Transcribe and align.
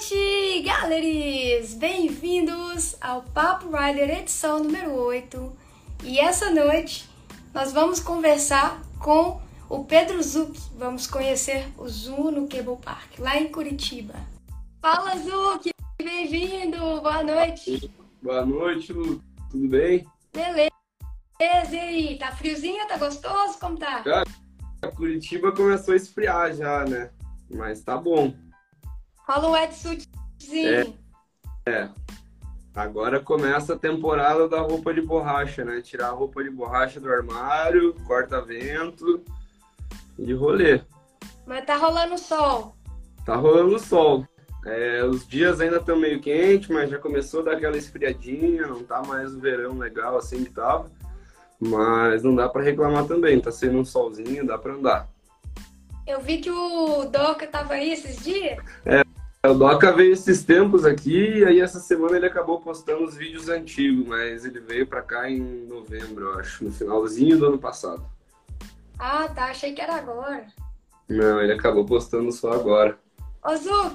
noite, 0.00 0.62
galeries! 0.62 1.74
Bem-vindos 1.74 2.96
ao 3.02 3.20
Papo 3.20 3.66
Rider 3.66 4.08
edição 4.08 4.64
número 4.64 4.94
8. 4.94 5.52
E 6.04 6.18
essa 6.18 6.50
noite 6.50 7.06
nós 7.52 7.70
vamos 7.70 8.00
conversar 8.00 8.80
com 8.98 9.42
o 9.68 9.84
Pedro 9.84 10.22
Zuc. 10.22 10.58
Vamos 10.78 11.06
conhecer 11.06 11.68
o 11.76 11.86
Zoo 11.86 12.30
no 12.30 12.48
Cable 12.48 12.78
Park, 12.82 13.18
lá 13.18 13.38
em 13.38 13.52
Curitiba. 13.52 14.14
Fala, 14.80 15.18
Zuc! 15.18 15.68
Bem-vindo! 16.02 16.78
Boa 16.78 17.22
noite! 17.22 17.92
Boa 18.22 18.46
noite, 18.46 18.94
Lu. 18.94 19.22
Tudo 19.50 19.68
bem? 19.68 20.06
Beleza! 20.32 20.70
E 21.38 21.78
aí, 21.78 22.18
tá 22.18 22.32
friozinho? 22.32 22.88
Tá 22.88 22.96
gostoso? 22.96 23.58
Como 23.58 23.76
tá? 23.76 24.02
Cara, 24.02 24.24
Curitiba 24.96 25.52
começou 25.52 25.92
a 25.92 25.96
esfriar 25.98 26.54
já, 26.54 26.86
né? 26.86 27.10
Mas 27.50 27.82
tá 27.82 27.98
bom. 27.98 28.32
Rola 29.30 29.48
um 29.48 29.52
wetsuitzinho. 29.52 30.98
É. 31.64 31.70
é. 31.70 31.88
Agora 32.74 33.20
começa 33.20 33.74
a 33.74 33.78
temporada 33.78 34.48
da 34.48 34.60
roupa 34.60 34.92
de 34.92 35.00
borracha, 35.00 35.64
né? 35.64 35.80
Tirar 35.80 36.08
a 36.08 36.12
roupa 36.12 36.42
de 36.42 36.50
borracha 36.50 36.98
do 36.98 37.08
armário, 37.08 37.94
corta-vento 38.08 39.22
de 40.18 40.32
rolê. 40.32 40.80
Mas 41.46 41.64
tá 41.64 41.76
rolando 41.76 42.18
sol. 42.18 42.74
Tá 43.24 43.36
rolando 43.36 43.78
sol. 43.78 44.26
É, 44.66 45.04
os 45.04 45.24
dias 45.26 45.60
ainda 45.60 45.76
estão 45.76 45.96
meio 45.96 46.20
quentes, 46.20 46.68
mas 46.68 46.90
já 46.90 46.98
começou 46.98 47.40
a 47.40 47.44
dar 47.44 47.52
aquela 47.52 47.76
esfriadinha, 47.76 48.66
não 48.66 48.82
tá 48.82 49.00
mais 49.00 49.32
o 49.32 49.38
verão 49.38 49.78
legal 49.78 50.18
assim 50.18 50.42
que 50.42 50.50
tava. 50.50 50.90
Mas 51.60 52.24
não 52.24 52.34
dá 52.34 52.48
para 52.48 52.64
reclamar 52.64 53.06
também, 53.06 53.40
tá 53.40 53.52
sendo 53.52 53.78
um 53.78 53.84
solzinho, 53.84 54.44
dá 54.44 54.58
para 54.58 54.74
andar. 54.74 55.08
Eu 56.04 56.20
vi 56.20 56.38
que 56.38 56.50
o 56.50 57.04
Doca 57.04 57.46
tava 57.46 57.74
aí 57.74 57.92
esses 57.92 58.24
dias. 58.24 58.58
É, 58.84 59.04
o 59.48 59.54
Doca 59.54 59.90
veio 59.92 60.12
esses 60.12 60.44
tempos 60.44 60.84
aqui 60.84 61.38
e 61.38 61.44
aí 61.44 61.60
essa 61.60 61.80
semana 61.80 62.16
ele 62.16 62.26
acabou 62.26 62.60
postando 62.60 63.04
os 63.04 63.16
vídeos 63.16 63.48
antigos, 63.48 64.06
mas 64.06 64.44
ele 64.44 64.60
veio 64.60 64.86
para 64.86 65.00
cá 65.00 65.30
em 65.30 65.66
novembro, 65.66 66.26
eu 66.26 66.38
acho, 66.38 66.64
no 66.64 66.70
finalzinho 66.70 67.38
do 67.38 67.46
ano 67.46 67.58
passado. 67.58 68.04
Ah, 68.98 69.28
tá, 69.28 69.46
achei 69.46 69.72
que 69.72 69.80
era 69.80 69.96
agora. 69.96 70.46
Não, 71.08 71.40
ele 71.40 71.54
acabou 71.54 71.86
postando 71.86 72.30
só 72.30 72.52
agora. 72.52 72.98
Ô 73.42 73.56
Zu, 73.56 73.94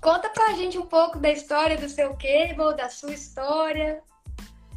conta 0.00 0.28
pra 0.28 0.54
gente 0.54 0.76
um 0.76 0.86
pouco 0.86 1.20
da 1.20 1.30
história 1.30 1.76
do 1.78 1.88
seu 1.88 2.10
cable, 2.10 2.76
da 2.76 2.88
sua 2.88 3.12
história. 3.12 4.02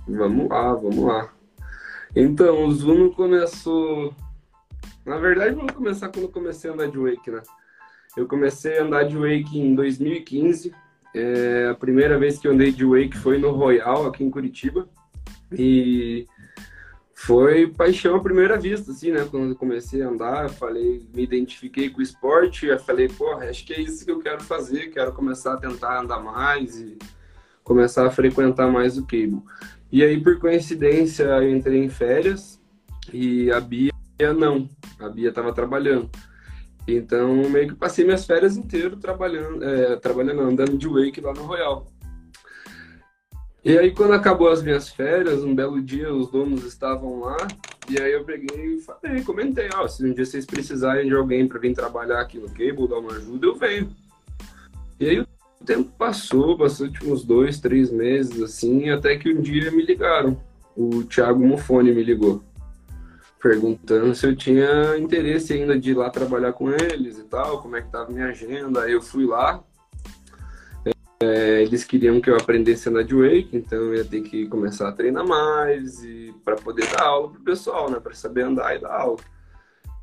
Vamos 0.08 0.48
lá, 0.48 0.74
vamos 0.76 1.04
lá. 1.04 1.34
Então, 2.16 2.66
o 2.66 2.72
Zuno 2.72 3.14
começou. 3.14 4.14
Na 5.04 5.18
verdade, 5.18 5.56
vamos 5.56 5.74
começar 5.74 6.10
quando 6.10 6.26
eu 6.26 6.32
comecei 6.32 6.70
a 6.70 6.74
andar 6.74 6.88
de 6.88 7.00
wake, 7.00 7.32
né? 7.32 7.42
Eu 8.18 8.26
comecei 8.26 8.80
a 8.80 8.84
andar 8.84 9.04
de 9.04 9.16
wake 9.16 9.60
em 9.60 9.76
2015. 9.76 10.74
É, 11.14 11.70
a 11.72 11.76
primeira 11.76 12.18
vez 12.18 12.40
que 12.40 12.48
eu 12.48 12.52
andei 12.52 12.72
de 12.72 12.84
wake 12.84 13.16
foi 13.16 13.38
no 13.38 13.52
Royal, 13.52 14.08
aqui 14.08 14.24
em 14.24 14.32
Curitiba. 14.32 14.90
E 15.52 16.26
foi 17.14 17.68
paixão 17.68 18.16
à 18.16 18.20
primeira 18.20 18.58
vista, 18.60 18.92
assim, 18.92 19.12
né? 19.12 19.28
Quando 19.30 19.52
eu 19.52 19.56
comecei 19.56 20.02
a 20.02 20.10
andar, 20.10 20.50
falei, 20.50 21.08
me 21.14 21.22
identifiquei 21.22 21.92
com 21.92 22.00
o 22.00 22.04
esporte, 22.04 22.66
eu 22.66 22.80
falei, 22.80 23.08
porra, 23.08 23.50
acho 23.50 23.64
que 23.64 23.74
é 23.74 23.82
isso 23.82 24.04
que 24.04 24.12
eu 24.12 24.20
quero 24.20 24.44
fazer, 24.44 24.88
quero 24.88 25.14
começar 25.14 25.54
a 25.54 25.58
tentar 25.58 26.02
andar 26.02 26.20
mais 26.20 26.80
e 26.80 26.98
começar 27.64 28.08
a 28.08 28.12
frequentar 28.12 28.72
mais 28.72 28.98
o 28.98 29.06
cable. 29.06 29.44
E 29.92 30.04
aí, 30.04 30.20
por 30.20 30.40
coincidência, 30.40 31.24
eu 31.24 31.56
entrei 31.56 31.84
em 31.84 31.90
férias 31.90 32.60
e 33.14 33.52
a 33.52 33.60
Bia 33.60 33.92
não, 34.36 34.68
a 35.00 35.08
Bia 35.08 35.30
estava 35.30 35.54
trabalhando. 35.54 36.10
Então, 36.88 37.36
meio 37.50 37.68
que 37.68 37.76
passei 37.76 38.06
minhas 38.06 38.26
férias 38.26 38.56
inteiras 38.56 38.98
trabalhando, 39.00 39.62
é, 39.64 39.98
trabalhando, 39.98 40.42
andando 40.42 40.78
de 40.78 40.88
wake 40.88 41.20
lá 41.20 41.34
no 41.34 41.44
Royal. 41.44 41.86
E 43.64 43.78
aí, 43.78 43.92
quando 43.92 44.14
acabou 44.14 44.48
as 44.48 44.64
minhas 44.64 44.88
férias, 44.88 45.44
um 45.44 45.54
belo 45.54 45.82
dia, 45.82 46.14
os 46.14 46.32
donos 46.32 46.64
estavam 46.64 47.20
lá, 47.20 47.36
e 47.90 48.00
aí 48.00 48.14
eu 48.14 48.24
peguei 48.24 48.76
e 48.76 48.80
falei, 48.80 49.22
comentei, 49.22 49.68
ó, 49.76 49.86
se 49.86 50.06
um 50.06 50.14
dia 50.14 50.26
vocês 50.26 50.46
precisarem 50.46 51.10
de 51.10 51.14
alguém 51.14 51.46
para 51.46 51.60
vir 51.60 51.74
trabalhar 51.74 52.22
aqui 52.22 52.38
no 52.38 52.48
Cable, 52.48 52.88
dar 52.88 53.00
uma 53.00 53.12
ajuda, 53.12 53.46
eu 53.46 53.56
venho. 53.56 53.94
E 54.98 55.10
aí 55.10 55.20
o 55.20 55.28
tempo 55.66 55.92
passou, 55.98 56.58
passou 56.58 56.90
tipo 56.90 57.12
uns 57.12 57.26
dois, 57.26 57.60
três 57.60 57.92
meses, 57.92 58.42
assim, 58.42 58.90
até 58.90 59.18
que 59.18 59.34
um 59.34 59.42
dia 59.42 59.70
me 59.72 59.84
ligaram. 59.84 60.42
O 60.74 61.04
Thiago 61.04 61.46
Mofone 61.46 61.92
me 61.92 62.04
ligou 62.04 62.42
perguntando 63.40 64.14
se 64.16 64.26
eu 64.26 64.36
tinha 64.36 64.98
interesse 64.98 65.54
ainda 65.54 65.78
de 65.80 65.92
ir 65.92 65.94
lá 65.96 66.10
trabalhar 66.10 66.54
com 66.54 66.72
eles 66.72 67.18
e 67.18 67.24
tal, 67.24 67.62
como 67.62 67.76
é 67.76 67.82
que 67.82 67.92
tava 67.92 68.12
minha 68.12 68.28
agenda. 68.28 68.84
Aí 68.84 68.94
eu 68.94 69.02
fui 69.02 69.26
lá. 69.26 69.64
É, 71.20 71.64
eles 71.64 71.84
queriam 71.84 72.22
que 72.22 72.30
eu 72.30 72.36
aprendesse 72.36 72.88
a 72.88 72.92
andar 72.92 73.04
de 73.04 73.16
wake, 73.16 73.50
então 73.54 73.80
eu 73.80 73.96
ia 73.96 74.06
ter 74.06 74.22
que 74.22 74.48
começar 74.48 74.88
a 74.88 74.92
treinar 74.92 75.26
mais 75.26 76.04
e 76.04 76.32
para 76.46 76.56
poder 76.56 76.88
dar 76.92 77.06
aula 77.06 77.32
pro 77.32 77.42
pessoal, 77.42 77.90
né, 77.90 78.00
para 78.00 78.14
saber 78.14 78.44
andar 78.44 78.76
e 78.76 78.80
dar 78.80 78.94
aula. 78.94 79.18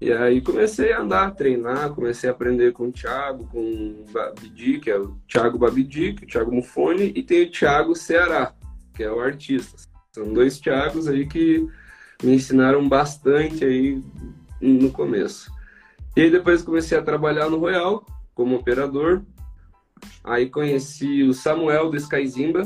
E 0.01 0.13
aí 0.13 0.41
comecei 0.41 0.93
a 0.93 1.01
andar, 1.01 1.31
treinar, 1.31 1.95
comecei 1.95 2.29
a 2.29 2.33
aprender 2.33 2.73
com 2.73 2.89
o 2.89 2.93
Thiago, 2.93 3.47
com 3.47 3.61
o 3.61 4.05
Babidi, 4.13 4.81
que 4.81 4.91
é 4.91 4.99
o 4.99 5.17
Thiago 5.29 5.57
Babidi, 5.57 6.15
que 6.15 6.25
é 6.25 6.27
o 6.27 6.31
Thiago 6.31 6.53
Mufone, 6.53 7.13
e 7.15 7.23
tem 7.23 7.45
o 7.45 7.51
Thiago 7.51 7.95
Ceará, 7.95 8.53
que 8.93 9.05
é 9.05 9.11
o 9.11 9.21
artista. 9.21 9.77
São 10.13 10.33
dois 10.33 10.59
Thiagos 10.59 11.07
aí 11.07 11.27
que 11.27 11.67
me 12.25 12.35
ensinaram 12.35 12.89
bastante 12.89 13.65
aí 13.65 14.03
no 14.61 14.91
começo. 14.91 15.53
E 16.17 16.23
aí 16.23 16.31
depois 16.31 16.63
comecei 16.63 16.97
a 16.97 17.03
trabalhar 17.03 17.51
no 17.51 17.59
Royal 17.59 18.05
como 18.35 18.57
operador. 18.57 19.23
Aí 20.23 20.49
conheci 20.49 21.23
o 21.23 21.35
Samuel 21.35 21.91
do 21.91 21.97
Skyzimba, 21.97 22.65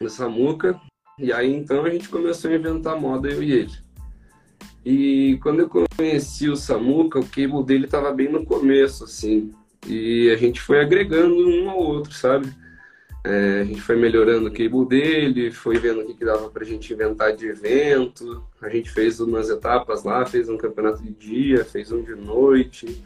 do 0.00 0.10
Samuca. 0.10 0.80
E 1.18 1.32
aí 1.32 1.52
então 1.54 1.84
a 1.84 1.90
gente 1.90 2.08
começou 2.08 2.50
a 2.50 2.54
inventar 2.54 3.00
moda, 3.00 3.28
eu 3.28 3.42
e 3.42 3.52
ele. 3.52 3.72
E 4.84 5.38
quando 5.42 5.60
eu 5.60 5.70
conheci 5.96 6.48
o 6.48 6.56
Samuca, 6.56 7.18
o 7.18 7.26
cable 7.26 7.64
dele 7.64 7.84
estava 7.84 8.12
bem 8.12 8.30
no 8.30 8.44
começo, 8.44 9.04
assim. 9.04 9.52
E 9.86 10.30
a 10.30 10.36
gente 10.36 10.60
foi 10.60 10.80
agregando 10.80 11.34
um 11.34 11.70
ao 11.70 11.78
outro, 11.78 12.12
sabe? 12.12 12.52
É, 13.22 13.60
a 13.60 13.64
gente 13.64 13.80
foi 13.82 13.96
melhorando 13.96 14.48
o 14.48 14.52
cable 14.52 14.86
dele, 14.86 15.50
foi 15.50 15.78
vendo 15.78 16.00
o 16.00 16.06
que, 16.06 16.14
que 16.14 16.24
dava 16.24 16.48
pra 16.48 16.64
gente 16.64 16.92
inventar 16.92 17.36
de 17.36 17.46
evento. 17.46 18.44
A 18.62 18.68
gente 18.68 18.90
fez 18.90 19.20
umas 19.20 19.50
etapas 19.50 20.04
lá, 20.04 20.24
fez 20.24 20.48
um 20.48 20.56
campeonato 20.56 21.02
de 21.02 21.10
dia, 21.12 21.64
fez 21.64 21.92
um 21.92 22.02
de 22.02 22.14
noite. 22.14 23.04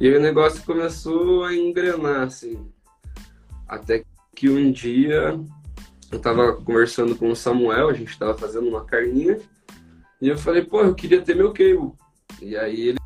E 0.00 0.08
o 0.08 0.20
negócio 0.20 0.64
começou 0.64 1.44
a 1.44 1.54
engrenar, 1.54 2.22
assim. 2.22 2.68
Até 3.66 4.04
que 4.34 4.48
um 4.48 4.70
dia 4.70 5.38
eu 6.12 6.20
tava 6.20 6.52
conversando 6.52 7.16
com 7.16 7.30
o 7.30 7.36
Samuel, 7.36 7.88
a 7.88 7.92
gente 7.92 8.16
tava 8.16 8.38
fazendo 8.38 8.68
uma 8.68 8.84
carninha. 8.84 9.38
E 10.22 10.28
eu 10.28 10.38
falei, 10.38 10.64
pô, 10.64 10.82
eu 10.82 10.94
queria 10.94 11.20
ter 11.20 11.34
meu 11.34 11.52
cable. 11.52 11.92
E 12.40 12.56
aí 12.56 12.88
ele 12.88 12.98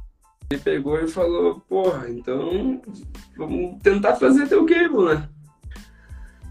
pegou 0.62 0.98
e 1.00 1.08
falou, 1.08 1.60
porra, 1.60 2.10
então 2.10 2.82
vamos 3.36 3.82
tentar 3.82 4.16
fazer 4.16 4.46
teu 4.48 4.66
cable, 4.66 5.06
né? 5.06 5.28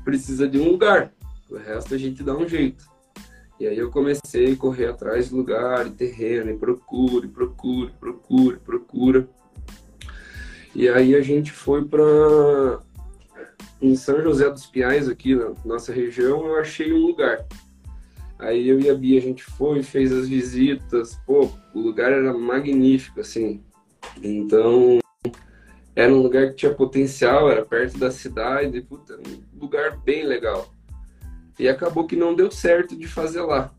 Precisa 0.04 0.48
de 0.48 0.60
um 0.60 0.72
lugar. 0.72 1.14
O 1.50 1.58
resto 1.58 1.94
a 1.96 1.98
gente 1.98 2.24
dá 2.24 2.36
um 2.36 2.48
jeito. 2.48 2.86
E 3.60 3.68
aí 3.68 3.78
eu 3.78 3.92
comecei 3.92 4.54
a 4.54 4.56
correr 4.56 4.88
atrás 4.88 5.30
de 5.30 5.36
lugar, 5.36 5.86
de 5.86 5.92
terreno, 5.92 6.50
e 6.50 6.58
procura, 6.58 7.28
procura, 7.28 7.92
procura, 8.00 8.58
procura. 8.58 9.30
E 10.74 10.90
aí 10.90 11.14
a 11.16 11.22
gente 11.22 11.52
foi 11.52 11.86
para 11.86 12.80
em 13.82 13.96
São 13.96 14.22
José 14.22 14.50
dos 14.50 14.66
Pinhais, 14.66 15.10
aqui 15.10 15.36
na 15.36 15.54
nossa 15.66 15.92
região, 15.92 16.46
eu 16.46 16.56
achei 16.58 16.94
um 16.94 17.06
lugar. 17.06 17.46
Aí 18.38 18.68
eu 18.68 18.80
e 18.80 18.90
a 18.90 18.96
Bia, 18.96 19.20
a 19.20 19.22
gente 19.22 19.44
foi, 19.44 19.84
fez 19.84 20.12
as 20.12 20.28
visitas, 20.28 21.20
pô, 21.26 21.50
o 21.74 21.80
lugar 21.80 22.12
era 22.12 22.34
magnífico, 22.34 23.20
assim. 23.20 23.64
Então, 24.22 25.00
era 26.02 26.12
um 26.12 26.22
lugar 26.22 26.50
que 26.50 26.56
tinha 26.56 26.74
potencial, 26.74 27.50
era 27.50 27.64
perto 27.64 27.98
da 28.00 28.10
cidade, 28.10 28.82
puta, 28.82 29.20
um 29.20 29.60
lugar 29.60 29.98
bem 29.98 30.26
legal. 30.26 30.74
E 31.60 31.70
acabou 31.70 32.08
que 32.08 32.16
não 32.16 32.34
deu 32.34 32.50
certo 32.50 32.98
de 32.98 33.08
fazer 33.08 33.42
lá, 33.42 33.72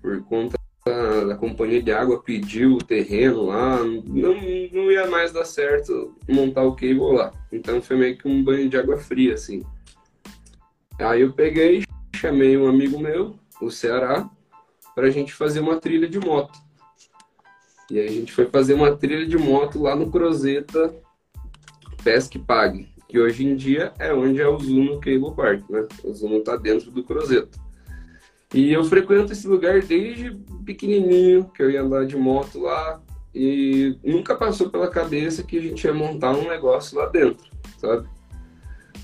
por 0.00 0.22
conta 0.24 0.56
da, 0.86 1.24
da 1.24 1.36
companhia 1.36 1.82
de 1.82 1.92
água 1.92 2.22
pediu 2.22 2.76
o 2.76 2.82
terreno 2.82 3.46
lá, 3.46 3.84
não, 3.84 4.34
não 4.72 4.90
ia 4.90 5.06
mais 5.08 5.30
dar 5.30 5.44
certo 5.44 6.16
montar 6.26 6.62
o 6.62 6.74
cable 6.74 7.16
lá. 7.16 7.32
Então 7.52 7.82
foi 7.82 7.96
meio 7.96 8.16
que 8.16 8.26
um 8.26 8.42
banho 8.42 8.68
de 8.70 8.78
água 8.78 8.96
fria, 8.96 9.34
assim. 9.34 9.62
Aí 10.98 11.20
eu 11.20 11.34
peguei, 11.34 11.84
chamei 12.14 12.56
um 12.56 12.66
amigo 12.66 12.98
meu, 12.98 13.38
o 13.60 13.70
Ceará, 13.70 14.30
para 14.94 15.08
a 15.08 15.10
gente 15.10 15.34
fazer 15.34 15.60
uma 15.60 15.78
trilha 15.78 16.08
de 16.08 16.18
moto. 16.18 16.58
E 17.90 17.98
aí 17.98 18.06
a 18.06 18.12
gente 18.12 18.32
foi 18.32 18.46
fazer 18.46 18.72
uma 18.72 18.96
trilha 18.96 19.26
de 19.26 19.36
moto 19.36 19.82
lá 19.82 19.94
no 19.94 20.10
Crozeta, 20.10 20.94
Pesque 22.06 22.38
Pague, 22.38 22.88
que 23.08 23.18
hoje 23.18 23.44
em 23.44 23.56
dia 23.56 23.92
é 23.98 24.14
onde 24.14 24.40
é 24.40 24.46
o 24.46 24.56
Zuno 24.60 25.00
Cable 25.00 25.34
Park, 25.34 25.68
né? 25.68 25.88
O 26.04 26.14
Zuno 26.14 26.36
está 26.36 26.54
dentro 26.54 26.88
do 26.92 27.02
Cruzeiro. 27.02 27.48
E 28.54 28.72
eu 28.72 28.84
frequento 28.84 29.32
esse 29.32 29.48
lugar 29.48 29.82
desde 29.82 30.30
pequenininho, 30.64 31.50
que 31.52 31.60
eu 31.60 31.68
ia 31.68 31.82
andar 31.82 32.06
de 32.06 32.16
moto 32.16 32.60
lá, 32.60 33.02
e 33.34 33.98
nunca 34.04 34.36
passou 34.36 34.70
pela 34.70 34.86
cabeça 34.86 35.42
que 35.42 35.58
a 35.58 35.60
gente 35.60 35.82
ia 35.82 35.92
montar 35.92 36.30
um 36.30 36.48
negócio 36.48 36.96
lá 36.96 37.06
dentro, 37.06 37.44
sabe? 37.76 38.06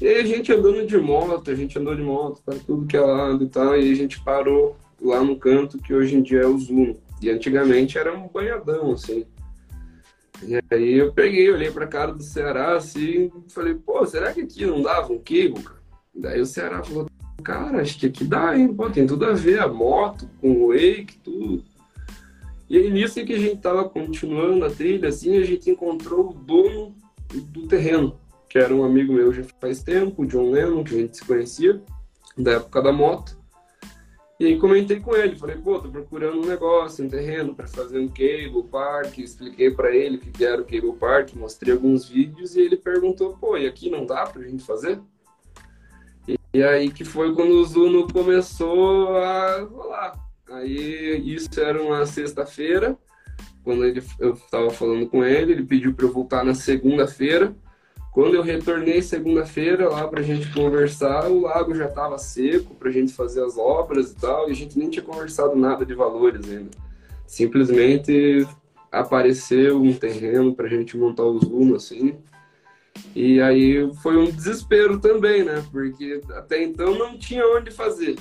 E 0.00 0.06
aí 0.06 0.20
a 0.20 0.25
gente 0.25 0.52
andando 0.52 0.87
de 0.87 0.96
moto, 0.96 1.50
a 1.50 1.56
gente 1.56 1.76
andou 1.76 1.96
de 1.96 2.02
moto 2.02 2.40
para 2.46 2.55
tudo 2.55 2.87
que 2.87 2.96
é 2.96 3.00
lado 3.00 3.43
e 3.43 3.48
tal, 3.48 3.76
e 3.76 3.90
a 3.90 3.96
gente 3.96 4.22
parou 4.22 4.76
lá 5.00 5.25
no 5.25 5.37
canto 5.37 5.76
que 5.78 5.93
hoje 5.93 6.14
em 6.14 6.22
dia 6.22 6.43
é 6.43 6.46
o 6.46 6.56
Zoom. 6.56 6.94
E 7.20 7.28
antigamente 7.31 7.98
era 7.98 8.16
um 8.16 8.28
banhadão, 8.28 8.93
assim. 8.93 9.26
E 10.44 10.60
aí 10.74 10.94
eu 10.94 11.12
peguei, 11.12 11.50
olhei 11.50 11.70
pra 11.70 11.86
cara 11.86 12.12
do 12.12 12.22
Ceará 12.22 12.76
assim, 12.76 13.30
falei, 13.48 13.74
pô, 13.74 14.04
será 14.06 14.32
que 14.32 14.40
aqui 14.40 14.66
não 14.66 14.82
dava 14.82 15.12
um 15.12 15.18
cable, 15.18 15.62
cara? 15.62 15.82
Daí 16.14 16.40
o 16.40 16.46
Ceará 16.46 16.82
falou, 16.82 17.06
cara, 17.42 17.80
acho 17.80 17.98
que 17.98 18.06
aqui 18.06 18.24
dá, 18.24 18.56
hein? 18.56 18.74
Pô, 18.74 18.90
tem 18.90 19.06
tudo 19.06 19.24
a 19.24 19.32
ver, 19.32 19.60
a 19.60 19.68
moto 19.68 20.28
com 20.40 20.50
o 20.50 20.68
wake, 20.68 21.18
tudo. 21.22 21.64
E 22.68 22.76
aí 22.76 22.90
nisso 22.90 23.24
que 23.24 23.34
a 23.34 23.38
gente 23.38 23.60
tava 23.60 23.88
continuando 23.88 24.64
a 24.64 24.70
trilha, 24.70 25.08
assim, 25.08 25.36
a 25.36 25.44
gente 25.44 25.70
encontrou 25.70 26.30
o 26.30 26.32
dono 26.32 26.94
do 27.32 27.66
terreno, 27.66 28.18
que 28.48 28.58
era 28.58 28.74
um 28.74 28.84
amigo 28.84 29.12
meu 29.12 29.32
já 29.32 29.42
faz 29.60 29.82
tempo, 29.82 30.22
o 30.22 30.26
John 30.26 30.50
Lennon, 30.50 30.82
que 30.82 30.94
a 30.94 30.98
gente 30.98 31.16
se 31.16 31.24
conhecia, 31.24 31.82
da 32.36 32.52
época 32.52 32.82
da 32.82 32.92
moto. 32.92 33.38
E 34.42 34.46
aí 34.46 34.58
comentei 34.58 34.98
com 34.98 35.14
ele, 35.14 35.36
falei, 35.36 35.56
pô, 35.56 35.78
tô 35.78 35.88
procurando 35.88 36.42
um 36.42 36.44
negócio, 36.44 37.04
um 37.04 37.08
terreno 37.08 37.54
para 37.54 37.68
fazer 37.68 38.00
um 38.00 38.08
cable 38.08 38.64
park, 38.68 39.18
expliquei 39.18 39.70
para 39.70 39.94
ele 39.94 40.16
o 40.16 40.18
que 40.18 40.44
era 40.44 40.60
o 40.60 40.64
cable 40.64 40.94
park, 40.94 41.34
mostrei 41.34 41.72
alguns 41.72 42.08
vídeos 42.08 42.56
e 42.56 42.60
ele 42.60 42.76
perguntou, 42.76 43.36
pô, 43.36 43.56
e 43.56 43.68
aqui 43.68 43.88
não 43.88 44.04
dá 44.04 44.26
pra 44.26 44.42
gente 44.42 44.64
fazer? 44.64 45.00
E, 46.26 46.36
e 46.52 46.60
aí 46.60 46.90
que 46.90 47.04
foi 47.04 47.32
quando 47.36 47.52
o 47.52 47.64
Zuno 47.64 48.12
começou 48.12 49.16
a 49.16 49.60
rolar. 49.60 50.14
Aí 50.50 51.22
isso 51.24 51.60
era 51.60 51.80
uma 51.80 52.04
sexta-feira, 52.04 52.98
quando 53.62 53.84
ele, 53.84 54.02
eu 54.18 54.32
estava 54.32 54.70
falando 54.70 55.08
com 55.08 55.24
ele, 55.24 55.52
ele 55.52 55.64
pediu 55.64 55.94
para 55.94 56.04
eu 56.04 56.12
voltar 56.12 56.44
na 56.44 56.52
segunda-feira. 56.52 57.54
Quando 58.12 58.34
eu 58.34 58.42
retornei 58.42 59.00
segunda-feira 59.00 59.88
lá 59.88 60.06
para 60.06 60.20
a 60.20 60.22
gente 60.22 60.52
conversar, 60.52 61.30
o 61.30 61.40
lago 61.40 61.74
já 61.74 61.86
estava 61.86 62.18
seco 62.18 62.74
para 62.74 62.90
a 62.90 62.92
gente 62.92 63.10
fazer 63.14 63.42
as 63.42 63.56
obras 63.56 64.10
e 64.10 64.16
tal, 64.16 64.48
e 64.48 64.52
a 64.52 64.54
gente 64.54 64.78
nem 64.78 64.90
tinha 64.90 65.02
conversado 65.02 65.56
nada 65.56 65.86
de 65.86 65.94
valores 65.94 66.46
ainda. 66.46 66.70
Simplesmente 67.26 68.46
apareceu 68.90 69.80
um 69.80 69.94
terreno 69.94 70.54
para 70.54 70.66
a 70.66 70.68
gente 70.68 70.94
montar 70.94 71.24
os 71.24 71.42
rumos 71.44 71.84
assim. 71.84 72.18
E 73.16 73.40
aí 73.40 73.90
foi 74.02 74.18
um 74.18 74.30
desespero 74.30 75.00
também, 75.00 75.42
né? 75.42 75.64
Porque 75.72 76.20
até 76.32 76.62
então 76.62 76.94
não 76.94 77.16
tinha 77.16 77.46
onde 77.46 77.70
fazer. 77.70 78.16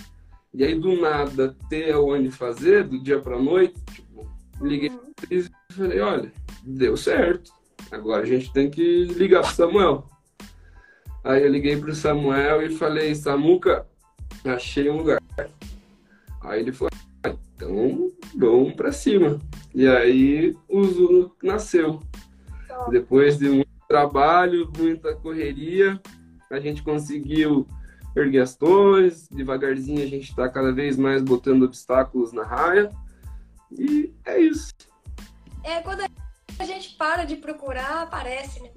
E 0.54 0.64
aí 0.64 0.74
do 0.74 1.02
nada 1.02 1.54
ter 1.70 1.94
onde 1.98 2.32
fazer, 2.32 2.86
do 2.86 2.98
dia 2.98 3.20
para 3.20 3.38
noite, 3.38 3.76
tipo, 3.94 4.26
liguei 4.62 4.90
e 5.30 5.44
falei, 5.74 6.00
olha, 6.00 6.32
deu 6.64 6.96
certo 6.96 7.52
Agora 7.92 8.24
a 8.24 8.26
gente 8.26 8.52
tem 8.54 8.70
que 8.70 9.06
ligar 9.06 9.42
pro 9.42 9.54
Samuel. 9.54 10.08
Aí 11.24 11.44
eu 11.44 11.50
liguei 11.50 11.78
pro 11.78 11.94
Samuel 11.94 12.64
e 12.64 12.76
falei, 12.76 13.14
Samuca, 13.14 13.86
achei 14.46 14.90
um 14.90 14.98
lugar. 14.98 15.22
Aí 16.42 16.62
ele 16.62 16.72
falou, 16.72 16.90
ah, 17.24 17.36
então 17.56 18.12
vamos 18.36 18.74
pra 18.74 18.92
cima. 18.92 19.40
E 19.76 19.88
aí 19.88 20.56
o 20.68 20.84
Zuno 20.84 21.36
nasceu. 21.44 22.00
Depois 22.90 23.38
de 23.38 23.50
muito 23.50 23.70
trabalho, 23.88 24.72
muita 24.76 25.14
correria, 25.14 26.02
a 26.50 26.60
gente 26.60 26.82
conseguiu 26.82 27.68
erguer 28.16 28.42
as 28.42 28.56
torres, 28.56 29.28
devagarzinho 29.30 30.02
a 30.02 30.08
gente 30.08 30.30
está 30.30 30.50
cada 30.50 30.72
vez 30.72 30.98
mais 30.98 31.22
botando 31.22 31.64
obstáculos 31.64 32.34
na 32.34 32.44
raia. 32.44 32.90
E 33.72 34.14
é 34.26 34.40
isso. 34.40 34.72
É, 35.64 35.82
quando 35.82 36.02
a 36.62 36.66
gente 36.66 36.96
para 36.96 37.26
de 37.26 37.36
procurar, 37.36 38.04
aparece, 38.04 38.62
né? 38.62 38.70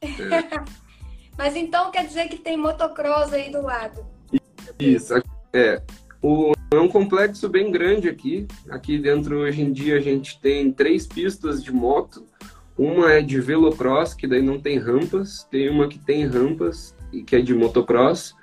É. 0.00 0.08
Mas 1.36 1.54
então 1.54 1.90
quer 1.90 2.06
dizer 2.06 2.28
que 2.28 2.38
tem 2.38 2.56
motocross 2.56 3.32
aí 3.32 3.52
do 3.52 3.62
lado. 3.62 4.04
Isso, 4.78 5.14
é. 5.52 5.80
O, 6.20 6.52
é 6.72 6.80
um 6.80 6.88
complexo 6.88 7.48
bem 7.48 7.70
grande 7.70 8.08
aqui. 8.08 8.46
Aqui 8.70 8.98
dentro, 8.98 9.38
hoje 9.38 9.62
em 9.62 9.72
dia, 9.72 9.96
a 9.96 10.00
gente 10.00 10.40
tem 10.40 10.72
três 10.72 11.06
pistas 11.06 11.62
de 11.62 11.70
moto. 11.70 12.26
Uma 12.76 13.12
é 13.12 13.22
de 13.22 13.40
velocross, 13.40 14.14
que 14.14 14.26
daí 14.26 14.42
não 14.42 14.58
tem 14.58 14.78
rampas. 14.78 15.46
Tem 15.50 15.68
uma 15.68 15.88
que 15.88 15.98
tem 15.98 16.26
rampas, 16.26 16.96
e 17.12 17.22
que 17.22 17.36
é 17.36 17.40
de 17.40 17.54
motocross. 17.54 18.34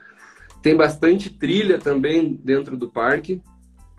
Tem 0.61 0.75
bastante 0.75 1.29
trilha 1.29 1.79
também 1.79 2.39
dentro 2.43 2.77
do 2.77 2.89
parque. 2.89 3.41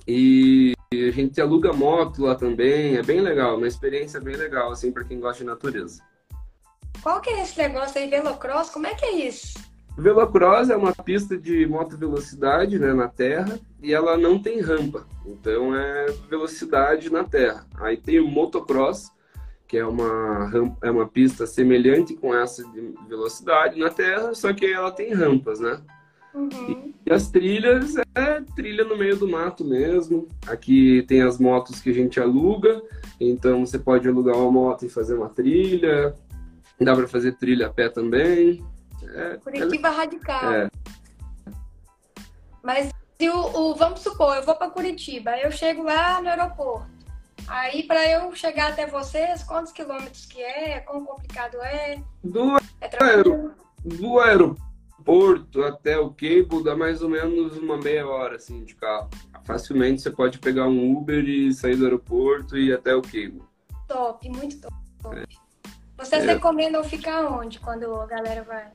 E 0.06 0.75
a 0.92 1.10
gente 1.10 1.40
aluga 1.40 1.72
moto 1.72 2.22
lá 2.22 2.34
também, 2.34 2.96
é 2.96 3.02
bem 3.02 3.20
legal, 3.20 3.56
uma 3.56 3.66
experiência 3.66 4.20
bem 4.20 4.36
legal, 4.36 4.70
assim, 4.70 4.92
para 4.92 5.04
quem 5.04 5.18
gosta 5.18 5.38
de 5.38 5.44
natureza. 5.44 6.00
Qual 7.02 7.20
que 7.20 7.30
é 7.30 7.42
esse 7.42 7.58
negócio 7.58 8.00
aí, 8.00 8.08
velocross? 8.08 8.70
Como 8.70 8.86
é 8.86 8.94
que 8.94 9.04
é 9.04 9.26
isso? 9.26 9.58
Velocross 9.98 10.70
é 10.70 10.76
uma 10.76 10.92
pista 10.92 11.36
de 11.36 11.66
moto 11.66 11.96
velocidade 11.96 12.78
né, 12.78 12.92
na 12.92 13.08
terra 13.08 13.58
e 13.82 13.94
ela 13.94 14.16
não 14.16 14.38
tem 14.38 14.60
rampa, 14.60 15.06
então 15.24 15.74
é 15.74 16.06
velocidade 16.28 17.10
na 17.10 17.24
terra. 17.24 17.66
Aí 17.76 17.96
tem 17.96 18.20
o 18.20 18.28
motocross, 18.28 19.10
que 19.66 19.78
é 19.78 19.86
uma, 19.86 20.48
rampa, 20.48 20.86
é 20.86 20.90
uma 20.90 21.08
pista 21.08 21.46
semelhante 21.46 22.14
com 22.14 22.34
essa 22.34 22.62
de 22.68 22.94
velocidade 23.08 23.80
na 23.80 23.88
terra, 23.88 24.34
só 24.34 24.52
que 24.52 24.66
ela 24.66 24.92
tem 24.92 25.14
rampas, 25.14 25.60
né? 25.60 25.80
Uhum. 26.36 26.92
E 27.06 27.12
as 27.12 27.30
trilhas 27.30 27.94
é 28.14 28.42
trilha 28.54 28.84
no 28.84 28.96
meio 28.96 29.16
do 29.16 29.26
mato 29.26 29.64
mesmo. 29.64 30.28
Aqui 30.46 31.02
tem 31.08 31.22
as 31.22 31.38
motos 31.38 31.80
que 31.80 31.88
a 31.88 31.94
gente 31.94 32.20
aluga, 32.20 32.82
então 33.18 33.64
você 33.64 33.78
pode 33.78 34.06
alugar 34.06 34.36
uma 34.36 34.52
moto 34.52 34.84
e 34.84 34.90
fazer 34.90 35.14
uma 35.14 35.30
trilha. 35.30 36.14
Dá 36.78 36.94
para 36.94 37.08
fazer 37.08 37.32
trilha 37.38 37.68
a 37.68 37.72
pé 37.72 37.88
também. 37.88 38.62
É, 39.02 39.38
Curitiba 39.38 39.88
é... 39.88 39.90
radical. 39.90 40.52
É. 40.52 40.68
Mas 42.62 42.90
se 43.18 43.30
o, 43.30 43.38
o, 43.38 43.74
vamos 43.74 44.00
supor, 44.00 44.36
eu 44.36 44.42
vou 44.42 44.54
para 44.54 44.70
Curitiba, 44.70 45.38
eu 45.38 45.50
chego 45.50 45.84
lá 45.84 46.20
no 46.20 46.28
aeroporto. 46.28 46.94
Aí 47.48 47.84
para 47.84 48.06
eu 48.10 48.34
chegar 48.34 48.72
até 48.72 48.86
vocês, 48.86 49.42
quantos 49.44 49.72
quilômetros 49.72 50.26
que 50.26 50.42
é? 50.42 50.80
Quão 50.80 51.02
complicado 51.04 51.56
é? 51.62 52.02
Do, 52.22 52.56
é 52.80 52.90
aer... 53.00 53.24
do 53.84 54.18
aeroporto 54.18 54.65
Porto 55.06 55.62
até 55.62 55.96
o 55.96 56.10
Cable 56.10 56.64
dá 56.64 56.74
mais 56.74 57.00
ou 57.00 57.08
menos 57.08 57.56
uma 57.56 57.78
meia 57.78 58.04
hora 58.08 58.34
assim 58.34 58.64
de 58.64 58.74
carro. 58.74 59.08
Facilmente 59.44 60.02
você 60.02 60.10
pode 60.10 60.40
pegar 60.40 60.66
um 60.66 60.96
Uber 60.96 61.24
e 61.24 61.54
sair 61.54 61.76
do 61.76 61.84
aeroporto 61.84 62.58
e 62.58 62.70
ir 62.70 62.74
até 62.74 62.92
o 62.92 63.00
Cable. 63.00 63.40
Top, 63.86 64.28
muito 64.28 64.60
top. 64.60 64.74
É. 65.16 65.24
Vocês 65.96 66.24
é. 66.24 66.34
recomendam 66.34 66.82
ficar 66.82 67.24
onde 67.28 67.60
quando 67.60 67.94
a 67.94 68.06
galera 68.06 68.42
vai? 68.42 68.66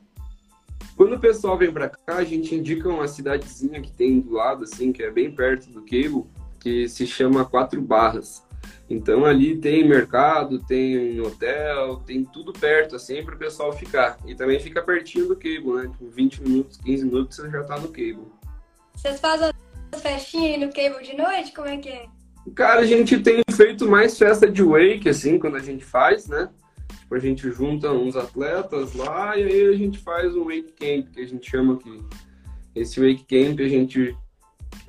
Quando 0.95 1.15
o 1.15 1.19
pessoal 1.19 1.57
vem 1.57 1.71
para 1.71 1.89
cá, 1.89 2.15
a 2.15 2.23
gente 2.23 2.55
indica 2.55 2.87
uma 2.87 3.09
cidadezinha 3.09 3.81
que 3.81 3.91
tem 3.91 4.21
do 4.21 4.31
lado, 4.31 4.63
assim, 4.63 4.93
que 4.93 5.03
é 5.03 5.11
bem 5.11 5.35
perto 5.35 5.69
do 5.69 5.81
Cable, 5.81 6.23
que 6.61 6.87
se 6.87 7.05
chama 7.05 7.43
Quatro 7.43 7.81
Barras. 7.81 8.41
Então 8.91 9.23
ali 9.23 9.55
tem 9.55 9.87
mercado, 9.87 10.59
tem 10.59 11.21
hotel, 11.21 11.95
tem 12.05 12.25
tudo 12.25 12.51
perto, 12.51 12.97
assim, 12.97 13.23
para 13.23 13.35
o 13.35 13.37
pessoal 13.37 13.71
ficar. 13.71 14.17
E 14.25 14.35
também 14.35 14.59
fica 14.59 14.81
pertinho 14.81 15.29
do 15.29 15.35
cable, 15.35 15.73
né? 15.75 15.87
Tipo, 15.87 16.09
20 16.09 16.43
minutos, 16.43 16.77
15 16.77 17.05
minutos 17.05 17.37
você 17.37 17.49
já 17.49 17.63
tá 17.63 17.79
no 17.79 17.87
cable. 17.87 18.27
Vocês 18.93 19.17
fazem 19.21 19.49
as 19.93 20.01
festinhas 20.01 20.55
aí 20.55 20.65
no 20.65 20.73
cable 20.73 21.05
de 21.05 21.15
noite? 21.15 21.53
Como 21.53 21.69
é 21.69 21.77
que 21.77 21.87
é? 21.87 22.05
Cara, 22.53 22.81
a 22.81 22.85
gente 22.85 23.17
tem 23.19 23.41
feito 23.49 23.89
mais 23.89 24.17
festa 24.17 24.49
de 24.49 24.61
wake, 24.61 25.07
assim, 25.07 25.39
quando 25.39 25.55
a 25.55 25.61
gente 25.61 25.85
faz, 25.85 26.27
né? 26.27 26.49
Tipo, 26.89 27.15
a 27.15 27.19
gente 27.19 27.49
junta 27.49 27.93
uns 27.93 28.17
atletas 28.17 28.93
lá 28.93 29.37
e 29.37 29.43
aí 29.43 29.67
a 29.67 29.77
gente 29.77 29.99
faz 29.99 30.35
um 30.35 30.43
wake 30.43 30.73
camp, 30.73 31.13
que 31.13 31.21
a 31.21 31.25
gente 31.25 31.49
chama 31.49 31.75
aqui. 31.75 32.03
Esse 32.75 32.99
wake 32.99 33.23
camp 33.23 33.57
a 33.61 33.69
gente 33.69 34.17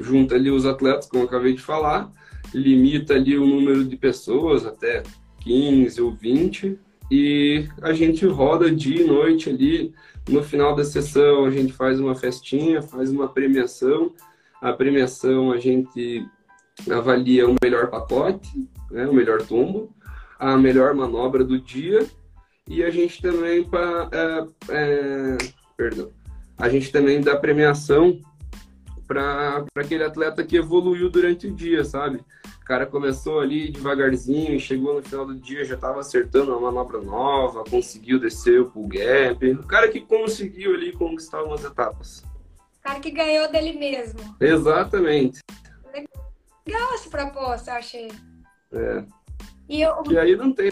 junta 0.01 0.35
ali 0.35 0.51
os 0.51 0.67
atletas, 0.67 1.07
como 1.07 1.23
eu 1.23 1.29
acabei 1.29 1.53
de 1.53 1.63
falar, 1.63 2.11
limita 2.55 3.15
ali 3.15 3.37
o 3.37 3.47
número 3.47 3.85
de 3.85 3.97
pessoas, 3.97 4.67
até 4.67 5.03
15 5.41 6.01
ou 6.01 6.13
20, 6.13 6.79
e 7.11 7.67
a 7.81 7.93
gente 7.93 8.25
roda 8.27 8.71
dia 8.71 9.03
e 9.03 9.07
noite 9.07 9.51
ali. 9.51 9.93
No 10.29 10.43
final 10.43 10.75
da 10.75 10.85
sessão, 10.85 11.45
a 11.45 11.51
gente 11.51 11.73
faz 11.73 11.99
uma 11.99 12.15
festinha, 12.15 12.81
faz 12.81 13.11
uma 13.11 13.29
premiação. 13.29 14.13
A 14.61 14.73
premiação 14.73 15.51
a 15.51 15.59
gente 15.59 16.27
avalia 16.91 17.49
o 17.49 17.57
melhor 17.63 17.91
pacote, 17.91 18.49
né, 18.91 19.07
o 19.07 19.13
melhor 19.13 19.43
tombo, 19.43 19.93
a 20.39 20.57
melhor 20.57 20.95
manobra 20.95 21.45
do 21.45 21.59
dia 21.59 22.07
e 22.69 22.83
a 22.83 22.91
gente 22.91 23.21
também 23.21 23.65
para 23.65 24.09
é, 24.13 24.47
é, 24.71 25.39
perdão, 25.77 26.11
a 26.57 26.69
gente 26.69 26.91
também 26.91 27.21
dá 27.21 27.37
premiação 27.37 28.19
para 29.07 29.65
aquele 29.77 30.05
atleta 30.05 30.45
que 30.45 30.57
evoluiu 30.57 31.11
durante 31.11 31.47
o 31.47 31.55
dia, 31.55 31.85
sabe? 31.85 32.21
O 32.63 32.65
cara 32.65 32.87
começou 32.87 33.41
ali 33.41 33.73
devagarzinho, 33.73 34.59
chegou 34.61 34.95
no 34.95 35.03
final 35.03 35.27
do 35.27 35.35
dia, 35.35 35.65
já 35.65 35.75
estava 35.75 35.99
acertando 35.99 36.53
uma 36.53 36.71
manobra 36.71 37.01
nova, 37.03 37.65
conseguiu 37.65 38.21
descer 38.21 38.61
o 38.61 38.71
pull 38.71 38.87
gap. 38.87 39.51
O 39.51 39.67
cara 39.67 39.89
que 39.89 40.01
conseguiu 40.01 40.73
ali 40.73 40.93
conquistar 40.93 41.43
umas 41.43 41.65
etapas. 41.65 42.21
O 42.79 42.83
cara 42.83 43.01
que 43.01 43.11
ganhou 43.11 43.51
dele 43.51 43.73
mesmo. 43.73 44.21
Exatamente. 44.41 45.41
Legal 46.65 46.95
essa 46.95 47.11
proposta, 47.11 47.73
eu 47.73 47.75
achei. 47.75 48.09
É. 48.73 49.05
E, 49.69 49.83
eu... 49.83 50.03
e 50.09 50.17
aí 50.17 50.37
não 50.37 50.53
tem, 50.53 50.71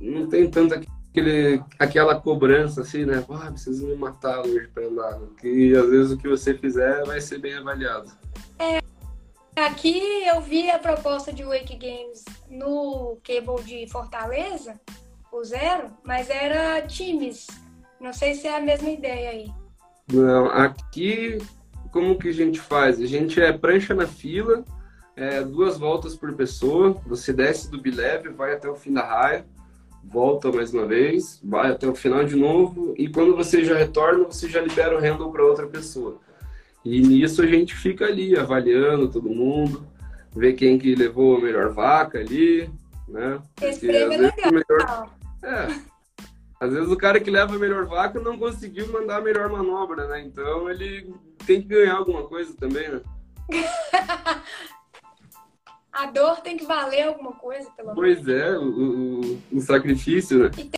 não 0.00 0.28
tem 0.28 0.50
tanta 0.50 0.80
aquele, 1.10 1.62
aquela 1.78 2.20
cobrança 2.20 2.80
assim, 2.80 3.04
né? 3.04 3.24
Ah, 3.30 3.52
precisa 3.52 3.86
me 3.86 3.94
matar 3.94 4.40
hoje 4.40 4.66
para 4.74 4.86
andar. 4.86 5.20
Que 5.40 5.76
às 5.76 5.88
vezes 5.88 6.12
o 6.12 6.18
que 6.18 6.28
você 6.28 6.54
fizer 6.54 7.04
vai 7.04 7.20
ser 7.20 7.38
bem 7.38 7.54
avaliado. 7.54 8.10
É, 8.58 8.80
aqui 9.56 10.00
eu 10.26 10.40
vi 10.40 10.70
a 10.70 10.78
proposta 10.78 11.32
de 11.32 11.44
Wake 11.44 11.76
Games 11.76 12.24
no 12.48 13.18
Cable 13.22 13.62
de 13.64 13.90
Fortaleza, 13.90 14.80
o 15.32 15.42
Zero, 15.44 15.90
mas 16.04 16.30
era 16.30 16.82
times. 16.86 17.46
Não 18.00 18.12
sei 18.12 18.34
se 18.34 18.46
é 18.46 18.56
a 18.56 18.60
mesma 18.60 18.90
ideia 18.90 19.30
aí. 19.30 19.52
Não, 20.12 20.46
aqui 20.46 21.38
como 21.90 22.18
que 22.18 22.28
a 22.28 22.32
gente 22.32 22.60
faz? 22.60 23.00
A 23.00 23.06
gente 23.06 23.40
é 23.40 23.52
prancha 23.52 23.94
na 23.94 24.06
fila, 24.06 24.64
é, 25.16 25.42
duas 25.42 25.78
voltas 25.78 26.16
por 26.16 26.34
pessoa. 26.34 27.00
Você 27.06 27.32
desce 27.32 27.70
do 27.70 27.80
bileve, 27.80 28.30
vai 28.30 28.52
até 28.54 28.68
o 28.68 28.74
fim 28.74 28.92
da 28.92 29.02
raia 29.02 29.46
volta 30.10 30.52
mais 30.52 30.72
uma 30.72 30.86
vez, 30.86 31.40
vai 31.42 31.70
até 31.70 31.86
o 31.86 31.94
final 31.94 32.24
de 32.24 32.36
novo, 32.36 32.94
e 32.96 33.08
quando 33.08 33.34
você 33.34 33.64
já 33.64 33.76
retorna, 33.76 34.24
você 34.24 34.48
já 34.48 34.60
libera 34.60 34.96
o 34.96 35.00
handle 35.00 35.30
para 35.30 35.44
outra 35.44 35.66
pessoa. 35.66 36.18
E 36.84 37.00
nisso 37.00 37.42
a 37.42 37.46
gente 37.46 37.74
fica 37.74 38.04
ali 38.04 38.36
avaliando 38.36 39.10
todo 39.10 39.30
mundo, 39.30 39.86
vê 40.34 40.52
quem 40.52 40.78
que 40.78 40.94
levou 40.94 41.38
a 41.38 41.40
melhor 41.40 41.72
vaca 41.72 42.18
ali, 42.18 42.70
né? 43.08 43.40
Esse 43.62 43.86
prêmio 43.86 44.12
é 44.12 44.16
legal. 44.16 44.52
Melhor... 44.52 45.10
É. 45.42 45.94
Às 46.60 46.72
vezes 46.72 46.90
o 46.90 46.96
cara 46.96 47.20
que 47.20 47.30
leva 47.30 47.54
a 47.54 47.58
melhor 47.58 47.86
vaca 47.86 48.20
não 48.20 48.38
conseguiu 48.38 48.90
mandar 48.92 49.18
a 49.18 49.20
melhor 49.20 49.50
manobra, 49.50 50.06
né? 50.08 50.20
Então 50.22 50.70
ele 50.70 51.14
tem 51.46 51.60
que 51.60 51.68
ganhar 51.68 51.96
alguma 51.96 52.24
coisa 52.24 52.54
também, 52.56 52.88
né? 52.88 53.00
A 55.94 56.06
dor 56.06 56.40
tem 56.40 56.56
que 56.56 56.66
valer 56.66 57.02
alguma 57.02 57.32
coisa, 57.34 57.70
pelo 57.70 57.94
menos. 57.94 58.00
Pois 58.00 58.28
é, 58.28 58.58
o, 58.58 58.64
o, 58.64 59.42
o 59.52 59.60
sacrifício, 59.60 60.42
né? 60.42 60.48
Tem, 60.48 60.70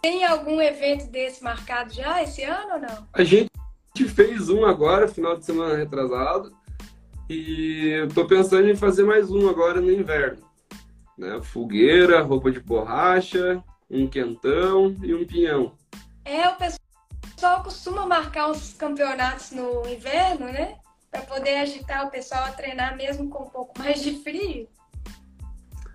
tem, 0.00 0.24
algum 0.24 0.62
evento 0.62 1.10
desse 1.10 1.42
marcado 1.42 1.92
já 1.92 2.22
esse 2.22 2.44
ano 2.44 2.74
ou 2.74 2.78
não? 2.78 3.08
A 3.12 3.24
gente 3.24 3.47
fez 4.04 4.48
um 4.48 4.64
agora, 4.66 5.08
final 5.08 5.36
de 5.36 5.44
semana 5.44 5.76
retrasado. 5.76 6.54
E 7.28 7.88
eu 7.88 8.08
tô 8.08 8.26
pensando 8.26 8.68
em 8.68 8.76
fazer 8.76 9.04
mais 9.04 9.30
um 9.30 9.48
agora 9.48 9.80
no 9.80 9.90
inverno. 9.90 10.46
Né? 11.16 11.40
Fogueira, 11.42 12.22
roupa 12.22 12.50
de 12.50 12.60
borracha, 12.60 13.62
um 13.90 14.06
quentão 14.06 14.94
e 15.02 15.14
um 15.14 15.26
pinhão. 15.26 15.72
É, 16.24 16.48
o 16.48 16.56
pessoal 16.56 17.62
costuma 17.62 18.06
marcar 18.06 18.50
uns 18.50 18.74
campeonatos 18.74 19.50
no 19.50 19.88
inverno, 19.88 20.46
né? 20.46 20.78
para 21.10 21.22
poder 21.22 21.56
agitar 21.56 22.06
o 22.06 22.10
pessoal 22.10 22.44
a 22.44 22.52
treinar 22.52 22.96
mesmo 22.96 23.28
com 23.28 23.44
um 23.44 23.50
pouco 23.50 23.78
mais 23.78 24.02
de 24.02 24.18
frio. 24.22 24.68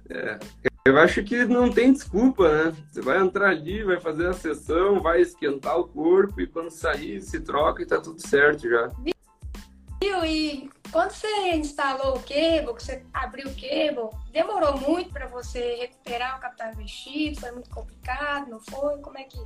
É, 0.10 0.40
eu 0.86 0.98
acho 1.00 1.24
que 1.24 1.46
não 1.46 1.72
tem 1.72 1.94
desculpa, 1.94 2.50
né? 2.50 2.76
Você 2.92 3.02
vai 3.02 3.18
entrar 3.18 3.50
ali, 3.50 3.84
vai 3.84 4.02
fazer 4.02 4.28
a 4.28 4.34
sessão, 4.34 5.00
vai 5.02 5.22
esquentar 5.22 5.80
o 5.80 5.88
corpo 5.88 6.42
e 6.42 6.48
quando 6.48 6.72
sair 6.72 7.22
se 7.22 7.40
troca 7.40 7.82
e 7.82 7.86
tá 7.86 8.02
tudo 8.02 8.20
certo 8.20 8.70
já. 8.70 8.92
Viu? 9.00 10.26
E 10.26 10.70
quando 10.92 11.12
você 11.12 11.56
instalou 11.56 12.18
o 12.18 12.20
cable, 12.20 12.76
que 12.76 12.84
você 12.84 13.02
abriu 13.14 13.48
o 13.48 13.56
cable, 13.56 14.10
demorou 14.34 14.78
muito 14.78 15.10
para 15.10 15.26
você 15.26 15.76
recuperar 15.76 16.38
o 16.38 16.42
capital 16.42 16.74
investido? 16.74 17.40
Foi 17.40 17.52
muito 17.52 17.70
complicado? 17.70 18.50
Não 18.50 18.60
foi? 18.60 18.98
Como 18.98 19.18
é 19.18 19.24
que? 19.24 19.40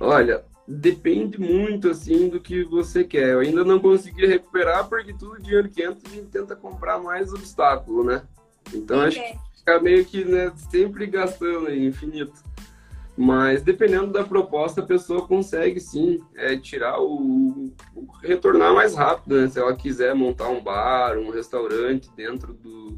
Olha, 0.00 0.44
depende 0.68 1.40
muito 1.40 1.90
assim 1.90 2.28
do 2.28 2.38
que 2.38 2.62
você 2.62 3.02
quer. 3.02 3.30
Eu 3.30 3.40
ainda 3.40 3.64
não 3.64 3.80
consegui 3.80 4.24
recuperar 4.24 4.88
porque 4.88 5.12
tudo 5.12 5.42
dinheiro 5.42 5.68
que 5.68 5.82
entra 5.82 6.08
a 6.08 6.14
gente 6.14 6.28
tenta 6.28 6.54
comprar 6.54 7.00
mais 7.00 7.32
obstáculo, 7.32 8.04
né? 8.04 8.22
Então 8.72 9.00
acho 9.00 9.20
que 9.20 9.47
fica 9.68 9.80
meio 9.80 10.04
que 10.04 10.24
né, 10.24 10.50
sempre 10.70 11.06
gastando 11.06 11.66
aí, 11.66 11.86
infinito. 11.86 12.42
Mas 13.16 13.62
dependendo 13.62 14.12
da 14.12 14.24
proposta, 14.24 14.80
a 14.80 14.86
pessoa 14.86 15.26
consegue 15.26 15.80
sim 15.80 16.20
é, 16.36 16.56
tirar 16.56 17.00
o, 17.00 17.72
o, 17.94 18.06
retornar 18.22 18.72
mais 18.72 18.94
rápido, 18.94 19.40
né? 19.40 19.48
Se 19.48 19.58
ela 19.58 19.74
quiser 19.74 20.14
montar 20.14 20.48
um 20.48 20.62
bar, 20.62 21.18
um 21.18 21.30
restaurante 21.30 22.08
dentro 22.16 22.54
do, 22.54 22.96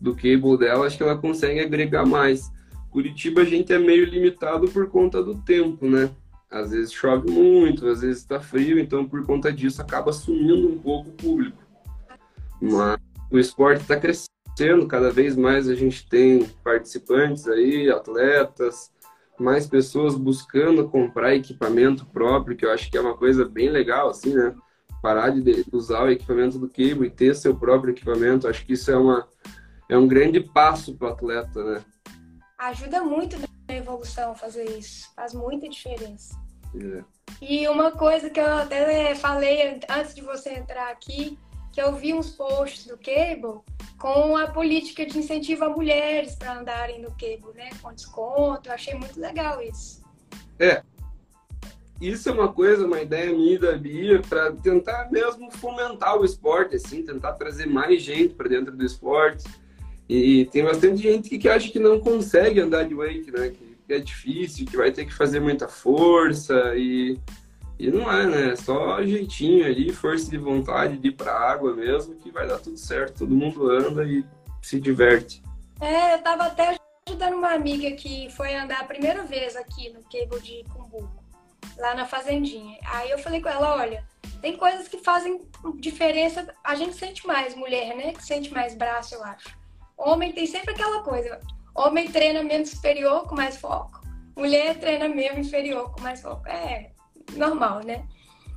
do 0.00 0.14
cable 0.14 0.58
dela, 0.58 0.86
acho 0.86 0.96
que 0.96 1.02
ela 1.02 1.16
consegue 1.16 1.60
agregar 1.60 2.04
mais. 2.04 2.50
Curitiba 2.90 3.42
a 3.42 3.44
gente 3.44 3.72
é 3.72 3.78
meio 3.78 4.04
limitado 4.04 4.68
por 4.68 4.88
conta 4.90 5.22
do 5.22 5.36
tempo, 5.36 5.86
né? 5.86 6.10
às 6.50 6.70
vezes 6.70 6.92
chove 6.92 7.30
muito, 7.30 7.88
às 7.88 8.02
vezes 8.02 8.18
está 8.18 8.38
frio, 8.38 8.78
então 8.78 9.08
por 9.08 9.24
conta 9.24 9.50
disso 9.50 9.80
acaba 9.80 10.12
sumindo 10.12 10.68
um 10.68 10.78
pouco 10.78 11.08
o 11.08 11.12
público. 11.12 11.56
Mas 12.60 12.98
o 13.30 13.38
esporte 13.38 13.80
está 13.80 13.96
crescendo, 13.96 14.28
cada 14.88 15.10
vez 15.10 15.36
mais 15.36 15.68
a 15.68 15.74
gente 15.74 16.08
tem 16.08 16.44
participantes 16.62 17.48
aí, 17.48 17.90
atletas, 17.90 18.92
mais 19.38 19.66
pessoas 19.66 20.14
buscando 20.14 20.88
comprar 20.88 21.34
equipamento 21.34 22.06
próprio, 22.06 22.56
que 22.56 22.64
eu 22.64 22.70
acho 22.70 22.90
que 22.90 22.96
é 22.96 23.00
uma 23.00 23.16
coisa 23.16 23.44
bem 23.44 23.68
legal, 23.68 24.10
assim, 24.10 24.34
né? 24.34 24.54
Parar 25.02 25.30
de 25.30 25.66
usar 25.72 26.04
o 26.04 26.10
equipamento 26.10 26.58
do 26.58 26.68
Cable 26.68 27.06
e 27.06 27.10
ter 27.10 27.34
seu 27.34 27.56
próprio 27.56 27.92
equipamento, 27.92 28.46
acho 28.46 28.64
que 28.64 28.74
isso 28.74 28.90
é, 28.90 28.96
uma, 28.96 29.26
é 29.88 29.98
um 29.98 30.06
grande 30.06 30.40
passo 30.40 30.94
para 30.94 31.08
o 31.08 31.12
atleta, 31.12 31.64
né? 31.64 31.84
Ajuda 32.58 33.02
muito 33.02 33.36
na 33.38 33.74
evolução 33.74 34.34
fazer 34.34 34.64
isso, 34.78 35.10
faz 35.16 35.34
muita 35.34 35.68
diferença. 35.68 36.40
É. 36.74 37.02
E 37.40 37.68
uma 37.68 37.90
coisa 37.90 38.30
que 38.30 38.38
eu 38.38 38.46
até 38.46 39.14
falei 39.16 39.80
antes 39.88 40.14
de 40.14 40.22
você 40.22 40.50
entrar 40.50 40.90
aqui, 40.90 41.36
que 41.72 41.80
eu 41.80 41.94
vi 41.94 42.12
uns 42.12 42.30
posts 42.30 42.86
do 42.86 42.98
Cable 42.98 43.60
com 43.98 44.36
a 44.36 44.46
política 44.48 45.06
de 45.06 45.18
incentivo 45.18 45.64
a 45.64 45.68
mulheres 45.68 46.34
para 46.34 46.58
andarem 46.58 47.00
no 47.00 47.10
Cable, 47.12 47.54
né? 47.54 47.70
Com 47.80 47.92
desconto. 47.92 48.68
Eu 48.68 48.74
achei 48.74 48.94
muito 48.94 49.18
legal 49.18 49.60
isso. 49.62 50.02
É. 50.58 50.82
Isso 52.00 52.28
é 52.28 52.32
uma 52.32 52.52
coisa, 52.52 52.84
uma 52.84 53.00
ideia 53.00 53.32
minha 53.32 53.58
da 53.58 53.72
Bia, 53.76 54.20
para 54.28 54.52
tentar 54.52 55.08
mesmo 55.10 55.50
fomentar 55.52 56.18
o 56.18 56.24
esporte, 56.24 56.74
assim, 56.74 57.04
tentar 57.04 57.34
trazer 57.34 57.66
mais 57.66 58.02
gente 58.02 58.34
para 58.34 58.48
dentro 58.48 58.76
do 58.76 58.84
esporte. 58.84 59.44
E 60.08 60.46
tem 60.46 60.64
bastante 60.64 61.00
gente 61.00 61.38
que 61.38 61.48
acha 61.48 61.70
que 61.70 61.78
não 61.78 62.00
consegue 62.00 62.60
andar 62.60 62.84
de 62.84 62.94
wake, 62.94 63.30
né? 63.30 63.50
Que 63.50 63.72
que 63.86 63.92
é 63.92 63.98
difícil, 63.98 64.66
que 64.66 64.76
vai 64.76 64.90
ter 64.90 65.04
que 65.04 65.12
fazer 65.12 65.40
muita 65.40 65.68
força 65.68 66.74
e, 66.76 67.18
e 67.78 67.90
não 67.90 68.10
é, 68.10 68.26
né? 68.26 68.52
É 68.52 68.56
só 68.56 69.02
jeitinho 69.02 69.64
ali, 69.66 69.92
força 69.92 70.30
de 70.30 70.38
vontade 70.38 70.98
de 70.98 71.08
ir 71.08 71.12
pra 71.12 71.32
água 71.32 71.74
mesmo, 71.74 72.14
que 72.16 72.30
vai 72.30 72.46
dar 72.46 72.58
tudo 72.58 72.76
certo. 72.76 73.20
Todo 73.20 73.34
mundo 73.34 73.70
anda 73.70 74.04
e 74.04 74.24
se 74.60 74.80
diverte. 74.80 75.42
É, 75.80 76.14
eu 76.14 76.22
tava 76.22 76.44
até 76.44 76.78
ajudando 77.08 77.34
uma 77.34 77.52
amiga 77.52 77.90
que 77.92 78.30
foi 78.30 78.54
andar 78.54 78.80
a 78.80 78.84
primeira 78.84 79.24
vez 79.24 79.56
aqui 79.56 79.90
no 79.90 80.00
cable 80.04 80.40
de 80.40 80.64
Cumbuco, 80.72 81.24
lá 81.76 81.94
na 81.94 82.06
fazendinha. 82.06 82.78
Aí 82.86 83.10
eu 83.10 83.18
falei 83.18 83.40
com 83.40 83.48
ela, 83.48 83.74
olha, 83.76 84.04
tem 84.40 84.56
coisas 84.56 84.86
que 84.86 84.98
fazem 84.98 85.40
diferença, 85.76 86.46
a 86.62 86.74
gente 86.76 86.94
sente 86.94 87.26
mais, 87.26 87.56
mulher, 87.56 87.96
né? 87.96 88.12
Que 88.12 88.24
sente 88.24 88.52
mais 88.52 88.76
braço, 88.76 89.14
eu 89.14 89.24
acho. 89.24 89.48
Homem 89.96 90.32
tem 90.32 90.46
sempre 90.46 90.72
aquela 90.72 91.02
coisa, 91.02 91.40
Homem 91.74 92.10
treina 92.10 92.42
menos 92.42 92.70
superior 92.70 93.26
com 93.26 93.34
mais 93.34 93.56
foco, 93.56 94.00
mulher 94.36 94.78
treina 94.78 95.08
mesmo 95.08 95.40
inferior 95.40 95.90
com 95.92 96.00
mais 96.00 96.20
foco. 96.20 96.46
É 96.48 96.91
normal, 97.36 97.80
né? 97.80 98.04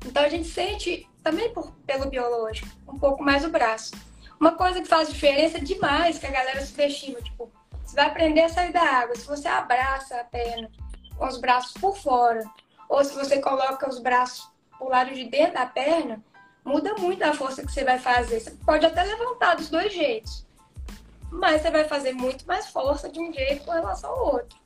Então 0.05 0.23
a 0.23 0.29
gente 0.29 0.47
sente, 0.47 1.07
também 1.23 1.51
por, 1.53 1.71
pelo 1.85 2.09
biológico, 2.09 2.67
um 2.87 2.99
pouco 2.99 3.23
mais 3.23 3.43
o 3.43 3.49
braço. 3.49 3.93
Uma 4.39 4.51
coisa 4.51 4.81
que 4.81 4.87
faz 4.87 5.09
diferença 5.09 5.59
demais 5.59 6.19
que 6.19 6.25
a 6.25 6.31
galera 6.31 6.65
subestima, 6.65 7.21
tipo, 7.21 7.51
você 7.83 7.95
vai 7.95 8.07
aprender 8.07 8.41
a 8.41 8.49
sair 8.49 8.73
da 8.73 8.81
água. 8.81 9.15
Se 9.15 9.25
você 9.25 9.47
abraça 9.47 10.19
a 10.19 10.23
perna 10.23 10.69
com 11.17 11.25
os 11.25 11.37
braços 11.37 11.73
por 11.73 11.95
fora, 11.97 12.43
ou 12.89 13.03
se 13.03 13.15
você 13.15 13.39
coloca 13.39 13.89
os 13.89 13.99
braços 13.99 14.49
pro 14.77 14.89
lado 14.89 15.13
de 15.13 15.23
dentro 15.23 15.53
da 15.53 15.65
perna, 15.65 16.23
muda 16.63 16.93
muito 16.95 17.23
a 17.23 17.33
força 17.33 17.65
que 17.65 17.71
você 17.71 17.83
vai 17.83 17.97
fazer. 17.97 18.39
Você 18.39 18.51
pode 18.65 18.85
até 18.85 19.03
levantar 19.03 19.55
dos 19.55 19.69
dois 19.69 19.93
jeitos 19.93 20.45
mas 21.35 21.61
você 21.61 21.69
vai 21.69 21.83
fazer 21.83 22.13
muito 22.13 22.45
mais 22.47 22.67
força 22.67 23.09
de 23.09 23.19
um 23.19 23.31
jeito 23.31 23.65
com 23.65 23.71
relação 23.71 24.09
ao 24.09 24.33
outro. 24.33 24.57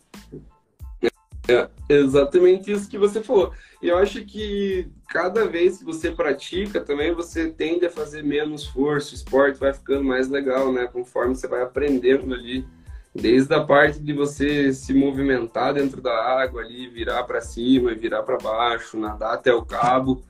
É 1.53 1.69
exatamente 1.89 2.71
isso 2.71 2.89
que 2.89 2.97
você 2.97 3.21
falou. 3.21 3.51
E 3.81 3.87
eu 3.87 3.97
acho 3.97 4.23
que 4.25 4.87
cada 5.07 5.47
vez 5.47 5.77
que 5.79 5.85
você 5.85 6.11
pratica, 6.11 6.81
também 6.81 7.13
você 7.13 7.49
tende 7.49 7.85
a 7.85 7.89
fazer 7.89 8.23
menos 8.23 8.65
força, 8.65 9.11
o 9.11 9.15
esporte 9.15 9.59
vai 9.59 9.73
ficando 9.73 10.03
mais 10.03 10.29
legal, 10.29 10.71
né? 10.71 10.87
Conforme 10.87 11.35
você 11.35 11.47
vai 11.47 11.61
aprendendo 11.61 12.33
ali. 12.33 12.65
Desde 13.13 13.53
a 13.55 13.63
parte 13.63 13.99
de 13.99 14.13
você 14.13 14.71
se 14.71 14.93
movimentar 14.93 15.73
dentro 15.73 15.99
da 15.99 16.13
água 16.13 16.61
ali, 16.61 16.87
virar 16.87 17.23
para 17.23 17.41
cima, 17.41 17.95
virar 17.95 18.21
para 18.21 18.37
baixo, 18.37 18.99
nadar 18.99 19.33
até 19.33 19.51
o 19.51 19.65
cabo, 19.65 20.23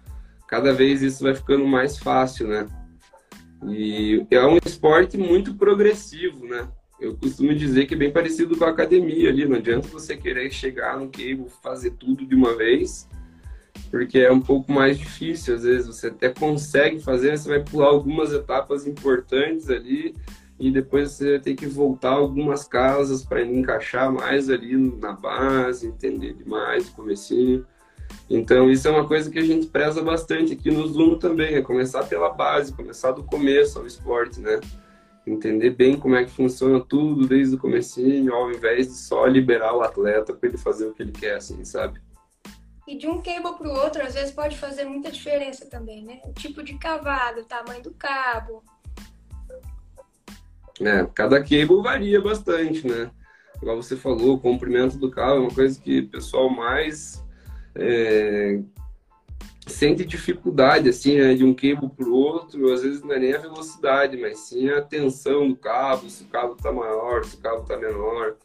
cada 0.48 0.72
vez 0.72 1.02
isso 1.02 1.24
vai 1.24 1.36
ficando 1.36 1.68
mais 1.68 1.98
fácil, 1.98 2.48
né? 2.48 2.68
E 3.68 4.26
é 4.32 4.46
um 4.46 4.58
esporte 4.64 5.18
muito 5.18 5.56
progressivo, 5.56 6.46
né? 6.46 6.70
Eu 7.00 7.16
costumo 7.16 7.56
dizer 7.56 7.86
que 7.86 7.94
é 7.94 7.98
bem 7.98 8.12
parecido 8.12 8.58
com 8.58 8.66
a 8.66 8.70
academia 8.70 9.30
ali. 9.30 9.48
Não 9.48 9.56
adianta 9.56 9.88
você 9.88 10.18
querer 10.18 10.52
chegar 10.52 10.98
no 10.98 11.08
cable, 11.08 11.48
fazer 11.64 11.92
tudo 11.92 12.26
de 12.26 12.36
uma 12.36 12.56
vez, 12.56 13.08
porque 13.90 14.20
é 14.20 14.32
um 14.32 14.42
pouco 14.42 14.72
mais 14.72 14.98
difícil. 14.98 15.56
Às 15.56 15.64
vezes 15.64 15.88
você 15.88 16.08
até 16.08 16.30
consegue 16.30 17.00
fazer, 17.00 17.38
você 17.38 17.48
vai 17.48 17.64
pular 17.64 17.88
algumas 17.88 18.34
etapas 18.34 18.86
importantes 18.86 19.70
ali 19.70 20.14
e 20.60 20.70
depois 20.70 21.12
você 21.12 21.32
vai 21.32 21.40
ter 21.40 21.56
que 21.56 21.66
voltar 21.66 22.12
algumas 22.12 22.66
casas 22.66 23.24
para 23.24 23.42
encaixar 23.42 24.12
mais 24.12 24.50
ali 24.50 24.76
na 24.76 25.14
base, 25.14 25.88
entender 25.88 26.34
demais 26.34 26.90
o 26.90 26.96
comecinho. 26.96 27.66
Então 28.30 28.70
isso 28.70 28.88
é 28.88 28.92
uma 28.92 29.08
coisa 29.08 29.30
que 29.32 29.40
a 29.40 29.44
gente 29.44 29.68
preza 29.68 30.02
bastante 30.02 30.54
aqui 30.54 30.70
no 30.70 30.86
Zuno 30.88 31.18
também, 31.18 31.56
é 31.56 31.62
começar 31.62 32.04
pela 32.04 32.30
base, 32.30 32.74
começar 32.74 33.12
do 33.12 33.24
começo 33.24 33.80
ao 33.80 33.88
esporte, 33.88 34.42
né? 34.42 34.60
Entender 35.30 35.72
bem 35.72 35.98
como 35.98 36.16
é 36.16 36.24
que 36.24 36.32
funciona 36.32 36.80
tudo 36.80 37.28
desde 37.28 37.56
o 37.56 37.60
comecinho, 37.60 38.34
ao 38.34 38.52
invés 38.52 38.88
de 38.88 38.94
só 38.94 39.26
liberar 39.26 39.76
o 39.76 39.82
atleta 39.82 40.34
para 40.34 40.50
ele 40.50 40.58
fazer 40.58 40.88
o 40.88 40.94
que 40.94 41.04
ele 41.04 41.12
quer, 41.12 41.36
assim, 41.36 41.64
sabe? 41.64 42.02
E 42.88 42.98
de 42.98 43.08
um 43.08 43.22
cable 43.22 43.56
para 43.58 43.68
o 43.68 43.74
outro, 43.74 44.02
às 44.02 44.16
vezes 44.16 44.32
pode 44.32 44.58
fazer 44.58 44.86
muita 44.86 45.12
diferença 45.12 45.68
também, 45.68 46.04
né? 46.04 46.20
O 46.26 46.34
tipo 46.34 46.64
de 46.64 46.78
cavado, 46.78 47.42
o 47.42 47.46
tamanho 47.46 47.84
do 47.84 47.92
cabo, 47.92 48.64
é, 50.82 51.06
cada 51.14 51.40
cable 51.42 51.82
varia 51.82 52.22
bastante, 52.22 52.88
né? 52.88 53.12
Igual 53.62 53.76
você 53.76 53.98
falou, 53.98 54.36
o 54.36 54.40
comprimento 54.40 54.98
do 54.98 55.12
cabo 55.12 55.36
é 55.36 55.40
uma 55.40 55.54
coisa 55.54 55.80
que 55.80 56.00
o 56.00 56.08
pessoal 56.08 56.50
mais 56.50 57.24
é, 57.76 58.62
sente 59.70 60.04
dificuldade, 60.04 60.90
assim, 60.90 61.18
né? 61.18 61.34
de 61.34 61.44
um 61.44 61.54
cable 61.54 61.90
para 61.90 62.08
o 62.08 62.14
outro. 62.14 62.72
Às 62.74 62.84
vezes 62.84 63.02
não 63.02 63.14
é 63.14 63.20
nem 63.20 63.34
a 63.34 63.40
velocidade, 63.40 64.18
mas 64.18 64.40
sim 64.40 64.70
a 64.70 64.82
tensão 64.82 65.48
do 65.48 65.56
cabo, 65.56 66.10
se 66.10 66.24
o 66.24 66.28
cabo 66.28 66.54
está 66.54 66.72
maior, 66.72 67.24
se 67.24 67.36
o 67.36 67.40
cabo 67.40 67.62
está 67.62 67.78
menor. 67.78 68.36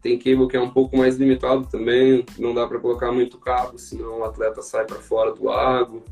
Tem 0.00 0.18
cable 0.18 0.48
que 0.48 0.56
é 0.56 0.60
um 0.60 0.70
pouco 0.70 0.96
mais 0.96 1.16
limitado 1.16 1.66
também, 1.66 2.26
não 2.36 2.52
dá 2.52 2.66
para 2.66 2.80
colocar 2.80 3.12
muito 3.12 3.38
cabo, 3.38 3.78
senão 3.78 4.18
o 4.18 4.24
atleta 4.24 4.60
sai 4.60 4.84
para 4.84 4.96
fora 4.96 5.32
do 5.32 5.44
lago. 5.44 6.02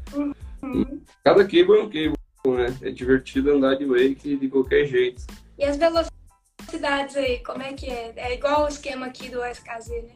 Uhum. 0.62 1.00
Cada 1.24 1.42
cable 1.42 1.78
é 1.78 1.82
um 1.82 1.88
cable, 1.88 2.16
né? 2.46 2.76
É 2.82 2.90
divertido 2.90 3.52
andar 3.52 3.74
de 3.74 3.84
wake 3.84 4.36
de 4.36 4.48
qualquer 4.48 4.86
jeito. 4.86 5.22
E 5.58 5.64
as 5.64 5.76
velocidades 5.76 7.16
aí, 7.16 7.40
como 7.40 7.62
é 7.62 7.72
que 7.72 7.86
é? 7.86 8.12
É 8.16 8.34
igual 8.34 8.64
o 8.64 8.68
esquema 8.68 9.06
aqui 9.06 9.28
do 9.28 9.44
SKZ, 9.44 9.88
né? 9.88 10.14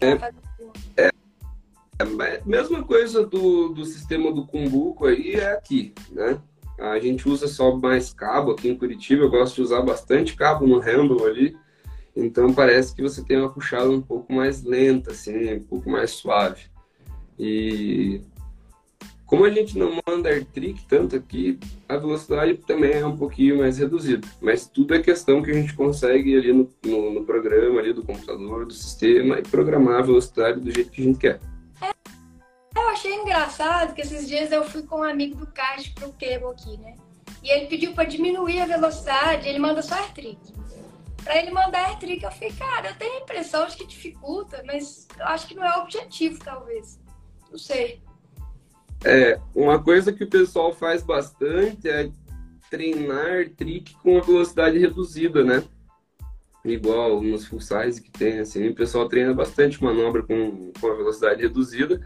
É, 0.00 0.06
é, 0.06 1.06
é, 1.06 1.10
é 1.98 2.42
mesma 2.44 2.82
coisa 2.82 3.24
do, 3.24 3.68
do 3.68 3.84
sistema 3.84 4.32
do 4.32 4.46
Cumbuco 4.46 5.06
aí 5.06 5.32
é 5.32 5.52
aqui, 5.52 5.94
né? 6.10 6.40
A 6.78 6.98
gente 6.98 7.28
usa 7.28 7.46
só 7.46 7.76
mais 7.76 8.12
cabo 8.12 8.50
aqui 8.50 8.68
em 8.68 8.76
Curitiba, 8.76 9.22
eu 9.22 9.30
gosto 9.30 9.56
de 9.56 9.62
usar 9.62 9.82
bastante 9.82 10.34
cabo 10.34 10.66
no 10.66 10.80
handle 10.80 11.24
ali, 11.24 11.56
então 12.16 12.52
parece 12.52 12.94
que 12.94 13.02
você 13.02 13.22
tem 13.24 13.38
uma 13.38 13.50
puxada 13.50 13.88
um 13.90 14.00
pouco 14.00 14.32
mais 14.32 14.64
lenta, 14.64 15.12
assim, 15.12 15.54
um 15.54 15.62
pouco 15.62 15.88
mais 15.88 16.10
suave. 16.10 16.62
E 17.38 18.20
como 19.24 19.44
a 19.44 19.50
gente 19.50 19.78
não 19.78 20.00
manda 20.06 20.28
air 20.28 20.44
trick 20.44 20.84
tanto 20.86 21.16
aqui, 21.16 21.58
a 21.88 21.96
velocidade 21.96 22.54
também 22.66 22.92
é 22.92 23.06
um 23.06 23.16
pouquinho 23.16 23.58
mais 23.58 23.78
reduzida. 23.78 24.26
Mas 24.40 24.66
tudo 24.66 24.94
é 24.94 25.00
questão 25.00 25.42
que 25.42 25.50
a 25.50 25.54
gente 25.54 25.74
consegue 25.74 26.36
ali 26.36 26.52
no, 26.52 26.68
no, 26.84 27.14
no 27.14 27.24
programa 27.24 27.80
ali 27.80 27.92
do 27.92 28.02
computador, 28.02 28.66
do 28.66 28.72
sistema, 28.72 29.38
e 29.38 29.42
programar 29.42 30.00
a 30.00 30.02
velocidade 30.02 30.60
do 30.60 30.70
jeito 30.70 30.90
que 30.90 31.02
a 31.02 31.04
gente 31.04 31.18
quer. 31.18 31.40
Eu 32.84 32.90
achei 32.90 33.14
engraçado 33.14 33.94
que 33.94 34.02
esses 34.02 34.28
dias 34.28 34.52
eu 34.52 34.62
fui 34.62 34.82
com 34.82 34.98
um 34.98 35.02
amigo 35.02 35.36
do 35.36 35.46
Caixa 35.46 35.90
pro 35.94 36.12
cable 36.12 36.52
aqui, 36.52 36.76
né? 36.76 36.94
E 37.42 37.50
ele 37.50 37.66
pediu 37.66 37.94
para 37.94 38.04
diminuir 38.04 38.60
a 38.60 38.66
velocidade, 38.66 39.48
ele 39.48 39.58
manda 39.58 39.80
só 39.80 39.94
air 39.94 40.12
trick. 40.12 40.38
Pra 41.24 41.38
ele 41.38 41.50
mandar 41.50 41.86
air 41.86 41.98
trick, 41.98 42.22
eu 42.22 42.30
falei, 42.30 42.52
cara, 42.52 42.90
eu 42.90 42.94
tenho 42.96 43.14
a 43.14 43.20
impressão 43.20 43.66
de 43.66 43.76
que 43.76 43.86
dificulta, 43.86 44.62
mas 44.66 45.08
eu 45.18 45.24
acho 45.24 45.48
que 45.48 45.54
não 45.54 45.64
é 45.64 45.78
o 45.78 45.82
objetivo, 45.82 46.38
talvez. 46.44 47.00
Não 47.50 47.58
sei. 47.58 48.02
É, 49.02 49.40
uma 49.54 49.82
coisa 49.82 50.12
que 50.12 50.24
o 50.24 50.30
pessoal 50.30 50.74
faz 50.74 51.02
bastante 51.02 51.88
é 51.88 52.10
treinar 52.70 53.48
trick 53.56 53.94
com 54.02 54.18
a 54.18 54.20
velocidade 54.20 54.78
reduzida, 54.78 55.42
né? 55.42 55.64
Igual 56.62 57.22
nos 57.22 57.46
full 57.46 57.60
size 57.60 58.00
que 58.00 58.10
tem, 58.10 58.40
assim, 58.40 58.68
o 58.68 58.74
pessoal 58.74 59.08
treina 59.08 59.32
bastante 59.32 59.82
manobra 59.82 60.22
com, 60.22 60.70
com 60.78 60.86
a 60.86 60.94
velocidade 60.94 61.40
reduzida 61.40 62.02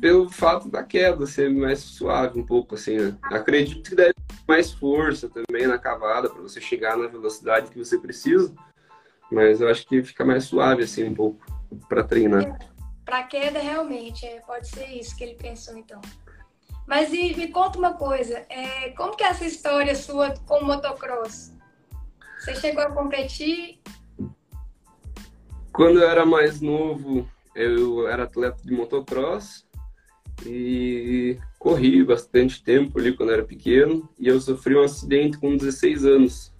pelo 0.00 0.28
fato 0.28 0.68
da 0.68 0.82
queda 0.82 1.26
ser 1.26 1.50
mais 1.50 1.80
suave 1.80 2.38
um 2.38 2.44
pouco, 2.44 2.74
assim, 2.74 2.96
né? 2.96 3.16
Acredito 3.24 3.88
que 3.88 3.96
deve 3.96 4.14
ter 4.14 4.36
mais 4.46 4.72
força 4.72 5.28
também 5.28 5.66
na 5.66 5.78
cavada 5.78 6.28
para 6.28 6.42
você 6.42 6.60
chegar 6.60 6.96
na 6.96 7.06
velocidade 7.06 7.70
que 7.70 7.78
você 7.78 7.98
precisa, 7.98 8.54
mas 9.30 9.60
eu 9.60 9.68
acho 9.68 9.86
que 9.86 10.02
fica 10.02 10.24
mais 10.24 10.44
suave, 10.44 10.82
assim, 10.82 11.04
um 11.04 11.14
pouco 11.14 11.44
para 11.88 12.04
treinar. 12.04 12.58
Para 13.04 13.22
queda, 13.22 13.58
realmente, 13.58 14.26
é, 14.26 14.40
pode 14.40 14.68
ser 14.68 14.86
isso 14.86 15.16
que 15.16 15.24
ele 15.24 15.34
pensou, 15.34 15.76
então. 15.76 16.00
Mas 16.86 17.12
e, 17.12 17.34
me 17.34 17.48
conta 17.48 17.78
uma 17.78 17.94
coisa, 17.94 18.44
é, 18.48 18.90
como 18.90 19.16
que 19.16 19.24
é 19.24 19.28
essa 19.28 19.44
história 19.44 19.94
sua 19.94 20.34
com 20.46 20.58
o 20.58 20.64
motocross? 20.64 21.52
Você 22.38 22.54
chegou 22.54 22.82
a 22.82 22.90
competir? 22.90 23.80
Quando 25.72 26.00
eu 26.00 26.08
era 26.08 26.24
mais 26.24 26.60
novo, 26.60 27.28
eu 27.54 28.06
era 28.06 28.24
atleta 28.24 28.62
de 28.62 28.72
motocross 28.72 29.65
e 30.44 31.38
corri 31.58 32.04
bastante 32.04 32.62
tempo 32.62 32.98
ali 32.98 33.12
quando 33.12 33.32
era 33.32 33.44
pequeno 33.44 34.08
e 34.18 34.28
eu 34.28 34.40
sofri 34.40 34.76
um 34.76 34.82
acidente 34.82 35.38
com 35.38 35.56
16 35.56 36.04
anos. 36.04 36.52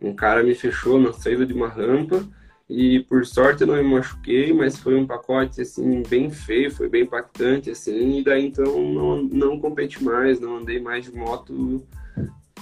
Um 0.00 0.14
cara 0.14 0.42
me 0.42 0.54
fechou 0.54 0.98
na 0.98 1.12
saída 1.12 1.46
de 1.46 1.52
uma 1.52 1.68
rampa 1.68 2.24
e 2.68 3.00
por 3.00 3.24
sorte 3.24 3.62
eu 3.62 3.66
não 3.66 3.76
me 3.76 3.82
machuquei, 3.82 4.52
mas 4.52 4.78
foi 4.78 4.94
um 4.96 5.06
pacote 5.06 5.60
assim 5.60 6.02
bem 6.08 6.30
feio, 6.30 6.70
foi 6.70 6.88
bem 6.88 7.02
impactante 7.02 7.70
assim, 7.70 8.18
e 8.18 8.24
daí 8.24 8.46
então 8.46 8.80
não, 8.92 9.22
não 9.22 9.58
competi 9.58 10.02
mais, 10.04 10.38
não 10.38 10.58
andei 10.58 10.78
mais 10.78 11.04
de 11.04 11.12
moto 11.14 11.82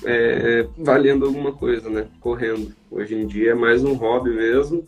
é, 0.04 0.68
valendo 0.78 1.26
alguma 1.26 1.52
coisa, 1.52 1.88
né? 1.88 2.06
Correndo. 2.20 2.72
Hoje 2.90 3.14
em 3.14 3.26
dia 3.26 3.52
é 3.52 3.54
mais 3.54 3.82
um 3.82 3.94
hobby 3.94 4.30
mesmo. 4.30 4.84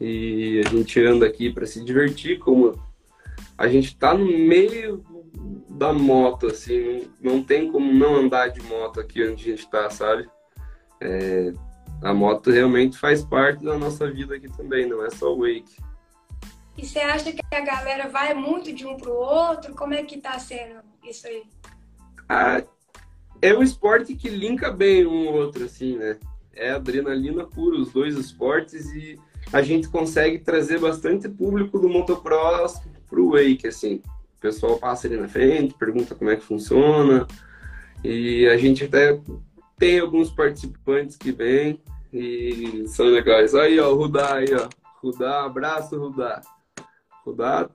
E 0.00 0.62
a 0.64 0.68
gente 0.68 1.00
anda 1.00 1.26
aqui 1.26 1.50
para 1.50 1.66
se 1.66 1.82
divertir, 1.82 2.38
como 2.38 2.78
a 3.58 3.68
gente 3.68 3.88
está 3.88 4.14
no 4.14 4.26
meio 4.26 5.04
da 5.70 5.92
moto, 5.92 6.46
assim, 6.46 7.10
não 7.20 7.42
tem 7.42 7.70
como 7.70 7.92
não 7.92 8.16
andar 8.16 8.48
de 8.48 8.62
moto 8.62 9.00
aqui 9.00 9.22
onde 9.22 9.44
a 9.44 9.48
gente 9.50 9.64
está, 9.64 9.90
sabe? 9.90 10.28
É, 11.00 11.52
a 12.02 12.14
moto 12.14 12.50
realmente 12.50 12.98
faz 12.98 13.24
parte 13.24 13.64
da 13.64 13.78
nossa 13.78 14.10
vida 14.10 14.36
aqui 14.36 14.48
também, 14.56 14.86
não 14.86 15.04
é 15.04 15.10
só 15.10 15.34
o 15.34 15.40
wake. 15.40 15.76
E 16.76 16.84
você 16.84 16.98
acha 16.98 17.32
que 17.32 17.40
a 17.54 17.60
galera 17.60 18.08
vai 18.08 18.34
muito 18.34 18.72
de 18.72 18.86
um 18.86 18.96
pro 18.96 19.12
outro? 19.12 19.74
Como 19.74 19.94
é 19.94 20.02
que 20.02 20.18
tá 20.18 20.38
sendo 20.38 20.80
isso 21.04 21.26
aí? 21.26 21.44
Ah, 22.28 22.62
é 23.40 23.54
um 23.54 23.62
esporte 23.62 24.14
que 24.14 24.28
linka 24.28 24.70
bem 24.70 25.06
um 25.06 25.28
outro, 25.28 25.64
assim, 25.64 25.96
né? 25.96 26.18
É 26.54 26.70
adrenalina 26.70 27.44
pura, 27.44 27.78
os 27.78 27.92
dois 27.92 28.16
esportes, 28.16 28.86
e 28.94 29.18
a 29.52 29.62
gente 29.62 29.88
consegue 29.88 30.38
trazer 30.38 30.78
bastante 30.80 31.28
público 31.28 31.78
do 31.78 31.88
motocross 31.88 32.80
pro 33.16 33.30
wake, 33.30 33.66
assim. 33.66 34.02
O 34.36 34.40
pessoal 34.40 34.76
passa 34.76 35.06
ali 35.06 35.16
na 35.16 35.26
frente, 35.26 35.74
pergunta 35.74 36.14
como 36.14 36.30
é 36.30 36.36
que 36.36 36.44
funciona, 36.44 37.26
e 38.04 38.46
a 38.46 38.58
gente 38.58 38.84
até 38.84 39.18
tem 39.78 39.98
alguns 39.98 40.30
participantes 40.30 41.16
que 41.16 41.32
vêm 41.32 41.80
e 42.12 42.84
são 42.88 43.06
legais. 43.06 43.54
Aí, 43.54 43.80
ó, 43.80 43.90
o 43.90 43.96
Rudá 43.96 44.34
aí, 44.34 44.54
ó. 44.54 44.68
Rudá, 45.02 45.44
abraço, 45.44 45.98
Rudá. 45.98 46.42
Rudá, 47.24 47.68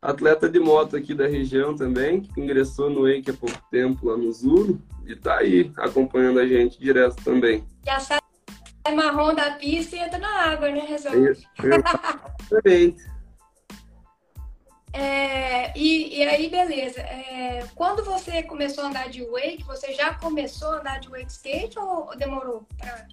atleta 0.00 0.48
de 0.48 0.60
moto 0.60 0.96
aqui 0.96 1.12
da 1.12 1.26
região 1.26 1.74
também, 1.74 2.20
que 2.20 2.40
ingressou 2.40 2.88
no 2.88 3.02
Wake 3.02 3.30
há 3.30 3.34
pouco 3.34 3.60
tempo 3.70 4.08
lá 4.08 4.16
no 4.16 4.32
Zuro 4.32 4.80
e 5.04 5.16
tá 5.16 5.38
aí 5.38 5.72
acompanhando 5.76 6.38
a 6.38 6.46
gente 6.46 6.78
direto 6.78 7.16
também. 7.24 7.64
Já 7.84 7.98
sai 7.98 8.20
marrom 8.94 9.34
da 9.34 9.50
pista 9.52 9.96
e 9.96 9.98
entra 9.98 10.18
na 10.18 10.52
água, 10.52 10.70
né, 10.70 10.80
Resolve? 10.80 11.36
Exatamente. 11.62 13.02
É, 14.92 15.76
e, 15.78 16.18
e, 16.18 16.22
aí, 16.24 16.48
beleza. 16.48 17.00
É, 17.00 17.66
quando 17.74 18.02
você 18.04 18.42
começou 18.42 18.84
a 18.84 18.88
andar 18.88 19.08
de 19.08 19.24
wake, 19.24 19.62
você 19.64 19.92
já 19.92 20.14
começou 20.14 20.72
a 20.72 20.80
andar 20.80 21.00
de 21.00 21.08
wake 21.08 21.30
skate 21.30 21.78
ou, 21.78 22.06
ou 22.06 22.16
demorou? 22.16 22.66
Pra... 22.78 23.06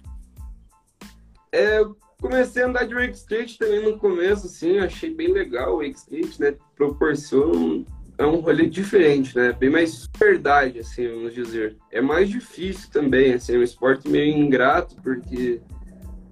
É, 1.52 1.78
eu 1.78 1.96
comecei 2.20 2.62
a 2.62 2.66
andar 2.66 2.86
de 2.86 2.94
wake 2.94 3.16
skate 3.16 3.58
também 3.58 3.82
no 3.82 3.98
começo, 3.98 4.46
assim, 4.46 4.78
achei 4.78 5.14
bem 5.14 5.32
legal 5.32 5.74
o 5.74 5.78
wake 5.78 5.98
skate, 5.98 6.40
né? 6.40 6.54
Proporciona 6.74 7.56
um, 7.56 7.84
é 8.18 8.24
um 8.24 8.40
rolê 8.40 8.66
diferente, 8.66 9.36
né? 9.36 9.52
Bem 9.52 9.70
mais 9.70 10.08
verdade, 10.18 10.80
assim, 10.80 11.06
vamos 11.08 11.34
dizer. 11.34 11.76
É 11.92 12.00
mais 12.00 12.28
difícil 12.28 12.90
também, 12.90 13.34
assim, 13.34 13.54
é 13.54 13.58
um 13.58 13.62
esporte 13.62 14.08
meio 14.08 14.34
ingrato, 14.34 14.96
porque 15.02 15.60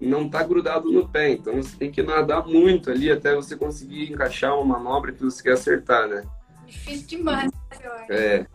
não 0.05 0.29
tá 0.29 0.43
grudado 0.43 0.91
no 0.91 1.09
pé, 1.09 1.31
então 1.31 1.55
você 1.55 1.77
tem 1.77 1.91
que 1.91 2.03
nadar 2.03 2.47
muito 2.47 2.91
ali 2.91 3.11
até 3.11 3.35
você 3.35 3.57
conseguir 3.57 4.13
encaixar 4.13 4.59
uma 4.59 4.79
manobra 4.79 5.13
que 5.13 5.23
você 5.23 5.43
quer 5.43 5.53
acertar, 5.53 6.09
né? 6.09 6.25
Difícil 6.67 7.07
demais, 7.07 7.51
eu 7.83 7.93
acho. 7.93 8.13
É. 8.13 8.47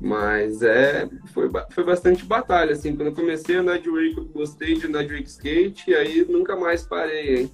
Mas 0.00 0.62
é, 0.62 1.08
foi, 1.34 1.50
foi 1.70 1.84
bastante 1.84 2.24
batalha, 2.24 2.72
assim. 2.72 2.96
Quando 2.96 3.08
eu 3.08 3.14
comecei 3.14 3.56
a 3.56 3.60
andar 3.60 3.78
de 3.78 3.90
wake, 3.90 4.16
eu 4.16 4.24
gostei 4.26 4.74
de 4.74 4.86
andar 4.86 5.04
de 5.04 5.14
wake 5.14 5.28
skate, 5.28 5.90
e 5.90 5.94
aí 5.94 6.24
nunca 6.24 6.56
mais 6.56 6.82
parei, 6.82 7.42
hein? 7.42 7.50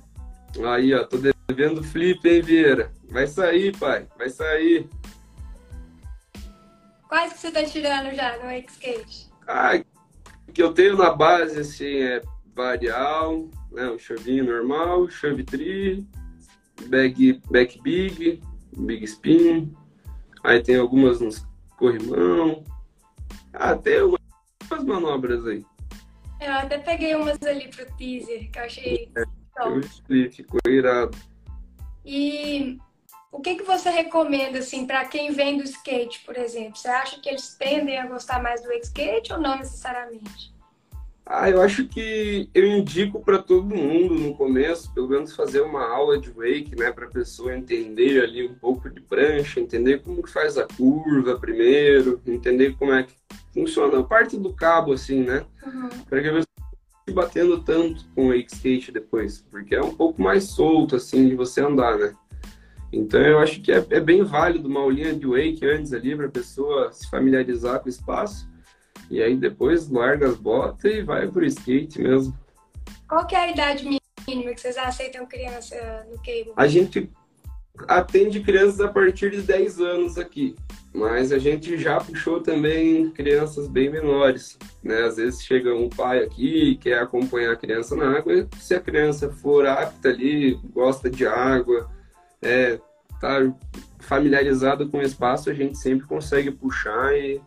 Aí, 0.64 0.94
ó, 0.94 1.04
tô 1.04 1.18
devendo 1.18 1.82
flip, 1.82 2.26
hein, 2.28 2.40
Vieira? 2.40 2.92
Vai 3.10 3.26
sair, 3.26 3.76
pai, 3.76 4.06
vai 4.16 4.30
sair. 4.30 4.88
Quais 7.08 7.32
que 7.32 7.38
você 7.40 7.50
tá 7.50 7.64
tirando 7.64 8.14
já 8.14 8.36
no 8.38 8.44
wake 8.44 8.70
skate? 8.70 9.28
Ah, 9.46 9.82
que 10.52 10.62
eu 10.62 10.72
tenho 10.72 10.96
na 10.96 11.10
base, 11.10 11.60
assim, 11.60 11.98
é 11.98 12.22
varial, 12.56 13.50
né? 13.70 13.90
Um 13.90 13.98
chovinho 13.98 14.44
normal, 14.44 15.08
chove 15.10 15.44
tri, 15.44 16.04
back, 16.88 17.40
back 17.50 17.80
big, 17.82 18.42
big 18.76 19.04
spin. 19.04 19.76
Aí 20.42 20.62
tem 20.62 20.76
algumas 20.76 21.20
nos 21.20 21.46
corrimão. 21.76 22.64
Ah, 23.52 23.76
tem 23.76 24.02
umas 24.02 24.84
manobras 24.84 25.46
aí. 25.46 25.64
Eu 26.40 26.52
até 26.52 26.78
peguei 26.78 27.14
umas 27.14 27.40
ali 27.42 27.68
pro 27.68 27.86
teaser, 27.96 28.50
que 28.50 28.58
eu 28.58 28.64
achei 28.64 29.10
é, 29.16 29.24
top. 29.54 30.30
Ficou 30.30 30.60
irado. 30.66 31.16
E 32.04 32.78
o 33.32 33.40
que, 33.40 33.56
que 33.56 33.64
você 33.64 33.90
recomenda, 33.90 34.60
assim, 34.60 34.86
para 34.86 35.04
quem 35.06 35.32
vem 35.32 35.58
do 35.58 35.64
skate, 35.64 36.24
por 36.24 36.36
exemplo? 36.36 36.76
Você 36.76 36.88
acha 36.88 37.20
que 37.20 37.28
eles 37.28 37.54
tendem 37.54 37.98
a 37.98 38.06
gostar 38.06 38.42
mais 38.42 38.62
do 38.62 38.72
skate 38.72 39.32
ou 39.32 39.40
não 39.40 39.58
necessariamente? 39.58 40.55
Ah, 41.28 41.50
eu 41.50 41.60
acho 41.60 41.88
que 41.88 42.48
eu 42.54 42.64
indico 42.64 43.20
para 43.20 43.38
todo 43.38 43.74
mundo 43.74 44.14
no 44.14 44.36
começo, 44.36 44.94
pelo 44.94 45.08
menos 45.08 45.34
fazer 45.34 45.60
uma 45.60 45.84
aula 45.84 46.20
de 46.20 46.30
wake, 46.30 46.76
né, 46.78 46.92
para 46.92 47.06
a 47.06 47.10
pessoa 47.10 47.56
entender 47.56 48.22
ali 48.22 48.46
um 48.46 48.54
pouco 48.54 48.88
de 48.88 49.00
prancha, 49.00 49.58
entender 49.58 50.02
como 50.02 50.22
que 50.22 50.30
faz 50.30 50.56
a 50.56 50.64
curva 50.76 51.36
primeiro, 51.36 52.20
entender 52.24 52.76
como 52.78 52.92
é 52.92 53.02
que 53.02 53.12
funciona 53.52 53.98
a 53.98 54.04
parte 54.04 54.36
do 54.36 54.52
cabo, 54.52 54.92
assim, 54.92 55.24
né, 55.24 55.44
uhum. 55.66 55.88
para 56.08 56.22
que 56.22 56.28
a 56.28 56.32
pessoa 56.32 56.46
não 57.08 57.14
batendo 57.14 57.60
tanto 57.60 58.04
com 58.14 58.26
o 58.26 58.28
wake 58.28 58.54
skate 58.54 58.92
depois, 58.92 59.44
porque 59.50 59.74
é 59.74 59.82
um 59.82 59.96
pouco 59.96 60.22
mais 60.22 60.44
solto, 60.44 60.94
assim, 60.94 61.28
de 61.28 61.34
você 61.34 61.60
andar, 61.60 61.98
né. 61.98 62.14
Então 62.92 63.20
eu 63.20 63.40
acho 63.40 63.60
que 63.62 63.72
é, 63.72 63.84
é 63.90 63.98
bem 63.98 64.22
válido 64.22 64.68
uma 64.68 64.78
aulinha 64.78 65.12
de 65.12 65.26
wake 65.26 65.66
antes 65.66 65.92
ali 65.92 66.14
para 66.14 66.26
a 66.26 66.30
pessoa 66.30 66.92
se 66.92 67.10
familiarizar 67.10 67.80
com 67.80 67.86
o 67.86 67.90
espaço 67.90 68.48
e 69.10 69.22
aí 69.22 69.36
depois 69.36 69.88
larga 69.88 70.28
as 70.28 70.36
botas 70.36 70.92
e 70.92 71.02
vai 71.02 71.28
pro 71.28 71.44
skate 71.44 72.00
mesmo. 72.00 72.36
Qual 73.08 73.26
que 73.26 73.34
é 73.34 73.38
a 73.38 73.50
idade 73.50 73.84
mínima 73.84 74.52
que 74.54 74.60
vocês 74.60 74.76
aceitam 74.76 75.26
criança 75.26 76.06
no 76.10 76.16
cable? 76.16 76.52
A 76.56 76.66
gente 76.66 77.10
atende 77.86 78.40
crianças 78.40 78.80
a 78.80 78.88
partir 78.88 79.30
de 79.30 79.42
10 79.42 79.80
anos 79.80 80.18
aqui, 80.18 80.56
mas 80.94 81.30
a 81.30 81.38
gente 81.38 81.76
já 81.76 82.00
puxou 82.00 82.40
também 82.40 83.10
crianças 83.10 83.68
bem 83.68 83.90
menores, 83.90 84.58
né? 84.82 85.02
Às 85.02 85.16
vezes 85.16 85.42
chega 85.42 85.74
um 85.74 85.88
pai 85.88 86.24
aqui 86.24 86.78
quer 86.80 86.98
acompanhar 86.98 87.52
a 87.52 87.56
criança 87.56 87.94
na 87.94 88.16
água, 88.16 88.48
se 88.58 88.74
a 88.74 88.80
criança 88.80 89.30
for 89.30 89.66
apta 89.66 90.08
ali, 90.08 90.58
gosta 90.72 91.10
de 91.10 91.26
água, 91.26 91.90
é, 92.42 92.80
tá 93.20 93.52
familiarizada 94.00 94.86
com 94.86 94.98
o 94.98 95.02
espaço, 95.02 95.50
a 95.50 95.54
gente 95.54 95.76
sempre 95.76 96.06
consegue 96.06 96.50
puxar 96.50 97.16
e 97.16 97.40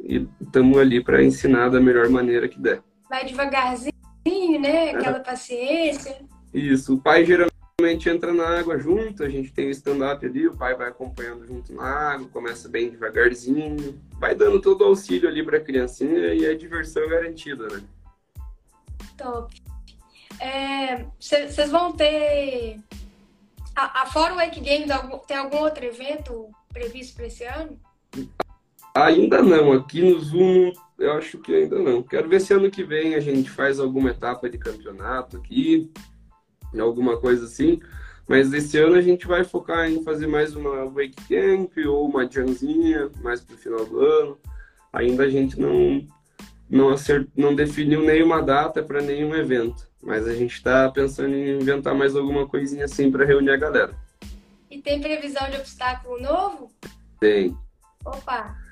e 0.00 0.26
estamos 0.40 0.78
ali 0.78 1.02
para 1.02 1.22
ensinar 1.22 1.68
da 1.68 1.80
melhor 1.80 2.08
maneira 2.08 2.48
que 2.48 2.60
der. 2.60 2.82
Vai 3.08 3.24
devagarzinho, 3.24 3.92
né? 4.60 4.90
Aquela 4.90 5.18
é. 5.18 5.20
paciência. 5.20 6.24
Isso. 6.52 6.94
O 6.94 7.00
pai 7.00 7.24
geralmente 7.24 8.08
entra 8.08 8.32
na 8.32 8.58
água 8.58 8.78
junto, 8.78 9.24
a 9.24 9.28
gente 9.28 9.52
tem 9.52 9.66
o 9.66 9.70
stand-up 9.70 10.24
ali, 10.24 10.46
o 10.46 10.56
pai 10.56 10.74
vai 10.74 10.88
acompanhando 10.88 11.46
junto 11.46 11.74
na 11.74 11.84
água, 11.84 12.28
começa 12.28 12.68
bem 12.68 12.90
devagarzinho, 12.90 14.00
vai 14.12 14.34
dando 14.34 14.60
todo 14.60 14.82
o 14.82 14.84
auxílio 14.84 15.28
ali 15.28 15.44
para 15.44 15.58
a 15.58 15.60
criancinha 15.60 16.34
e 16.34 16.46
a 16.46 16.56
diversão 16.56 17.08
garantida, 17.08 17.66
né? 17.68 17.82
Top. 19.16 19.54
Vocês 21.18 21.58
é, 21.58 21.66
vão 21.66 21.92
ter. 21.92 22.80
A, 23.74 24.02
a 24.02 24.06
fora 24.06 24.34
o 24.34 24.36
Wake 24.36 24.60
Games, 24.60 24.88
tem 25.26 25.36
algum 25.36 25.58
outro 25.58 25.84
evento 25.84 26.48
previsto 26.72 27.16
para 27.16 27.26
esse 27.26 27.44
ano? 27.44 27.78
Ainda 28.94 29.42
não, 29.42 29.72
aqui 29.72 30.02
no 30.02 30.20
Zoom 30.20 30.72
eu 30.98 31.12
acho 31.14 31.38
que 31.38 31.54
ainda 31.54 31.78
não. 31.78 32.02
Quero 32.02 32.28
ver 32.28 32.40
se 32.40 32.54
ano 32.54 32.70
que 32.70 32.84
vem 32.84 33.14
a 33.14 33.20
gente 33.20 33.50
faz 33.50 33.80
alguma 33.80 34.10
etapa 34.10 34.48
de 34.48 34.56
campeonato 34.56 35.36
aqui, 35.36 35.90
alguma 36.78 37.16
coisa 37.16 37.44
assim. 37.44 37.80
Mas 38.28 38.52
esse 38.52 38.78
ano 38.78 38.94
a 38.94 39.02
gente 39.02 39.26
vai 39.26 39.44
focar 39.44 39.90
em 39.90 40.02
fazer 40.02 40.26
mais 40.26 40.56
uma 40.56 40.86
Wake 40.86 41.16
Camp 41.28 41.72
ou 41.86 42.08
uma 42.08 42.30
Janzinha 42.30 43.10
mais 43.22 43.40
pro 43.40 43.56
final 43.56 43.84
do 43.84 44.00
ano. 44.00 44.38
Ainda 44.92 45.24
a 45.24 45.28
gente 45.28 45.60
não 45.60 46.06
não, 46.70 46.90
acert, 46.90 47.28
não 47.36 47.54
definiu 47.54 48.02
nenhuma 48.02 48.40
data 48.40 48.82
para 48.82 49.02
nenhum 49.02 49.34
evento, 49.34 49.86
mas 50.02 50.26
a 50.26 50.34
gente 50.34 50.54
está 50.54 50.90
pensando 50.90 51.34
em 51.34 51.60
inventar 51.60 51.94
mais 51.94 52.16
alguma 52.16 52.48
coisinha 52.48 52.86
assim 52.86 53.10
para 53.10 53.26
reunir 53.26 53.50
a 53.50 53.56
galera. 53.56 53.94
E 54.70 54.80
tem 54.80 55.00
previsão 55.00 55.48
de 55.50 55.56
obstáculo 55.56 56.20
novo? 56.20 56.70
Tem. 57.20 57.56
Opa! 58.04 58.63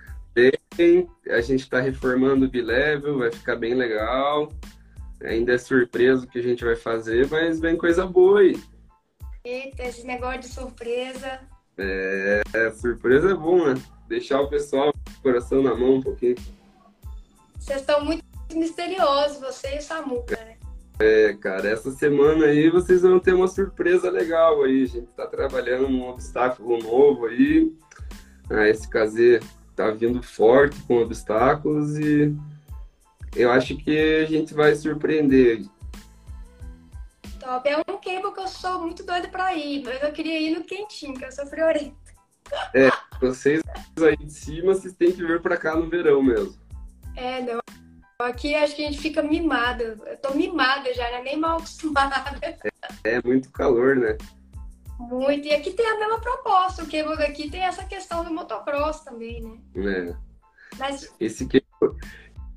Tem, 0.77 1.09
a 1.29 1.41
gente 1.41 1.61
está 1.61 1.81
reformando 1.81 2.47
o 2.47 2.49
B-Level, 2.49 3.19
vai 3.19 3.31
ficar 3.31 3.57
bem 3.57 3.75
legal. 3.75 4.51
Ainda 5.23 5.55
é 5.55 5.59
surpresa 5.59 6.25
o 6.25 6.29
que 6.29 6.39
a 6.39 6.43
gente 6.43 6.65
vai 6.65 6.75
fazer, 6.75 7.29
mas 7.31 7.61
vem 7.61 7.77
coisa 7.77 8.07
boa 8.07 8.41
aí. 8.41 8.59
Eita, 9.45 9.83
esse 9.85 10.07
negócio 10.07 10.41
de 10.41 10.49
surpresa. 10.49 11.41
É, 11.79 12.43
é 12.55 12.71
surpresa 12.71 13.31
é 13.31 13.35
bom, 13.35 13.67
né? 13.67 13.75
Deixar 14.09 14.41
o 14.41 14.49
pessoal 14.49 14.93
com 14.93 15.11
o 15.11 15.23
coração 15.23 15.63
na 15.63 15.75
mão 15.75 15.97
um 15.97 16.03
pouquinho. 16.03 16.37
Vocês 17.59 17.81
estão 17.81 18.05
muito 18.05 18.25
misteriosos, 18.55 19.39
você 19.39 19.77
e 19.77 19.79
o 19.79 19.83
Samuca, 19.83 20.37
né? 20.37 20.57
É, 20.99 21.33
cara, 21.35 21.69
essa 21.69 21.91
semana 21.91 22.47
aí 22.47 22.71
vocês 22.71 23.03
vão 23.03 23.19
ter 23.19 23.35
uma 23.35 23.49
surpresa 23.49 24.11
legal 24.11 24.63
aí. 24.63 24.83
A 24.83 24.87
gente 24.87 25.13
tá 25.13 25.27
trabalhando 25.27 25.89
num 25.89 26.09
obstáculo 26.09 26.79
novo 26.79 27.27
aí. 27.27 27.73
Ah, 28.51 28.69
esse 28.69 28.89
KZ 28.89 29.41
tá 29.75 29.91
vindo 29.91 30.23
forte 30.23 30.81
com 30.83 31.03
obstáculos 31.03 31.99
e 31.99 32.37
eu 33.35 33.51
acho 33.51 33.77
que 33.77 34.23
a 34.23 34.27
gente 34.27 34.55
vai 34.55 34.75
surpreender. 34.75 35.65
Top. 37.41 37.69
É 37.69 37.79
um 37.79 37.99
cable 37.99 38.33
que 38.33 38.41
eu 38.41 38.49
sou 38.49 38.81
muito 38.81 39.05
doida 39.05 39.29
pra 39.29 39.55
ir, 39.55 39.83
mas 39.85 40.03
eu 40.03 40.13
queria 40.13 40.39
ir 40.39 40.57
no 40.57 40.65
quentinho, 40.65 41.15
que 41.15 41.25
eu 41.25 41.33
sou 41.33 41.47
friorenta. 41.47 41.97
É, 42.75 42.91
vocês 43.21 43.63
aí 43.99 44.17
de 44.17 44.33
cima, 44.33 44.75
vocês 44.75 44.95
têm 44.95 45.13
que 45.13 45.25
vir 45.25 45.41
pra 45.41 45.57
cá 45.57 45.75
no 45.75 45.89
verão 45.89 46.23
mesmo. 46.23 46.55
É, 47.17 47.41
não. 47.41 47.61
Aqui 48.21 48.55
acho 48.55 48.77
que 48.77 48.85
a 48.85 48.91
gente 48.91 49.01
fica 49.01 49.23
mimada. 49.23 49.99
Eu 50.07 50.17
tô 50.19 50.35
mimada 50.35 50.93
já, 50.95 51.11
né? 51.11 51.23
Nem 51.23 51.37
mal 51.37 51.57
acostumada. 51.57 52.39
É, 52.43 53.17
é 53.17 53.23
muito 53.25 53.51
calor, 53.51 53.97
né? 53.97 54.17
Muito. 54.99 55.47
E 55.47 55.55
aqui 55.55 55.73
tem 55.73 55.87
a 55.87 55.99
mesma 55.99 56.21
proposta. 56.21 56.83
O 56.83 56.91
cable 56.91 57.17
daqui 57.17 57.51
tem 57.51 57.63
essa 57.63 57.85
questão 57.85 58.25
do 58.25 58.33
motocross 58.33 59.01
também, 59.01 59.43
né? 59.43 59.59
É. 59.77 60.17
Mas... 60.79 61.13
Esse 61.19 61.47
cable, 61.47 61.97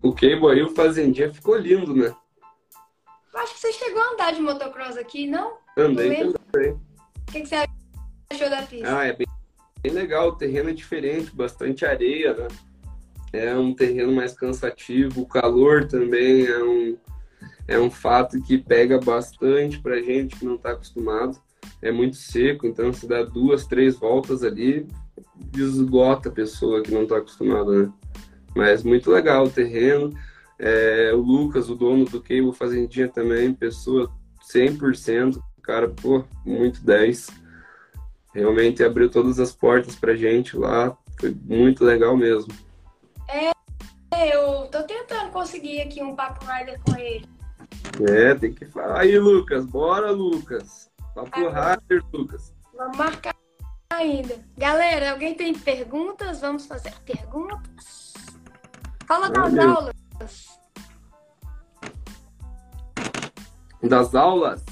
o 0.01 0.13
cable 0.13 0.51
aí, 0.51 0.61
o 0.61 0.69
Fazendinha, 0.69 1.33
ficou 1.33 1.57
lindo, 1.57 1.93
né? 1.95 2.15
Eu 3.33 3.39
acho 3.39 3.53
que 3.53 3.59
você 3.59 3.73
chegou 3.73 4.01
a 4.01 4.13
andar 4.13 4.33
de 4.33 4.41
motocross 4.41 4.97
aqui, 4.97 5.27
não? 5.27 5.57
Andei 5.77 6.23
não 6.23 6.33
também. 6.33 6.71
O 6.71 7.31
que, 7.31 7.41
que 7.41 7.47
você 7.47 7.55
achou 8.31 8.49
da 8.49 8.61
pista? 8.61 8.97
Ah, 8.97 9.05
é 9.05 9.13
bem, 9.13 9.27
bem 9.81 9.91
legal. 9.91 10.29
O 10.29 10.35
terreno 10.35 10.69
é 10.69 10.73
diferente, 10.73 11.35
bastante 11.35 11.85
areia, 11.85 12.33
né? 12.33 12.47
É 13.33 13.53
um 13.57 13.73
terreno 13.73 14.13
mais 14.13 14.33
cansativo. 14.33 15.21
O 15.21 15.27
calor 15.27 15.85
também 15.85 16.45
é 16.45 16.63
um, 16.63 16.97
é 17.67 17.77
um 17.77 17.91
fato 17.91 18.41
que 18.41 18.57
pega 18.57 18.97
bastante 18.99 19.81
pra 19.81 20.01
gente 20.01 20.37
que 20.37 20.45
não 20.45 20.57
tá 20.57 20.71
acostumado 20.71 21.43
é 21.81 21.91
muito 21.91 22.15
seco, 22.15 22.65
então 22.65 22.91
se 22.91 23.07
dá 23.07 23.23
duas, 23.23 23.65
três 23.65 23.95
voltas 23.97 24.43
ali, 24.43 24.87
esgota 25.55 26.29
a 26.29 26.31
pessoa 26.31 26.81
que 26.81 26.91
não 26.91 27.03
está 27.03 27.17
acostumada, 27.17 27.71
né? 27.71 27.93
Mas 28.55 28.83
muito 28.83 29.11
legal 29.11 29.45
o 29.45 29.49
terreno. 29.49 30.13
É, 30.57 31.11
o 31.13 31.17
Lucas, 31.17 31.69
o 31.69 31.75
dono 31.75 32.05
do 32.05 32.21
Cable 32.21 32.53
Fazendinha 32.53 33.09
também, 33.09 33.53
pessoa 33.53 34.09
100%, 34.53 35.41
cara, 35.61 35.89
pô, 35.89 36.23
muito 36.45 36.81
10. 36.81 37.29
Realmente 38.33 38.83
abriu 38.83 39.09
todas 39.09 39.39
as 39.39 39.51
portas 39.51 39.95
pra 39.95 40.15
gente 40.15 40.57
lá, 40.57 40.97
foi 41.19 41.35
muito 41.43 41.83
legal 41.83 42.15
mesmo. 42.15 42.53
É, 43.27 43.51
eu 44.33 44.67
tô 44.67 44.83
tentando 44.83 45.31
conseguir 45.31 45.81
aqui 45.81 46.01
um 46.01 46.15
papo 46.15 46.45
rider 46.45 46.79
com 46.85 46.97
ele. 46.97 47.25
É, 48.09 48.33
tem 48.35 48.53
que 48.53 48.65
falar. 48.65 49.01
Aí, 49.01 49.17
Lucas, 49.17 49.65
bora, 49.65 50.11
Lucas. 50.11 50.89
Papo 51.15 51.47
rápido, 51.47 52.05
Lucas. 52.11 52.53
Vamos 52.75 52.97
marcar 52.97 53.33
ainda. 53.89 54.37
Galera, 54.57 55.11
alguém 55.11 55.33
tem 55.33 55.57
perguntas? 55.57 56.41
Vamos 56.41 56.65
fazer 56.65 56.93
perguntas? 57.05 58.13
Fala 59.07 59.29
das 59.29 59.57
aulas. 59.57 60.59
Das 63.81 64.13
aulas? 64.13 64.65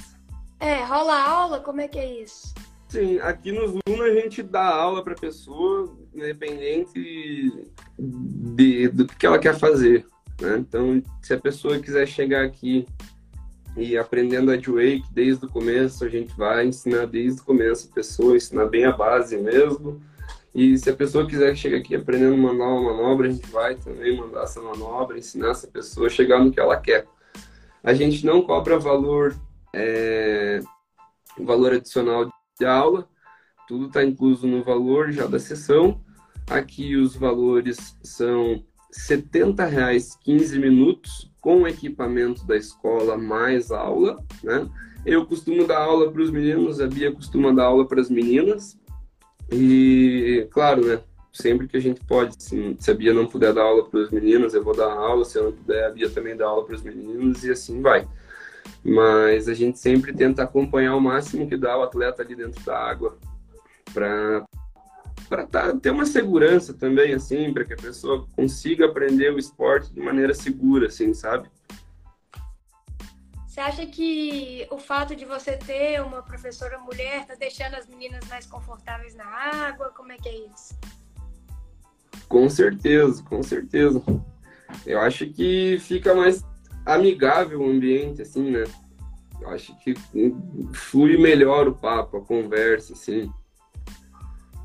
É, 0.59 0.83
rola 0.83 1.17
aula? 1.17 1.59
Como 1.61 1.79
é 1.79 1.87
que 1.87 1.97
é 1.97 2.21
isso? 2.21 2.53
Sim, 2.89 3.19
aqui 3.19 3.53
no 3.53 3.67
Zoom 3.67 4.01
a 4.01 4.13
gente 4.13 4.43
dá 4.43 4.67
aula 4.67 5.01
para 5.01 5.15
pessoa, 5.15 5.97
independente 6.13 7.71
de, 7.97 8.89
do 8.89 9.07
que 9.07 9.25
ela 9.25 9.39
quer 9.39 9.57
fazer. 9.57 10.05
Né? 10.41 10.57
Então, 10.57 11.01
se 11.21 11.33
a 11.33 11.39
pessoa 11.39 11.79
quiser 11.79 12.05
chegar 12.05 12.43
aqui 12.43 12.85
e 13.75 13.97
aprendendo 13.97 14.51
a 14.51 14.55
Wake 14.55 15.05
desde 15.11 15.45
o 15.45 15.49
começo, 15.49 16.05
a 16.05 16.09
gente 16.09 16.35
vai 16.37 16.67
ensinar 16.67 17.07
desde 17.07 17.41
o 17.41 17.43
começo 17.43 17.89
a 17.89 17.95
pessoa, 17.95 18.35
ensinar 18.35 18.67
bem 18.67 18.85
a 18.85 18.91
base 18.91 19.35
mesmo. 19.37 20.01
E 20.53 20.77
se 20.77 20.89
a 20.89 20.95
pessoa 20.95 21.27
quiser 21.27 21.55
chegar 21.55 21.77
aqui 21.77 21.95
aprendendo 21.95 22.35
uma 22.35 22.53
nova 22.53 22.93
manobra, 22.93 23.27
a 23.27 23.31
gente 23.31 23.49
vai 23.49 23.75
também 23.75 24.15
mandar 24.15 24.43
essa 24.43 24.61
manobra, 24.61 25.17
ensinar 25.17 25.49
essa 25.49 25.67
pessoa 25.67 26.05
a 26.05 26.11
chegar 26.11 26.39
no 26.39 26.51
que 26.51 26.59
ela 26.59 26.79
quer. 26.79 27.07
A 27.83 27.93
gente 27.93 28.23
não 28.23 28.43
cobra 28.43 28.77
valor, 28.77 29.35
é, 29.73 30.59
valor 31.39 31.73
adicional 31.73 32.31
de 32.59 32.65
aula, 32.65 33.09
tudo 33.67 33.87
está 33.87 34.03
incluso 34.03 34.45
no 34.45 34.63
valor 34.63 35.11
já 35.11 35.25
da 35.25 35.39
sessão. 35.39 35.99
Aqui 36.47 36.95
os 36.95 37.15
valores 37.15 37.97
são 38.03 38.53
R$ 38.53 38.63
70,00 38.93 40.19
15 40.23 40.59
minutos 40.59 41.32
com 41.43 41.67
equipamento 41.67 42.47
da 42.47 42.55
escola 42.55 43.17
mais 43.17 43.69
aula, 43.69 44.17
né? 44.41 44.65
Eu 45.05 45.25
costumo 45.25 45.67
dar 45.67 45.79
aula 45.79 46.09
para 46.09 46.21
os 46.21 46.31
meninos, 46.31 46.79
a 46.79 46.87
Bia 46.87 47.11
costuma 47.11 47.51
dar 47.51 47.65
aula 47.65 47.85
para 47.85 47.99
as 47.99 48.09
meninas. 48.09 48.79
E, 49.51 50.47
claro, 50.49 50.85
né? 50.85 51.01
Sempre 51.33 51.67
que 51.67 51.75
a 51.75 51.81
gente 51.81 51.99
pode, 52.05 52.41
se, 52.41 52.77
se 52.79 52.89
a 52.89 52.93
Bia 52.93 53.13
não 53.13 53.27
puder 53.27 53.53
dar 53.53 53.63
aula 53.63 53.83
para 53.83 53.99
os 53.99 54.09
meninos, 54.09 54.53
eu 54.53 54.63
vou 54.63 54.73
dar 54.73 54.89
aula. 54.89 55.25
Se 55.25 55.37
eu 55.37 55.43
não 55.43 55.51
puder, 55.51 55.85
a 55.85 55.89
Bia 55.89 56.09
também 56.09 56.37
dá 56.37 56.45
aula 56.45 56.65
para 56.65 56.75
os 56.75 56.81
meninos 56.81 57.43
e 57.43 57.51
assim 57.51 57.81
vai. 57.81 58.07
Mas 58.81 59.49
a 59.49 59.53
gente 59.53 59.77
sempre 59.77 60.13
tenta 60.13 60.43
acompanhar 60.43 60.95
o 60.95 61.01
máximo 61.01 61.49
que 61.49 61.57
dá 61.57 61.77
o 61.77 61.83
atleta 61.83 62.21
ali 62.21 62.35
dentro 62.35 62.63
da 62.63 62.77
água 62.77 63.17
para 63.93 64.45
para 65.27 65.45
tá, 65.45 65.75
ter 65.75 65.91
uma 65.91 66.05
segurança 66.05 66.73
também, 66.73 67.13
assim, 67.13 67.53
para 67.53 67.65
que 67.65 67.73
a 67.73 67.77
pessoa 67.77 68.27
consiga 68.35 68.85
aprender 68.85 69.33
o 69.33 69.39
esporte 69.39 69.93
de 69.93 69.99
maneira 69.99 70.33
segura, 70.33 70.87
assim, 70.87 71.13
sabe? 71.13 71.49
Você 73.47 73.59
acha 73.59 73.85
que 73.85 74.67
o 74.71 74.79
fato 74.79 75.15
de 75.15 75.25
você 75.25 75.55
ter 75.57 76.01
uma 76.01 76.23
professora 76.23 76.79
mulher 76.79 77.21
está 77.21 77.35
deixando 77.35 77.75
as 77.75 77.87
meninas 77.87 78.27
mais 78.27 78.47
confortáveis 78.47 79.13
na 79.13 79.25
água? 79.25 79.91
Como 79.95 80.11
é 80.11 80.17
que 80.17 80.27
é 80.27 80.37
isso? 80.47 80.75
Com 82.27 82.49
certeza, 82.49 83.21
com 83.23 83.43
certeza. 83.43 84.01
Eu 84.85 84.99
acho 84.99 85.27
que 85.27 85.77
fica 85.79 86.15
mais 86.15 86.43
amigável 86.83 87.61
o 87.61 87.69
ambiente, 87.69 88.23
assim, 88.23 88.49
né? 88.49 88.63
Eu 89.39 89.49
acho 89.49 89.77
que 89.81 89.93
flui 90.73 91.17
melhor 91.17 91.67
o 91.67 91.75
papo, 91.75 92.17
a 92.17 92.21
conversa, 92.21 92.93
assim. 92.93 93.31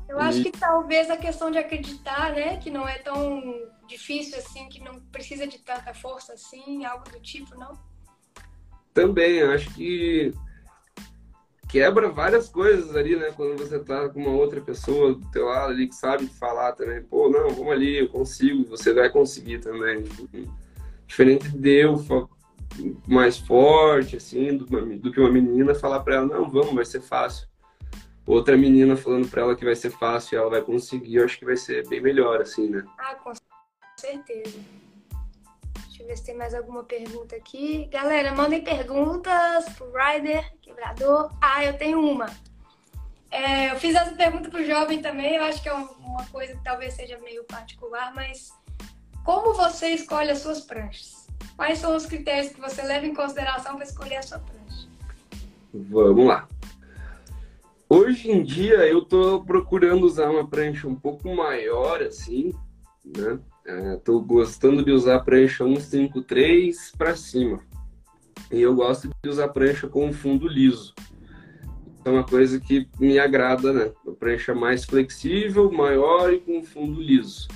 Eu 0.09 0.19
acho 0.19 0.41
que 0.41 0.51
talvez 0.51 1.09
a 1.09 1.15
questão 1.15 1.51
de 1.51 1.57
acreditar, 1.57 2.33
né, 2.33 2.57
que 2.57 2.69
não 2.69 2.87
é 2.87 2.97
tão 2.97 3.41
difícil 3.87 4.37
assim, 4.37 4.67
que 4.67 4.83
não 4.83 4.99
precisa 5.11 5.47
de 5.47 5.59
tanta 5.59 5.93
força 5.93 6.33
assim, 6.33 6.83
algo 6.83 7.09
do 7.09 7.19
tipo, 7.21 7.55
não? 7.57 7.77
também 8.99 9.41
acho 9.41 9.73
que 9.75 10.33
quebra 11.69 12.09
várias 12.09 12.49
coisas 12.49 12.95
ali, 12.95 13.15
né? 13.15 13.31
Quando 13.35 13.57
você 13.57 13.79
tá 13.79 14.09
com 14.09 14.19
uma 14.19 14.31
outra 14.31 14.59
pessoa 14.59 15.13
do 15.13 15.31
teu 15.31 15.45
lado 15.45 15.71
ali 15.71 15.87
que 15.87 15.95
sabe 15.95 16.27
falar 16.27 16.73
também, 16.73 17.01
pô, 17.03 17.29
não, 17.29 17.49
vamos 17.49 17.71
ali, 17.71 17.99
eu 17.99 18.09
consigo, 18.09 18.65
você 18.65 18.93
vai 18.93 19.09
conseguir 19.09 19.59
também. 19.59 20.03
Diferente 21.07 21.49
de 21.49 21.85
eu 21.85 21.95
mais 23.07 23.37
forte, 23.37 24.17
assim, 24.17 24.57
do, 24.57 24.65
do 24.65 25.11
que 25.11 25.19
uma 25.19 25.31
menina 25.31 25.73
falar 25.73 26.01
para 26.01 26.15
ela, 26.15 26.27
não, 26.27 26.49
vamos, 26.49 26.73
vai 26.73 26.85
ser 26.85 27.01
fácil. 27.01 27.47
Outra 28.29 28.55
menina 28.55 28.95
falando 28.95 29.27
para 29.27 29.41
ela 29.41 29.55
que 29.55 29.65
vai 29.65 29.75
ser 29.75 29.89
fácil 29.89 30.35
e 30.35 30.37
ela 30.37 30.51
vai 30.51 30.61
conseguir, 30.61 31.15
eu 31.15 31.25
acho 31.25 31.39
que 31.39 31.45
vai 31.45 31.57
ser 31.57 31.87
bem 31.87 31.99
melhor, 31.99 32.39
assim, 32.39 32.69
né? 32.69 32.85
Ah, 32.99 33.15
com 33.15 33.33
certeza. 33.99 34.59
Deixa 35.87 36.03
eu 36.03 36.05
ver 36.05 36.15
se 36.15 36.25
tem 36.25 36.35
mais 36.37 36.53
alguma 36.53 36.83
pergunta 36.83 37.35
aqui. 37.35 37.87
Galera, 37.91 38.31
mandem 38.35 38.63
perguntas 38.63 39.67
pro 39.69 39.91
Rider, 39.91 40.47
quebrador. 40.61 41.31
Ah, 41.41 41.65
eu 41.65 41.75
tenho 41.75 41.99
uma. 41.99 42.27
É, 43.31 43.71
eu 43.71 43.77
fiz 43.77 43.95
essa 43.95 44.13
pergunta 44.13 44.47
pro 44.47 44.63
jovem 44.63 45.01
também, 45.01 45.37
eu 45.37 45.43
acho 45.45 45.63
que 45.63 45.69
é 45.69 45.73
uma 45.73 46.23
coisa 46.27 46.53
que 46.53 46.63
talvez 46.63 46.93
seja 46.93 47.17
meio 47.17 47.43
particular, 47.45 48.13
mas 48.13 48.51
como 49.25 49.55
você 49.55 49.87
escolhe 49.87 50.29
as 50.29 50.37
suas 50.37 50.61
pranchas? 50.61 51.27
Quais 51.55 51.79
são 51.79 51.95
os 51.95 52.05
critérios 52.05 52.53
que 52.53 52.61
você 52.61 52.83
leva 52.83 53.07
em 53.07 53.13
consideração 53.15 53.75
para 53.75 53.85
escolher 53.85 54.17
a 54.17 54.21
sua 54.21 54.37
prancha? 54.37 54.87
Vamos 55.73 56.27
lá. 56.27 56.47
Hoje 57.91 58.31
em 58.31 58.43
dia 58.43 58.87
eu 58.87 58.99
estou 58.99 59.43
procurando 59.43 60.05
usar 60.05 60.29
uma 60.29 60.47
prancha 60.47 60.87
um 60.87 60.93
pouco 60.93 61.35
maior, 61.35 62.03
assim, 62.03 62.53
né? 63.03 63.39
Estou 63.95 64.21
é, 64.21 64.25
gostando 64.25 64.85
de 64.85 64.91
usar 64.91 65.21
prancha 65.21 65.65
153 65.65 66.91
para 66.95 67.15
cima. 67.15 67.61
E 68.51 68.61
eu 68.61 68.75
gosto 68.75 69.09
de 69.23 69.29
usar 69.29 69.47
prancha 69.47 69.87
com 69.87 70.13
fundo 70.13 70.47
liso. 70.47 70.93
É 72.05 72.09
uma 72.11 72.23
coisa 72.23 72.59
que 72.59 72.87
me 72.99 73.17
agrada, 73.17 73.73
né? 73.73 73.91
A 74.07 74.11
prancha 74.11 74.53
mais 74.53 74.85
flexível, 74.85 75.71
maior 75.71 76.31
e 76.31 76.39
com 76.39 76.63
fundo 76.63 77.01
liso. 77.01 77.47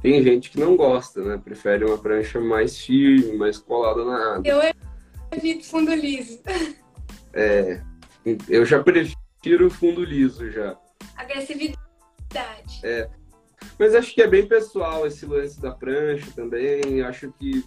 Tem 0.00 0.22
gente 0.22 0.48
que 0.48 0.60
não 0.60 0.76
gosta, 0.76 1.24
né? 1.24 1.40
Prefere 1.42 1.84
uma 1.84 1.98
prancha 1.98 2.40
mais 2.40 2.78
firme, 2.78 3.36
mais 3.36 3.58
colada 3.58 4.04
na 4.04 4.34
água. 4.36 4.48
Eu 4.48 4.60
evito 5.32 5.66
fundo 5.66 5.92
liso. 5.92 6.38
É, 7.32 7.82
eu 8.48 8.64
já 8.64 8.82
prefiro 8.82 9.15
fundo 9.70 10.04
liso 10.04 10.50
já. 10.50 10.76
Agressividade. 11.16 11.80
É, 12.82 13.08
mas 13.78 13.94
acho 13.94 14.14
que 14.14 14.22
é 14.22 14.26
bem 14.26 14.46
pessoal 14.46 15.06
esse 15.06 15.26
lance 15.26 15.60
da 15.60 15.70
prancha 15.70 16.30
também. 16.34 17.02
Acho 17.02 17.32
que 17.32 17.64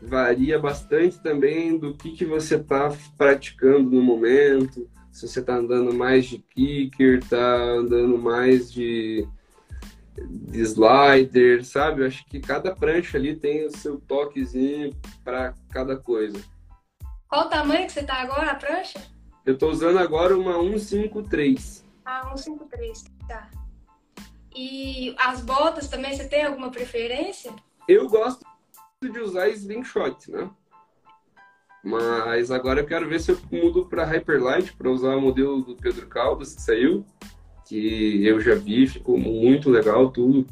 varia 0.00 0.58
bastante 0.58 1.20
também 1.20 1.78
do 1.78 1.94
que, 1.94 2.12
que 2.12 2.24
você 2.24 2.56
está 2.56 2.92
praticando 3.16 3.90
no 3.90 4.02
momento. 4.02 4.88
Se 5.10 5.28
você 5.28 5.40
está 5.40 5.56
andando 5.56 5.92
mais 5.92 6.26
de 6.26 6.38
kicker, 6.38 7.18
está 7.18 7.56
andando 7.56 8.18
mais 8.18 8.72
de, 8.72 9.28
de 10.16 10.60
slider, 10.60 11.64
sabe? 11.64 12.04
Acho 12.04 12.24
que 12.26 12.40
cada 12.40 12.74
prancha 12.74 13.18
ali 13.18 13.36
tem 13.36 13.66
o 13.66 13.76
seu 13.76 13.98
toquezinho 14.00 14.90
para 15.22 15.54
cada 15.70 15.96
coisa. 15.96 16.40
Qual 17.28 17.46
o 17.46 17.48
tamanho 17.48 17.86
que 17.86 17.92
você 17.92 18.00
está 18.00 18.16
agora, 18.16 18.50
a 18.50 18.54
prancha? 18.54 19.11
Eu 19.44 19.54
estou 19.54 19.70
usando 19.70 19.98
agora 19.98 20.36
uma 20.36 20.54
153. 20.54 21.84
Ah, 22.04 22.32
153, 22.36 23.04
tá. 23.26 23.50
E 24.54 25.14
as 25.18 25.40
botas 25.40 25.88
também, 25.88 26.14
você 26.14 26.28
tem 26.28 26.44
alguma 26.44 26.70
preferência? 26.70 27.52
Eu 27.88 28.08
gosto 28.08 28.44
de 29.02 29.18
usar 29.18 29.48
slingshot, 29.48 30.30
né? 30.30 30.48
Mas 31.82 32.52
agora 32.52 32.80
eu 32.80 32.86
quero 32.86 33.08
ver 33.08 33.20
se 33.20 33.32
eu 33.32 33.38
mudo 33.50 33.86
para 33.86 34.04
Hyperlight 34.04 34.72
para 34.74 34.90
usar 34.90 35.16
o 35.16 35.20
modelo 35.20 35.62
do 35.62 35.74
Pedro 35.74 36.06
Caldas 36.06 36.54
que 36.54 36.62
saiu, 36.62 37.04
que 37.66 38.24
eu 38.24 38.40
já 38.40 38.54
vi, 38.54 38.86
ficou 38.86 39.18
muito 39.18 39.68
legal 39.68 40.10
tudo. 40.10 40.46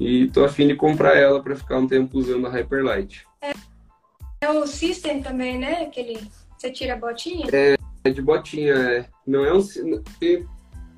E 0.00 0.28
tô 0.28 0.44
afim 0.44 0.66
de 0.66 0.74
comprar 0.74 1.18
ela 1.18 1.42
para 1.42 1.54
ficar 1.54 1.76
um 1.78 1.86
tempo 1.86 2.16
usando 2.16 2.46
a 2.46 2.50
Hyperlight. 2.50 3.26
É, 3.42 3.52
é 4.40 4.50
o 4.50 4.66
System 4.66 5.22
também, 5.22 5.58
né? 5.58 5.82
Aquele 5.82 6.18
você 6.62 6.70
tira 6.70 6.94
a 6.94 6.96
botinha? 6.96 7.48
É, 7.52 7.76
é 8.04 8.10
de 8.10 8.22
botinha, 8.22 8.74
é. 8.74 9.08
Não 9.26 9.44
é 9.44 9.52
um 9.52 9.62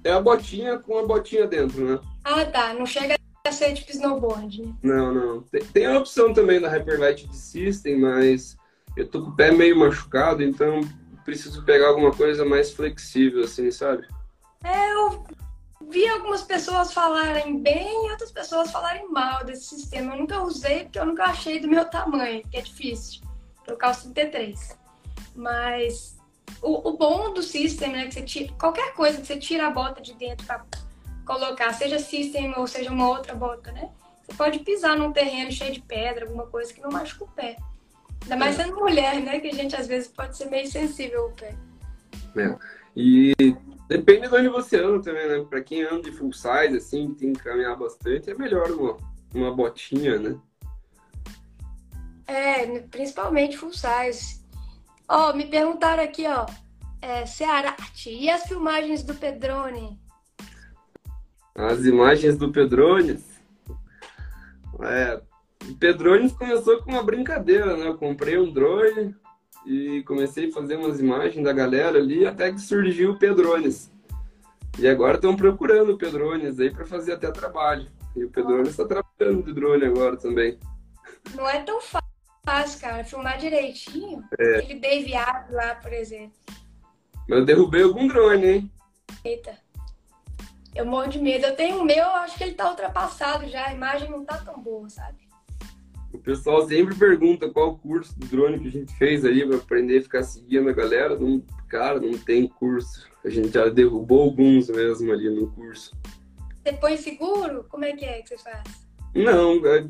é 0.04 0.12
a 0.12 0.20
botinha 0.20 0.78
com 0.78 0.98
a 0.98 1.06
botinha 1.06 1.46
dentro, 1.46 1.84
né? 1.84 1.98
Ah, 2.24 2.44
tá. 2.44 2.74
Não 2.74 2.84
chega 2.84 3.16
a 3.46 3.52
ser 3.52 3.72
tipo 3.74 3.90
snowboard, 3.90 4.62
né? 4.62 4.74
Não, 4.82 5.14
não. 5.14 5.42
Tem, 5.42 5.64
tem 5.64 5.86
a 5.86 5.98
opção 5.98 6.32
também 6.32 6.60
da 6.60 6.68
Hyperlight 6.68 7.26
de 7.26 7.36
System, 7.36 8.00
mas 8.00 8.56
eu 8.96 9.08
tô 9.08 9.22
com 9.22 9.30
o 9.30 9.36
pé 9.36 9.50
meio 9.50 9.78
machucado, 9.78 10.42
então 10.42 10.80
preciso 11.24 11.64
pegar 11.64 11.88
alguma 11.88 12.12
coisa 12.12 12.44
mais 12.44 12.70
flexível, 12.70 13.44
assim, 13.44 13.70
sabe? 13.70 14.06
É, 14.62 14.92
eu 14.92 15.24
vi 15.88 16.06
algumas 16.08 16.42
pessoas 16.42 16.92
falarem 16.92 17.62
bem 17.62 18.06
e 18.06 18.10
outras 18.10 18.30
pessoas 18.30 18.70
falarem 18.70 19.10
mal 19.10 19.44
desse 19.44 19.76
sistema. 19.76 20.14
Eu 20.14 20.20
nunca 20.20 20.42
usei 20.42 20.84
porque 20.84 20.98
eu 20.98 21.06
nunca 21.06 21.24
achei 21.24 21.60
do 21.60 21.68
meu 21.68 21.84
tamanho, 21.86 22.42
que 22.50 22.58
é 22.58 22.60
difícil. 22.60 23.22
Eu 23.66 23.76
calço 23.76 24.12
33. 24.12 24.78
Mas 25.34 26.16
o, 26.62 26.90
o 26.90 26.96
bom 26.96 27.33
do 27.33 27.42
System, 27.42 27.92
né, 27.92 28.07
que 28.07 28.14
você 28.14 28.22
tira, 28.22 28.52
qualquer 28.59 28.94
coisa 28.94 29.20
que 29.20 29.26
você 29.26 29.37
tira 29.37 29.66
a 29.66 29.70
bota 29.70 30.00
de 30.00 30.14
dentro 30.14 30.46
para 30.46 30.64
colocar, 31.24 31.72
seja 31.72 31.98
System 31.98 32.54
ou 32.57 32.66
seja 32.66 32.90
uma 32.90 33.09
outra 33.09 33.35
bota, 33.35 33.70
né? 33.72 33.90
Você 34.22 34.35
pode 34.37 34.59
pisar 34.61 34.96
num 34.96 35.12
terreno 35.12 35.52
cheio 35.52 35.72
de 35.72 35.83
pedra, 35.83 36.24
alguma 36.24 36.46
coisa 36.46 36.72
que 36.72 36.80
não 36.80 36.90
machuca 36.90 37.24
o 37.24 37.28
pé. 37.28 37.57
Ainda 38.22 38.37
mais 38.37 38.57
sendo 38.57 38.76
mulher, 38.76 39.20
né? 39.20 39.38
Que 39.38 39.48
a 39.48 39.54
gente 39.54 39.76
às 39.76 39.87
vezes 39.87 40.09
pode 40.09 40.37
ser 40.37 40.46
meio 40.46 40.66
sensível 40.66 41.24
ao 41.24 41.30
pé. 41.33 41.54
É. 42.37 42.57
E 42.96 43.35
depende 43.87 44.28
de 44.28 44.35
onde 44.35 44.48
você 44.48 44.78
anda 44.78 45.02
também, 45.02 45.28
né? 45.28 45.44
Pra 45.48 45.61
quem 45.61 45.83
anda 45.83 46.02
de 46.02 46.12
full 46.12 46.33
size, 46.33 46.76
assim, 46.76 47.12
tem 47.14 47.35
que 47.35 47.42
caminhar 47.42 47.76
bastante, 47.76 48.30
é 48.30 48.35
melhor 48.35 48.70
uma, 48.70 48.96
uma 49.35 49.54
botinha, 49.54 50.18
né? 50.18 50.38
É, 52.26 52.80
principalmente 52.80 53.59
full 53.59 53.72
size. 53.72 54.43
Ó, 55.08 55.30
oh, 55.30 55.36
me 55.36 55.46
perguntaram 55.46 56.02
aqui, 56.02 56.26
ó. 56.26 56.46
É, 57.00 57.26
Cearate, 57.26 58.10
e 58.10 58.30
as 58.30 58.44
filmagens 58.44 59.02
do 59.02 59.14
Pedrone? 59.14 60.00
As 61.54 61.84
imagens 61.84 62.36
do 62.36 62.50
Pedrones? 62.50 63.22
É, 64.80 65.20
o 65.68 65.74
Pedrones 65.76 66.32
começou 66.32 66.82
com 66.82 66.90
uma 66.90 67.02
brincadeira, 67.02 67.76
né? 67.76 67.86
Eu 67.86 67.96
comprei 67.96 68.38
um 68.38 68.50
drone 68.50 69.14
e 69.66 70.02
comecei 70.02 70.48
a 70.48 70.52
fazer 70.52 70.76
umas 70.76 71.00
imagens 71.00 71.44
da 71.44 71.52
galera 71.52 71.98
ali 71.98 72.26
até 72.26 72.50
que 72.50 72.60
surgiu 72.60 73.12
o 73.12 73.18
Pedrones. 73.18 73.92
E 74.78 74.88
agora 74.88 75.16
estão 75.16 75.36
procurando 75.36 75.96
Pedrones 75.96 76.58
aí 76.58 76.70
para 76.70 76.84
fazer 76.84 77.12
até 77.12 77.30
trabalho. 77.30 77.86
E 78.16 78.24
o 78.24 78.30
Pedrones 78.30 78.70
está 78.70 78.84
trabalhando 78.84 79.44
de 79.44 79.52
drone 79.52 79.84
agora 79.84 80.16
também. 80.16 80.58
Não 81.34 81.48
é 81.48 81.62
tão 81.62 81.80
fácil, 81.80 82.03
cara, 82.80 83.04
filmar 83.04 83.38
direitinho. 83.38 84.22
É. 84.38 84.59
Aquele 84.59 85.14
Abe 85.16 85.52
lá, 85.52 85.74
por 85.76 85.92
exemplo. 85.92 86.37
Mas 87.28 87.38
eu 87.38 87.44
derrubei 87.44 87.83
algum 87.83 88.07
drone, 88.07 88.46
hein? 88.46 88.72
Eita. 89.24 89.59
Eu 90.74 90.85
morro 90.85 91.09
de 91.09 91.18
medo. 91.18 91.46
Eu 91.46 91.57
tenho 91.57 91.80
o 91.80 91.85
meu, 91.85 92.04
acho 92.04 92.37
que 92.37 92.44
ele 92.44 92.54
tá 92.54 92.68
ultrapassado 92.68 93.48
já. 93.48 93.68
A 93.68 93.74
imagem 93.74 94.11
não 94.11 94.24
tá 94.24 94.38
tão 94.38 94.61
boa, 94.61 94.88
sabe? 94.90 95.24
O 96.12 96.18
pessoal 96.18 96.66
sempre 96.68 96.94
pergunta 96.94 97.50
qual 97.50 97.70
o 97.70 97.78
curso 97.78 98.16
do 98.18 98.26
drone 98.26 98.61
que 98.61 98.68
a 98.68 98.70
gente 98.70 98.94
fez 98.96 99.24
aí 99.24 99.44
para 99.46 99.57
aprender 99.57 99.98
a 99.98 100.02
ficar 100.02 100.22
seguindo 100.22 100.68
a 100.68 100.72
galera. 100.72 101.18
Não, 101.18 101.42
cara, 101.68 101.98
não 101.98 102.16
tem 102.18 102.46
curso. 102.46 103.09
A 103.24 103.28
gente 103.28 103.50
já 103.50 103.68
derrubou 103.68 104.22
alguns 104.22 104.68
mesmo 104.68 105.11
ali 105.12 105.28
no 105.30 105.50
curso. 105.52 105.96
Você 106.62 106.72
põe 106.74 106.96
seguro? 106.96 107.64
Como 107.68 107.85
é 107.85 107.92
que 107.92 108.04
é 108.04 108.22
que 108.22 108.28
você 108.28 108.38
faz? 108.38 108.62
Não, 109.14 109.64
é, 109.66 109.87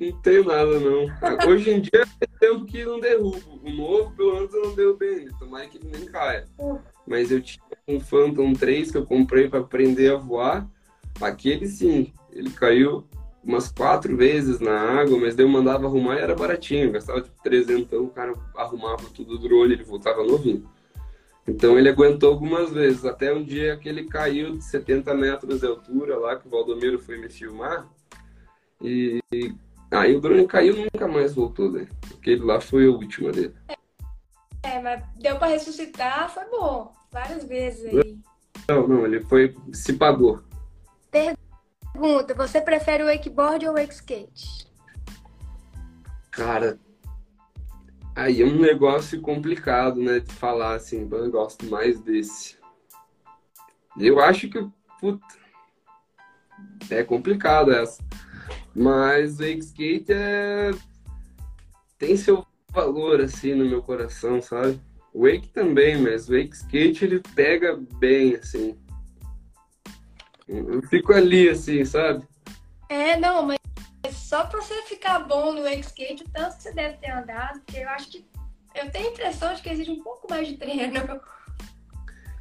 não 0.00 0.20
tenho 0.22 0.44
nada, 0.44 0.80
não. 0.80 1.06
Hoje 1.48 1.70
em 1.70 1.80
dia 1.80 2.06
tempo 2.40 2.64
que 2.64 2.84
não 2.84 2.98
derrubo. 2.98 3.60
O 3.62 3.70
novo, 3.70 4.10
pelo 4.16 4.34
menos, 4.34 4.54
eu 4.54 4.62
não 4.62 4.74
derrubei 4.74 5.14
ainda. 5.20 5.36
Tomara 5.38 5.66
que 5.66 5.76
ele 5.76 5.90
nem 5.92 6.06
caia. 6.06 6.48
Mas 7.06 7.30
eu 7.30 7.40
tinha 7.42 7.62
um 7.86 8.00
Phantom 8.00 8.54
3 8.54 8.90
que 8.90 8.96
eu 8.96 9.04
comprei 9.04 9.48
para 9.48 9.60
aprender 9.60 10.12
a 10.12 10.16
voar. 10.16 10.66
Aquele 11.20 11.66
sim, 11.66 12.12
ele 12.32 12.50
caiu 12.50 13.04
umas 13.44 13.70
quatro 13.70 14.16
vezes 14.16 14.58
na 14.60 15.00
água, 15.00 15.18
mas 15.18 15.34
daí 15.34 15.44
eu 15.44 15.50
mandava 15.50 15.86
arrumar 15.86 16.16
e 16.16 16.20
era 16.20 16.34
baratinho. 16.34 16.92
Gastava 16.92 17.20
tipo 17.20 17.42
300, 17.42 17.82
então 17.82 18.04
o 18.04 18.10
cara 18.10 18.32
arrumava 18.56 19.04
tudo 19.14 19.36
do 19.36 19.48
drone, 19.48 19.74
ele 19.74 19.84
voltava 19.84 20.24
novinho. 20.24 20.66
Então 21.46 21.78
ele 21.78 21.88
aguentou 21.88 22.30
algumas 22.30 22.70
vezes, 22.70 23.04
até 23.04 23.32
um 23.34 23.42
dia 23.42 23.76
que 23.76 23.88
ele 23.88 24.04
caiu 24.04 24.56
de 24.56 24.64
70 24.64 25.14
metros 25.14 25.60
de 25.60 25.66
altura 25.66 26.16
lá, 26.16 26.36
que 26.36 26.46
o 26.46 26.50
Valdomiro 26.50 26.98
foi 26.98 27.18
me 27.18 27.28
filmar. 27.28 27.88
E 28.80 29.20
aí 29.90 30.14
o 30.14 30.20
drone 30.20 30.46
caiu 30.46 30.76
e 30.76 30.84
nunca 30.84 31.08
mais 31.08 31.34
voltou, 31.34 31.70
né? 31.70 31.86
Aquele 32.14 32.42
lá 32.44 32.60
foi 32.60 32.86
a 32.86 32.90
última 32.90 33.32
dele. 33.32 33.54
É, 34.62 34.80
mas 34.80 35.02
deu 35.16 35.38
para 35.38 35.48
ressuscitar, 35.48 36.28
foi 36.30 36.44
bom. 36.46 36.92
Várias 37.10 37.44
vezes 37.44 37.86
aí. 37.86 38.18
Não, 38.68 38.86
não, 38.86 39.06
ele 39.06 39.20
foi. 39.20 39.56
se 39.72 39.94
pagou. 39.94 40.40
Pergunta, 41.10 42.34
você 42.34 42.60
prefere 42.60 43.02
o 43.02 43.06
wakeboard 43.06 43.66
ou 43.66 43.72
o 43.72 43.76
wake 43.76 43.94
skate? 43.94 44.70
Cara, 46.30 46.78
Aí 48.14 48.42
é 48.42 48.44
um 48.44 48.60
negócio 48.60 49.20
complicado, 49.20 50.00
né? 50.00 50.20
De 50.20 50.32
falar 50.34 50.74
assim, 50.74 51.08
eu 51.10 51.30
gosto 51.30 51.64
mais 51.66 52.00
desse. 52.00 52.58
Eu 53.98 54.20
acho 54.20 54.48
que, 54.50 54.68
puta, 55.00 55.24
é 56.90 57.02
complicado 57.02 57.72
essa. 57.72 58.02
Mas 58.74 59.38
o 59.38 59.44
skate 59.44 60.12
é... 60.12 60.70
tem 61.98 62.16
seu 62.16 62.46
valor, 62.70 63.20
assim, 63.20 63.54
no 63.54 63.64
meu 63.64 63.82
coração, 63.82 64.40
sabe? 64.40 64.80
O 65.12 65.24
wake 65.24 65.48
também, 65.48 66.00
mas 66.00 66.28
o 66.28 66.32
wake 66.32 66.54
skate 66.54 67.04
ele 67.04 67.20
pega 67.34 67.76
bem, 67.98 68.36
assim. 68.36 68.78
Eu 70.46 70.82
fico 70.82 71.12
ali, 71.12 71.48
assim, 71.48 71.84
sabe? 71.84 72.26
É, 72.88 73.16
não, 73.16 73.44
mas 73.44 73.58
só 74.12 74.44
para 74.46 74.60
você 74.60 74.82
ficar 74.82 75.20
bom 75.20 75.52
no 75.52 75.62
wake 75.62 75.80
skate, 75.80 76.24
tanto 76.32 76.56
que 76.56 76.62
você 76.62 76.72
deve 76.72 76.96
ter 76.98 77.10
andado, 77.10 77.60
porque 77.60 77.78
eu 77.78 77.88
acho 77.88 78.10
que 78.10 78.24
eu 78.74 78.90
tenho 78.90 79.08
a 79.08 79.10
impressão 79.10 79.54
de 79.54 79.62
que 79.62 79.68
existe 79.68 79.90
um 79.90 80.02
pouco 80.02 80.28
mais 80.30 80.46
de 80.46 80.56
treino. 80.56 81.20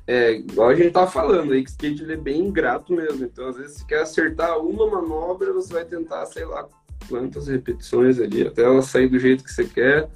É, 0.09 0.31
igual 0.31 0.69
a 0.69 0.73
gente 0.73 0.89
tá 0.89 1.05
falando, 1.05 1.51
o 1.51 1.55
wake 1.55 1.69
skate 1.69 2.01
ele 2.01 2.13
é 2.13 2.17
bem 2.17 2.47
ingrato 2.47 2.91
mesmo. 2.91 3.25
Então, 3.25 3.47
às 3.47 3.57
vezes, 3.57 3.77
você 3.77 3.85
quer 3.85 4.01
acertar 4.01 4.57
uma 4.57 4.87
manobra, 4.89 5.53
você 5.53 5.71
vai 5.71 5.85
tentar, 5.85 6.25
sei 6.25 6.45
lá, 6.45 6.67
quantas 7.07 7.47
repetições 7.47 8.19
ali, 8.19 8.47
até 8.47 8.63
ela 8.63 8.81
sair 8.81 9.07
do 9.07 9.19
jeito 9.19 9.43
que 9.43 9.53
você 9.53 9.65
quer. 9.65 10.09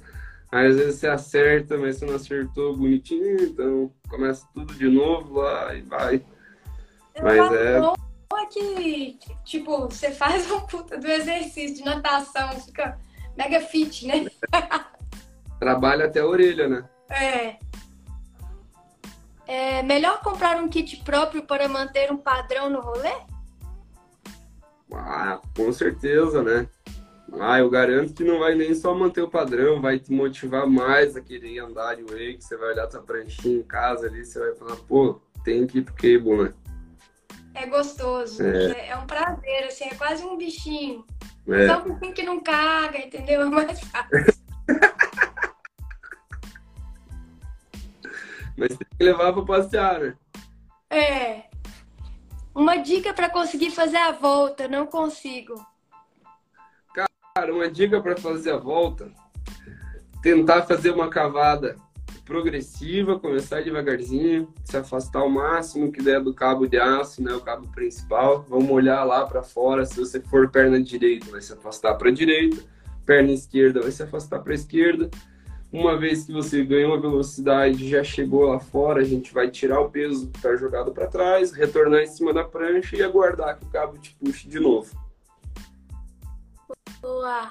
Aí, 0.50 0.66
às 0.66 0.74
vezes, 0.74 0.96
você 0.96 1.06
acerta, 1.06 1.78
mas 1.78 1.96
você 1.96 2.06
não 2.06 2.16
acertou 2.16 2.76
bonitinho, 2.76 3.40
então 3.40 3.92
começa 4.08 4.44
tudo 4.52 4.74
de 4.74 4.88
novo 4.88 5.34
lá 5.40 5.72
e 5.72 5.82
vai. 5.82 6.20
Eu 7.14 7.22
mas 7.22 7.52
é 7.52 7.80
é 8.36 8.46
que, 8.46 9.16
tipo, 9.44 9.82
você 9.82 10.10
faz 10.10 10.50
um 10.50 10.58
puta 10.62 10.98
do 10.98 11.06
exercício 11.06 11.76
de 11.76 11.84
natação, 11.84 12.50
fica 12.60 12.98
mega 13.36 13.60
fit, 13.60 14.08
né? 14.08 14.26
Trabalha 15.60 16.06
até 16.06 16.18
a 16.18 16.26
orelha, 16.26 16.68
né? 16.68 16.84
É. 17.08 17.63
É 19.46 19.82
melhor 19.82 20.20
comprar 20.20 20.56
um 20.56 20.68
kit 20.68 20.96
próprio 21.04 21.42
para 21.42 21.68
manter 21.68 22.10
um 22.10 22.16
padrão 22.16 22.70
no 22.70 22.80
rolê? 22.80 23.12
Ah, 24.92 25.40
com 25.56 25.72
certeza, 25.72 26.42
né? 26.42 26.68
Ah, 27.40 27.58
eu 27.58 27.68
garanto 27.68 28.14
que 28.14 28.22
não 28.22 28.38
vai 28.38 28.54
nem 28.54 28.74
só 28.74 28.94
manter 28.94 29.22
o 29.22 29.28
padrão, 29.28 29.80
vai 29.80 29.98
te 29.98 30.12
motivar 30.12 30.66
mais 30.66 31.16
a 31.16 31.20
querer 31.20 31.58
andar 31.58 31.96
de 31.96 32.02
wake. 32.02 32.38
Você 32.40 32.56
vai 32.56 32.70
olhar 32.70 32.86
tua 32.86 33.02
pranchinha 33.02 33.58
em 33.58 33.62
casa 33.62 34.06
ali, 34.06 34.24
você 34.24 34.38
vai 34.38 34.54
falar, 34.54 34.76
pô, 34.76 35.20
tem 35.42 35.66
que 35.66 35.78
ir 35.78 35.82
pro 35.82 35.94
cable, 35.94 36.44
né? 36.44 36.54
é 37.54 37.66
gostoso. 37.66 38.42
É. 38.42 38.88
é 38.88 38.96
um 38.96 39.06
prazer, 39.06 39.64
assim, 39.64 39.84
é 39.84 39.94
quase 39.94 40.24
um 40.24 40.36
bichinho. 40.36 41.04
É. 41.48 41.68
Só 41.68 41.80
um 41.80 41.94
bichinho 41.94 42.14
que 42.14 42.22
não 42.22 42.40
caga, 42.40 42.98
entendeu? 42.98 43.42
É 43.42 43.44
mais 43.44 43.80
fácil. 43.80 44.34
Mas 48.56 48.76
tem 48.76 48.86
que 48.96 49.04
levar 49.04 49.32
pra 49.32 49.42
passear, 49.42 50.00
né? 50.00 50.14
É. 50.90 51.44
Uma 52.54 52.76
dica 52.76 53.12
para 53.12 53.28
conseguir 53.28 53.70
fazer 53.70 53.96
a 53.96 54.12
volta, 54.12 54.68
não 54.68 54.86
consigo. 54.86 55.54
Cara, 57.34 57.52
uma 57.52 57.68
dica 57.68 58.00
para 58.00 58.16
fazer 58.16 58.52
a 58.52 58.56
volta, 58.56 59.10
tentar 60.22 60.62
fazer 60.62 60.90
uma 60.90 61.08
cavada 61.08 61.76
progressiva, 62.24 63.18
começar 63.18 63.62
devagarzinho, 63.62 64.52
se 64.64 64.76
afastar 64.76 65.22
o 65.24 65.28
máximo 65.28 65.92
que 65.92 66.02
der 66.02 66.20
do 66.20 66.32
cabo 66.32 66.66
de 66.66 66.78
aço, 66.78 67.22
né, 67.22 67.34
o 67.34 67.40
cabo 67.40 67.66
principal. 67.68 68.44
Vamos 68.48 68.70
olhar 68.70 69.04
lá 69.04 69.26
para 69.26 69.42
fora. 69.42 69.84
Se 69.84 69.98
você 69.98 70.20
for 70.20 70.48
perna 70.50 70.80
direita, 70.80 71.30
vai 71.30 71.42
se 71.42 71.52
afastar 71.52 71.94
para 71.94 72.10
direita. 72.10 72.62
Perna 73.04 73.32
esquerda 73.32 73.82
vai 73.82 73.90
se 73.90 74.02
afastar 74.02 74.38
para 74.38 74.54
esquerda. 74.54 75.10
Uma 75.74 75.98
vez 75.98 76.24
que 76.24 76.32
você 76.32 76.64
ganhou 76.64 76.94
a 76.94 77.00
velocidade, 77.00 77.90
já 77.90 78.04
chegou 78.04 78.44
lá 78.44 78.60
fora, 78.60 79.00
a 79.00 79.04
gente 79.04 79.34
vai 79.34 79.50
tirar 79.50 79.80
o 79.80 79.90
peso 79.90 80.30
que 80.30 80.36
está 80.36 80.54
jogado 80.54 80.92
para 80.92 81.08
trás, 81.08 81.50
retornar 81.50 82.00
em 82.00 82.06
cima 82.06 82.32
da 82.32 82.44
prancha 82.44 82.94
e 82.94 83.02
aguardar 83.02 83.58
que 83.58 83.64
o 83.64 83.70
cabo 83.70 83.98
te 83.98 84.14
puxe 84.14 84.46
de 84.46 84.60
novo. 84.60 84.96
Boa! 87.00 87.50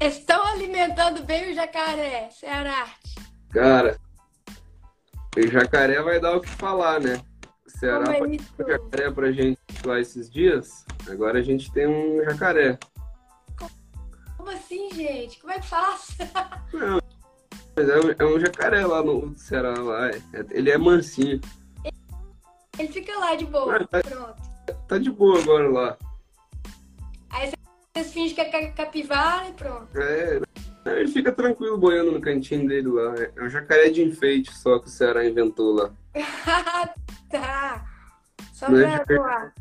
Estão 0.00 0.42
alimentando 0.42 1.22
bem 1.22 1.52
o 1.52 1.54
jacaré, 1.54 2.30
Ceará. 2.30 2.88
Cara, 3.50 3.98
o 5.36 5.46
jacaré 5.48 6.00
vai 6.00 6.18
dar 6.18 6.34
o 6.34 6.40
que 6.40 6.48
falar, 6.48 6.98
né? 6.98 7.20
O 7.66 7.70
Ceará 7.78 8.16
é 8.16 8.22
o 8.22 8.66
jacaré 8.66 9.10
pra 9.10 9.30
gente 9.30 9.58
lá 9.84 10.00
esses 10.00 10.30
dias. 10.30 10.86
Agora 11.10 11.40
a 11.40 11.42
gente 11.42 11.70
tem 11.70 11.86
um 11.86 12.24
jacaré. 12.24 12.78
Assim, 14.52 14.90
gente? 14.92 15.40
Como 15.40 15.52
é 15.52 15.58
que 15.58 15.66
faz? 15.66 16.16
Não, 16.72 17.00
mas 17.74 17.88
é 17.88 17.98
um, 17.98 18.10
é 18.18 18.24
um, 18.24 18.40
jacaré 18.40 18.84
lá 18.84 19.02
no 19.02 19.34
Ceará. 19.36 19.78
Lá. 19.78 20.10
É, 20.10 20.20
ele 20.50 20.70
é 20.70 20.78
mansinho. 20.78 21.40
Ele 22.78 22.88
fica 22.88 23.18
lá 23.18 23.34
de 23.34 23.46
boa. 23.46 23.76
Ah, 23.76 23.86
tá, 23.86 24.00
Pronto. 24.02 24.52
Tá 24.88 24.98
de 24.98 25.10
boa 25.10 25.40
agora 25.40 25.68
lá. 25.68 25.98
Aí 27.30 27.50
você 27.94 28.04
fingem 28.04 28.34
que 28.34 28.40
é 28.40 28.70
capivara 28.70 29.48
e 29.48 29.52
pronto. 29.52 29.88
É, 29.98 30.40
ele 30.86 31.08
fica 31.08 31.32
tranquilo 31.32 31.78
boiando 31.78 32.12
no 32.12 32.20
cantinho 32.20 32.68
dele 32.68 32.88
lá. 32.88 33.14
É 33.36 33.42
um 33.42 33.48
jacaré 33.48 33.88
de 33.88 34.02
enfeite 34.02 34.54
só 34.54 34.78
que 34.78 34.86
o 34.86 34.90
Ceará 34.90 35.26
inventou 35.26 35.74
lá. 35.74 35.90
tá. 37.30 37.86
Só 38.52 38.70
Não 38.70 38.78
é 38.80 38.98
pra 39.04 39.16
voar. 39.16 39.54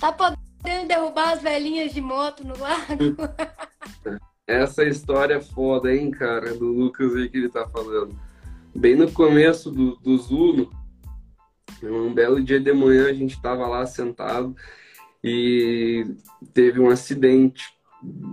Tá 0.00 0.12
podendo 0.12 0.45
derrubar 0.86 1.32
as 1.32 1.42
velhinhas 1.42 1.92
de 1.92 2.00
moto 2.00 2.46
no 2.46 2.58
lago? 2.58 3.16
Essa 4.46 4.84
história 4.84 5.34
é 5.34 5.40
foda, 5.40 5.92
hein, 5.94 6.10
cara, 6.10 6.54
do 6.54 6.66
Lucas 6.66 7.14
aí 7.16 7.28
que 7.28 7.38
ele 7.38 7.48
tá 7.48 7.66
falando. 7.66 8.16
Bem 8.74 8.94
no 8.94 9.10
começo 9.10 9.70
do, 9.70 9.96
do 9.96 10.16
Zuno, 10.18 10.70
um 11.82 12.14
belo 12.14 12.42
dia 12.42 12.60
de 12.60 12.72
manhã, 12.72 13.08
a 13.08 13.12
gente 13.12 13.40
tava 13.40 13.66
lá 13.66 13.84
sentado 13.86 14.54
e 15.22 16.06
teve 16.54 16.78
um 16.78 16.88
acidente 16.88 17.64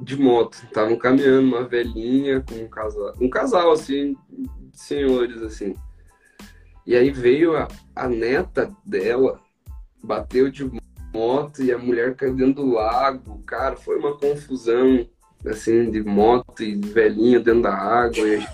de 0.04 0.16
moto. 0.16 0.56
Estavam 0.66 0.96
caminhando 0.98 1.48
uma 1.48 1.64
velhinha 1.64 2.42
com 2.42 2.56
um 2.56 2.68
casal, 2.68 3.14
um 3.20 3.30
casal 3.30 3.72
assim, 3.72 4.16
senhores 4.72 5.42
assim. 5.42 5.76
E 6.86 6.96
aí 6.96 7.10
veio 7.10 7.56
a, 7.58 7.68
a 7.96 8.08
neta 8.08 8.72
dela, 8.86 9.42
bateu 10.04 10.52
de 10.52 10.70
moto 11.14 11.62
e 11.64 11.72
a 11.72 11.78
mulher 11.78 12.16
caiu 12.16 12.36
dentro 12.36 12.64
do 12.64 12.72
lago. 12.74 13.42
Cara, 13.46 13.76
foi 13.76 13.98
uma 13.98 14.18
confusão 14.18 15.08
assim 15.46 15.92
de 15.92 16.02
moto 16.04 16.64
e 16.64 16.76
velhinha 16.76 17.40
dentro 17.40 17.62
da 17.64 17.74
água. 17.74 18.26
E 18.28 18.40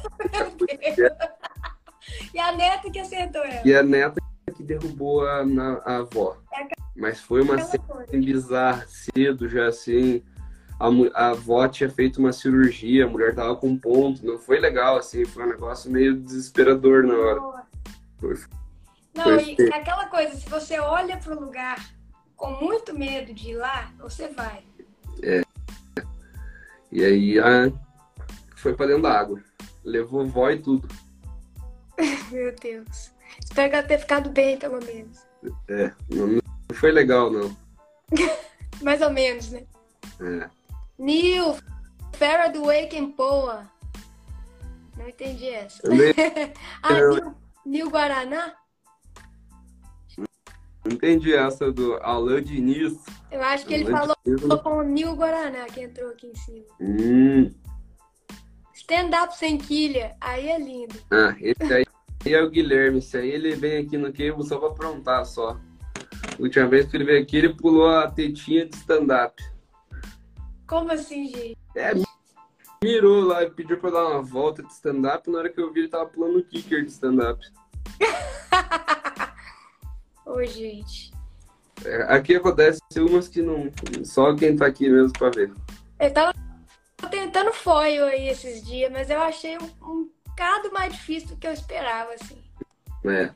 E 2.34 2.40
a 2.40 2.52
neta 2.52 2.90
que 2.90 3.00
acertou 3.00 3.44
ela. 3.44 3.62
E 3.66 3.74
a 3.76 3.84
neta 3.84 4.22
que 4.56 4.64
derrubou 4.64 5.28
a, 5.28 5.46
na, 5.46 5.74
a 5.86 5.98
avó. 5.98 6.38
É 6.54 6.68
Mas 6.96 7.20
foi 7.20 7.42
uma 7.42 7.60
cena 7.60 7.84
coisa. 7.84 8.12
bizarra, 8.12 8.86
cedo 8.88 9.48
já 9.48 9.68
assim. 9.68 10.24
A, 10.80 10.88
a 11.14 11.30
avó 11.32 11.68
tinha 11.68 11.90
feito 11.90 12.18
uma 12.20 12.32
cirurgia, 12.32 13.06
a 13.06 13.08
mulher 13.08 13.36
tava 13.36 13.56
com 13.56 13.78
ponto. 13.78 14.26
Não 14.26 14.38
foi 14.40 14.60
legal, 14.60 14.98
assim, 14.98 15.24
foi 15.26 15.44
um 15.44 15.50
negócio 15.50 15.92
meio 15.92 16.16
desesperador 16.16 17.04
na 17.04 17.14
hora. 17.16 17.40
Nossa. 17.40 17.68
Foi- 18.20 18.36
Não, 19.16 19.24
Foi 19.24 19.56
e 19.58 19.70
é 19.72 19.76
aquela 19.76 20.06
coisa, 20.08 20.36
se 20.36 20.50
você 20.50 20.80
olha 20.80 21.18
pro 21.18 21.40
lugar 21.40 21.78
com 22.40 22.52
muito 22.52 22.98
medo 22.98 23.34
de 23.34 23.52
ir 23.52 23.56
lá, 23.56 23.92
você 24.00 24.30
vai. 24.30 24.64
E 26.92 27.04
aí 27.04 27.38
a, 27.38 27.72
foi 28.56 28.74
pra 28.74 28.88
dentro 28.88 29.04
da 29.04 29.20
água. 29.20 29.44
Levou 29.84 30.26
vó 30.26 30.50
e 30.50 30.58
tudo. 30.58 30.88
Meu 32.32 32.56
Deus. 32.56 33.12
Espero 33.44 33.70
que 33.70 33.76
ela 33.76 33.88
tenha 33.88 34.00
ficado 34.00 34.30
bem, 34.30 34.58
pelo 34.58 34.84
menos. 34.84 35.20
É, 35.68 35.92
não, 36.10 36.40
foi 36.74 36.92
legal, 36.92 37.30
não. 37.30 37.56
Mais 38.82 39.02
ou 39.02 39.10
menos, 39.10 39.52
né? 39.52 39.66
É. 40.22 40.50
Neil, 40.98 41.58
do 42.54 42.66
Wake 42.66 42.98
and 42.98 43.12
Poa. 43.12 43.70
Não 44.98 45.08
entendi 45.08 45.50
essa. 45.50 45.82
Ah, 46.82 46.94
Nil, 46.94 47.36
Nil 47.66 47.90
Guaraná? 47.90 48.56
Não 50.86 50.94
entendi 50.94 51.34
essa 51.34 51.72
do 51.72 51.96
Alain 52.02 52.42
Diniz. 52.44 52.98
Eu 53.32 53.42
acho 53.44 53.66
que 53.66 53.74
ele 53.74 53.84
Alain 53.86 53.98
falou 54.00 54.16
Diniz, 54.26 54.42
não- 54.44 54.58
com 54.58 54.78
o 54.78 54.84
Nil 54.84 55.16
Guaraná 55.16 55.66
que 55.66 55.82
entrou 55.82 56.10
aqui 56.10 56.28
em 56.28 56.36
cima. 56.36 56.66
Hum, 56.80 57.52
Stand-up 58.74 59.38
sem 59.38 59.58
quilha. 59.58 60.16
Aí 60.20 60.50
é 60.50 60.58
lindo. 60.58 60.96
ah, 61.12 61.36
esse 61.40 61.74
aí 61.74 61.86
é 62.26 62.42
o 62.42 62.50
Guilherme. 62.50 62.98
Esse 63.00 63.18
aí 63.18 63.30
ele 63.30 63.54
vem 63.56 63.78
aqui 63.86 63.98
no 63.98 64.12
Cable 64.12 64.44
só 64.48 64.58
pra 64.58 64.70
aprontar 64.70 65.26
só. 65.26 65.60
Última 66.40 66.68
vez 66.68 66.88
que 66.90 66.98
ele 66.98 67.04
veio 67.04 67.22
aqui, 67.22 67.38
ele 67.38 67.54
pulou 67.54 67.90
a 67.90 68.10
tetinha 68.10 68.66
de 68.66 68.76
stand-up. 68.76 69.44
Como 70.66 70.92
assim, 70.92 71.28
gente? 71.28 71.58
É, 71.76 71.92
mirou 72.84 73.26
lá 73.26 73.44
e 73.44 73.50
pediu 73.52 73.78
pra 73.78 73.90
dar 73.92 74.08
uma 74.08 74.22
volta 74.22 74.64
de 74.64 74.72
stand-up. 74.72 75.30
Na 75.30 75.40
hora 75.40 75.50
que 75.50 75.60
eu 75.62 75.72
vi, 75.72 75.82
ele 75.82 75.90
tava 75.90 76.06
pulando 76.08 76.40
o 76.40 76.44
kicker 76.44 76.84
de 76.84 76.92
stand-up. 76.92 77.46
Ô, 80.30 80.46
gente. 80.46 81.12
É, 81.84 82.04
Aqui 82.04 82.36
acontece 82.36 82.80
umas 82.98 83.28
que 83.28 83.42
não. 83.42 83.72
Só 84.04 84.36
quem 84.36 84.56
tá 84.56 84.68
aqui 84.68 84.88
mesmo 84.88 85.12
pra 85.14 85.32
ver. 85.32 85.52
Eu 86.00 86.14
tava 86.14 86.34
tentando 87.10 87.52
foil 87.52 88.06
aí 88.06 88.28
esses 88.28 88.64
dias, 88.64 88.92
mas 88.92 89.10
eu 89.10 89.20
achei 89.22 89.58
um, 89.58 89.70
um 89.82 90.10
bocado 90.28 90.72
mais 90.72 90.94
difícil 90.94 91.30
do 91.30 91.38
que 91.38 91.48
eu 91.48 91.52
esperava, 91.52 92.14
assim. 92.14 92.38
É. 93.06 93.32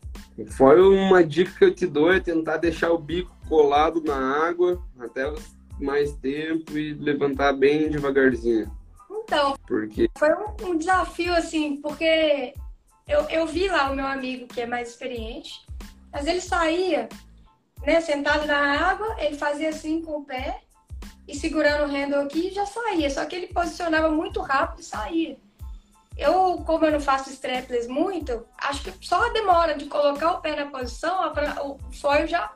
Foi 0.52 0.80
uma 0.80 1.24
dica 1.24 1.52
que 1.58 1.66
eu 1.66 1.74
te 1.74 1.88
dou 1.88 2.14
é 2.14 2.20
tentar 2.20 2.58
deixar 2.58 2.91
o 2.91 3.00
bico 3.00 3.36
colado 3.50 4.04
na 4.04 4.48
água 4.48 4.80
até 5.00 5.34
mais 5.80 6.14
tempo 6.18 6.78
e 6.78 6.94
levantar 6.94 7.54
bem 7.54 7.89
devagarzinho. 7.89 8.72
Então, 9.10 9.56
Porque 9.66 10.10
foi 10.16 10.30
um, 10.34 10.70
um 10.70 10.78
desafio, 10.78 11.34
assim, 11.34 11.78
porque 11.82 12.54
eu, 13.08 13.22
eu 13.30 13.48
vi 13.48 13.68
lá 13.68 13.89
o 13.89 13.96
meu 13.96 14.06
amigo 14.06 14.48
que 14.48 14.62
é 14.62 14.66
mais 14.66 14.89
experiente, 14.89 15.62
mas 16.14 16.28
ele 16.28 16.39
saía, 16.39 17.09
né, 17.84 17.99
sentado 17.99 18.45
na 18.45 18.89
água, 18.89 19.16
ele 19.18 19.36
fazia 19.36 19.70
assim 19.70 20.01
com 20.01 20.20
o 20.20 20.26
pé 20.26 20.61
e 21.28 21.36
segurando 21.36 21.86
o 21.86 21.91
handle 21.91 22.22
aqui 22.22 22.53
já 22.53 22.66
saía. 22.66 23.09
Só 23.09 23.26
que 23.26 23.36
ele 23.36 23.47
posicionava 23.47 24.11
muito 24.11 24.39
rápido 24.39 24.82
e 24.82 24.86
saía. 24.86 25.38
Eu, 26.16 26.61
como 26.66 26.86
eu 26.86 26.91
não 26.91 26.99
faço 26.99 27.32
strapless 27.32 27.88
muito, 27.88 28.45
acho 28.59 28.84
que 28.84 29.05
só 29.05 29.26
a 29.26 29.34
demora 29.34 29.76
de 29.76 29.86
colocar 29.86 30.34
o 30.34 30.41
pé 30.41 30.55
na 30.55 30.68
posição, 30.68 31.24
a 31.24 31.64
o 31.66 31.80
foil 31.91 32.28
já 32.28 32.53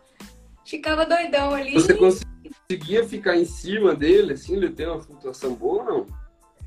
ficava 0.63 1.07
doidão 1.07 1.55
ali. 1.55 1.73
você 1.73 1.95
conseguia 1.95 3.07
ficar 3.07 3.35
em 3.35 3.45
cima 3.45 3.95
dele, 3.95 4.33
assim, 4.33 4.55
ele 4.55 4.69
tem 4.69 4.85
uma 4.85 5.01
flutuação 5.01 5.55
boa 5.55 5.83
ou 5.83 5.85
não? 5.85 6.05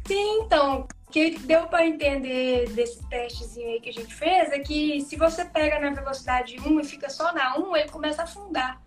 Sim, 0.05 0.41
então, 0.41 0.88
que 1.11 1.39
deu 1.41 1.67
para 1.67 1.87
entender 1.87 2.69
desse 2.71 3.07
testezinho 3.09 3.69
aí 3.69 3.81
que 3.81 3.89
a 3.91 3.93
gente 3.93 4.15
fez 4.15 4.51
é 4.53 4.59
que 4.61 5.01
se 5.03 5.17
você 5.17 5.45
pega 5.45 5.79
na 5.79 5.91
velocidade 5.91 6.59
1 6.61 6.81
e 6.81 6.85
fica 6.85 7.11
só 7.11 7.33
na 7.33 7.57
1, 7.59 7.77
ele 7.77 7.89
começa 7.91 8.23
a 8.23 8.25
afundar. 8.25 8.81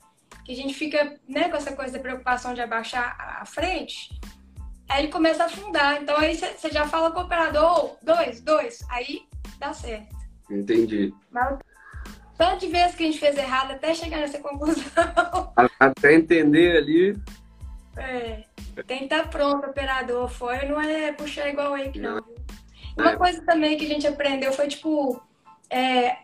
Que 0.46 0.52
a 0.52 0.56
gente 0.56 0.74
fica 0.74 1.18
né, 1.28 1.50
com 1.50 1.56
essa 1.58 1.74
coisa 1.74 1.94
da 1.94 2.00
preocupação 2.00 2.54
de 2.54 2.62
abaixar 2.62 3.16
a- 3.20 3.46
frente, 3.46 4.10
aí 4.90 5.04
ele 5.04 5.12
começa 5.12 5.44
a 5.44 5.46
afundar. 5.46 6.02
Então 6.02 6.18
aí 6.18 6.36
você 6.36 6.70
já 6.72 6.88
fala 6.88 7.12
com 7.12 7.20
o 7.20 7.24
operador, 7.24 7.86
"Ô, 7.86 7.98
dois, 8.04 8.42
dois, 8.42 8.80
aí 8.90 9.22
dá 9.60 9.74
certo. 9.74 10.16
Entendi. 10.50 11.14
Mas 11.32 11.58
tanto 12.38 12.62
de 12.62 12.68
vezes 12.68 12.96
que 12.96 13.04
a 13.04 13.06
gente 13.06 13.20
fez 13.20 13.38
errado 13.38 13.72
até 13.72 13.94
chegar 13.94 14.18
nessa 14.18 14.40
conclusão. 14.40 14.84
Até 15.80 16.16
entender 16.16 16.78
ali, 16.78 17.18
É, 17.96 18.44
tem 18.88 19.00
que 19.00 19.04
estar 19.06 19.30
pronto, 19.30 19.68
operador. 19.68 20.30
Foi, 20.30 20.66
não 20.66 20.80
é 20.82 21.12
puxar 21.12 21.50
igual 21.50 21.74
o 21.74 21.78
Wake, 21.78 22.00
não. 22.00 22.16
viu? 22.16 22.36
Uma 22.98 23.12
É. 23.12 23.16
coisa 23.18 23.44
também 23.46 23.78
que 23.78 23.86
a 23.86 23.88
gente 23.88 24.08
aprendeu 24.08 24.54
foi, 24.54 24.68
tipo, 24.68 25.22
é, 25.70 26.18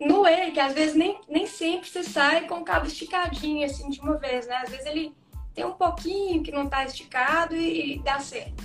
no 0.00 0.22
Wake, 0.22 0.58
às 0.60 0.72
vezes 0.72 0.94
nem, 0.94 1.20
nem 1.28 1.46
sempre 1.46 1.88
você 1.88 2.02
sai 2.02 2.46
com 2.46 2.56
o 2.60 2.64
cabo 2.64 2.86
esticadinho, 2.86 3.66
assim, 3.66 3.90
de 3.90 4.00
uma 4.00 4.16
vez, 4.16 4.46
né? 4.46 4.56
Às 4.56 4.70
vezes 4.70 4.86
ele 4.86 5.14
tem 5.54 5.64
um 5.64 5.72
pouquinho 5.72 6.42
que 6.42 6.52
não 6.52 6.68
tá 6.68 6.84
esticado 6.84 7.56
e, 7.56 7.96
e 7.96 7.98
dá 8.02 8.18
certo. 8.20 8.62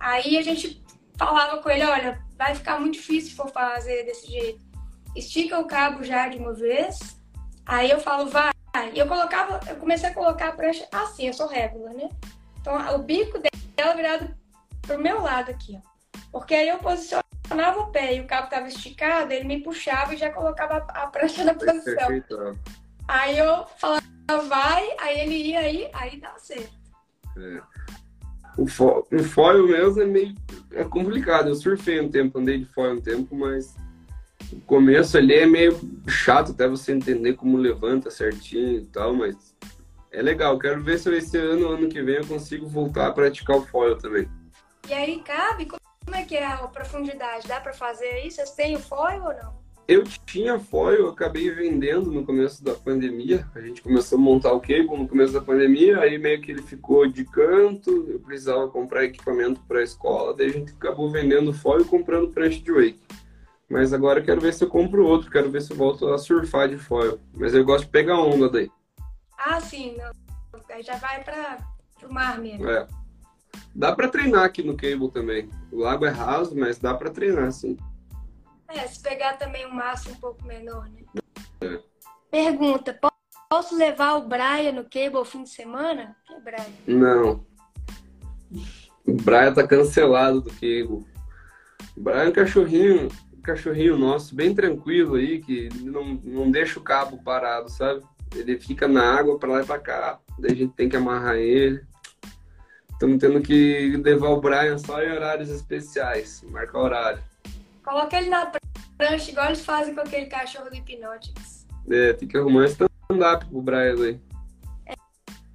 Aí 0.00 0.36
a 0.36 0.42
gente 0.42 0.82
falava 1.16 1.58
com 1.62 1.70
ele, 1.70 1.84
olha, 1.84 2.20
vai 2.36 2.54
ficar 2.54 2.78
muito 2.80 2.94
difícil 2.94 3.30
se 3.30 3.36
for 3.36 3.48
fazer 3.50 4.04
desse 4.04 4.30
jeito. 4.30 4.64
Estica 5.14 5.58
o 5.58 5.66
cabo 5.66 6.02
já 6.04 6.28
de 6.28 6.38
uma 6.38 6.52
vez, 6.52 7.18
aí 7.66 7.90
eu 7.90 8.00
falo, 8.00 8.28
vai. 8.28 8.50
E 8.86 8.98
eu 8.98 9.06
colocava, 9.06 9.60
eu 9.68 9.76
comecei 9.76 10.08
a 10.08 10.14
colocar 10.14 10.48
a 10.48 10.52
prancha 10.52 10.86
assim, 10.92 11.26
eu 11.26 11.32
sou 11.32 11.46
régula, 11.46 11.90
né? 11.90 12.08
Então 12.60 12.74
o 12.94 12.98
bico 12.98 13.38
dela 13.38 13.94
virado 13.94 14.34
pro 14.82 14.98
meu 14.98 15.20
lado 15.22 15.50
aqui, 15.50 15.76
ó. 15.76 15.88
Porque 16.30 16.54
aí 16.54 16.68
eu 16.68 16.78
posicionava 16.78 17.80
o 17.80 17.90
pé 17.90 18.16
e 18.16 18.20
o 18.20 18.26
cabo 18.26 18.50
tava 18.50 18.68
esticado, 18.68 19.32
ele 19.32 19.44
me 19.44 19.62
puxava 19.62 20.14
e 20.14 20.18
já 20.18 20.30
colocava 20.30 20.76
a 20.88 21.06
prancha 21.06 21.44
na 21.44 21.54
posição. 21.54 21.94
perfeito. 21.94 22.58
Aí 23.06 23.38
eu 23.38 23.66
falava, 23.78 24.02
vai, 24.48 24.96
aí 25.00 25.20
ele 25.20 25.34
ia 25.34 25.60
aí, 25.60 25.90
aí 25.94 26.20
dava 26.20 26.38
certo. 26.38 26.76
O, 28.58 28.66
fo 28.66 29.06
o 29.10 29.22
foil 29.22 29.66
mesmo 29.68 30.02
é 30.02 30.06
meio 30.06 30.34
é 30.72 30.84
complicado. 30.84 31.48
Eu 31.48 31.54
surfei 31.54 32.00
um 32.00 32.10
tempo, 32.10 32.38
andei 32.38 32.58
de 32.58 32.64
foil 32.66 32.94
um 32.94 33.00
tempo, 33.00 33.34
mas 33.34 33.74
o 34.52 34.60
começo 34.60 35.16
ali 35.16 35.34
é 35.34 35.46
meio 35.46 35.78
chato 36.06 36.52
até 36.52 36.68
você 36.68 36.92
entender 36.92 37.34
como 37.34 37.56
levanta 37.56 38.10
certinho 38.10 38.80
e 38.80 38.86
tal, 38.86 39.14
mas 39.14 39.54
é 40.10 40.22
legal. 40.22 40.58
Quero 40.58 40.82
ver 40.82 40.98
se 40.98 41.14
esse 41.14 41.36
ano, 41.36 41.68
ano 41.68 41.88
que 41.88 42.02
vem, 42.02 42.16
eu 42.16 42.26
consigo 42.26 42.66
voltar 42.66 43.06
a 43.06 43.12
praticar 43.12 43.56
o 43.56 43.66
foil 43.66 43.96
também. 43.96 44.28
E 44.88 44.92
aí 44.92 45.20
cabe, 45.20 45.66
como 45.66 46.16
é 46.16 46.24
que 46.24 46.36
é 46.36 46.46
a 46.46 46.56
profundidade? 46.66 47.46
Dá 47.46 47.60
pra 47.60 47.72
fazer 47.72 48.06
aí? 48.06 48.30
Vocês 48.30 48.50
têm 48.52 48.76
o 48.76 48.80
foil 48.80 49.22
ou 49.22 49.34
não? 49.34 49.68
Eu 49.86 50.04
tinha 50.26 50.58
foil, 50.58 50.98
eu 50.98 51.08
acabei 51.08 51.48
vendendo 51.50 52.12
no 52.12 52.24
começo 52.24 52.62
da 52.62 52.74
pandemia. 52.74 53.48
A 53.54 53.60
gente 53.60 53.80
começou 53.80 54.18
a 54.18 54.20
montar 54.20 54.52
o 54.52 54.60
cable 54.60 54.98
no 54.98 55.08
começo 55.08 55.32
da 55.32 55.40
pandemia, 55.40 56.00
aí 56.00 56.18
meio 56.18 56.42
que 56.42 56.50
ele 56.50 56.60
ficou 56.60 57.06
de 57.06 57.24
canto, 57.24 58.06
eu 58.06 58.20
precisava 58.20 58.68
comprar 58.68 59.04
equipamento 59.04 59.62
para 59.66 59.80
a 59.80 59.82
escola, 59.82 60.34
daí 60.34 60.48
a 60.48 60.52
gente 60.52 60.74
acabou 60.74 61.10
vendendo 61.10 61.54
foil 61.54 61.80
e 61.80 61.84
comprando 61.86 62.28
prancha 62.28 62.60
de 62.60 62.70
wake. 62.70 63.00
Mas 63.68 63.92
agora 63.92 64.20
eu 64.20 64.24
quero 64.24 64.40
ver 64.40 64.54
se 64.54 64.64
eu 64.64 64.68
compro 64.68 65.06
outro, 65.06 65.30
quero 65.30 65.50
ver 65.50 65.60
se 65.60 65.72
eu 65.72 65.76
volto 65.76 66.08
a 66.08 66.18
surfar 66.18 66.68
de 66.68 66.78
foil. 66.78 67.20
Mas 67.36 67.52
eu 67.54 67.64
gosto 67.64 67.84
de 67.84 67.90
pegar 67.90 68.18
onda 68.18 68.48
daí. 68.48 68.70
Ah, 69.36 69.60
sim, 69.60 69.96
não. 69.96 70.10
Aí 70.70 70.82
já 70.82 70.96
vai 70.96 71.22
para 71.22 71.58
o 72.08 72.12
mar 72.12 72.38
mesmo. 72.38 72.68
É. 72.68 72.86
Dá 73.74 73.94
para 73.94 74.08
treinar 74.08 74.44
aqui 74.44 74.62
no 74.62 74.76
cable 74.76 75.10
também. 75.10 75.50
O 75.70 75.78
lago 75.80 76.04
é 76.06 76.10
raso, 76.10 76.56
mas 76.56 76.78
dá 76.78 76.94
para 76.94 77.10
treinar, 77.10 77.52
sim. 77.52 77.76
É, 78.68 78.86
se 78.86 79.00
pegar 79.02 79.36
também 79.38 79.66
um 79.66 79.74
maço 79.74 80.10
um 80.10 80.14
pouco 80.14 80.44
menor, 80.44 80.88
né? 80.88 81.02
É. 81.60 81.78
Pergunta, 82.30 82.92
po- 82.92 83.10
posso 83.50 83.76
levar 83.76 84.14
o 84.16 84.28
Brian 84.28 84.72
no 84.72 84.84
cable 84.84 85.24
fim 85.24 85.42
de 85.42 85.50
semana? 85.50 86.16
Que 86.26 86.40
Brian? 86.40 86.66
Não. 86.86 87.46
O 89.06 89.14
Brian 89.14 89.54
tá 89.54 89.66
cancelado 89.66 90.42
do 90.42 90.50
cable. 90.50 91.06
O 91.96 92.00
Brian 92.00 92.24
é 92.24 92.28
um 92.28 92.32
cachorrinho, 92.32 93.08
cachorrinho 93.48 93.96
nosso, 93.96 94.34
bem 94.34 94.54
tranquilo 94.54 95.14
aí, 95.14 95.40
que 95.40 95.70
não, 95.80 96.04
não 96.22 96.50
deixa 96.50 96.78
o 96.78 96.82
cabo 96.82 97.16
parado, 97.22 97.70
sabe? 97.70 98.02
Ele 98.34 98.60
fica 98.60 98.86
na 98.86 99.18
água 99.18 99.38
pra 99.38 99.50
lá 99.50 99.62
e 99.62 99.64
pra 99.64 99.78
cá. 99.78 100.18
Daí 100.38 100.52
a 100.52 100.54
gente 100.54 100.74
tem 100.74 100.88
que 100.88 100.96
amarrar 100.96 101.36
ele. 101.36 101.82
Estamos 102.92 103.18
tendo 103.18 103.40
que 103.40 103.96
levar 104.04 104.28
o 104.28 104.40
Brian 104.40 104.76
só 104.76 105.02
em 105.02 105.10
horários 105.10 105.48
especiais, 105.48 106.44
marcar 106.50 106.78
horário. 106.78 107.22
Coloca 107.82 108.18
ele 108.18 108.28
na 108.28 108.52
prancha, 108.98 109.30
igual 109.30 109.46
eles 109.46 109.64
fazem 109.64 109.94
com 109.94 110.02
aquele 110.02 110.26
cachorro 110.26 110.68
do 110.68 110.76
Hipnotics. 110.76 111.66
É, 111.90 112.12
tem 112.12 112.28
que 112.28 112.36
arrumar 112.36 112.66
stand-up 112.66 113.46
pro 113.46 113.62
Brian 113.62 113.94
aí. 113.94 114.20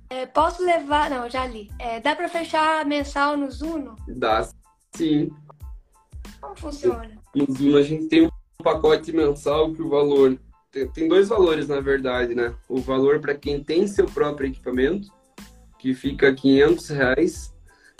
É, 0.10 0.26
posso 0.26 0.64
levar... 0.64 1.12
Não, 1.12 1.30
já 1.30 1.46
li. 1.46 1.70
É, 1.78 2.00
dá 2.00 2.16
pra 2.16 2.28
fechar 2.28 2.86
mensal 2.86 3.38
no 3.38 3.52
Zuno? 3.52 3.96
Dá 4.08 4.48
sim. 4.96 5.32
Como 6.42 6.56
funciona? 6.56 7.23
Zuno 7.52 7.78
a 7.78 7.82
gente 7.82 8.08
tem 8.08 8.26
um 8.26 8.30
pacote 8.64 9.12
mensal 9.12 9.74
que 9.74 9.82
o 9.82 9.90
valor 9.90 10.38
tem, 10.94 11.08
dois 11.08 11.30
valores 11.30 11.68
na 11.68 11.80
verdade, 11.80 12.34
né? 12.34 12.54
O 12.68 12.80
valor 12.80 13.20
para 13.20 13.36
quem 13.36 13.64
tem 13.64 13.88
seu 13.88 14.06
próprio 14.06 14.50
equipamento, 14.50 15.08
que 15.78 15.94
fica 15.94 16.34
500 16.34 16.90
reais, 16.90 17.54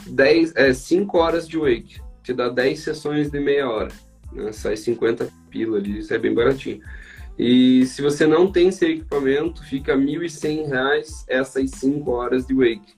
10, 0.08 0.56
é, 0.56 0.74
5 0.74 1.18
horas 1.18 1.48
de 1.48 1.58
wake, 1.58 2.02
te 2.24 2.34
dá 2.34 2.50
10 2.50 2.80
sessões 2.80 3.30
de 3.30 3.40
meia 3.40 3.70
hora, 3.70 3.92
né? 4.32 4.52
sai 4.52 4.76
50 4.76 5.30
pila 5.50 5.78
ali, 5.78 6.00
isso 6.00 6.14
é 6.14 6.18
bem 6.18 6.34
baratinho. 6.34 6.82
E 7.38 7.86
se 7.86 8.02
você 8.02 8.26
não 8.28 8.52
tem 8.52 8.72
seu 8.72 8.90
equipamento, 8.90 9.64
fica 9.64 9.96
R$ 9.96 10.04
1.100 10.04 11.26
essas 11.28 11.72
5 11.72 12.10
horas 12.12 12.46
de 12.48 12.54
wake, 12.54 12.94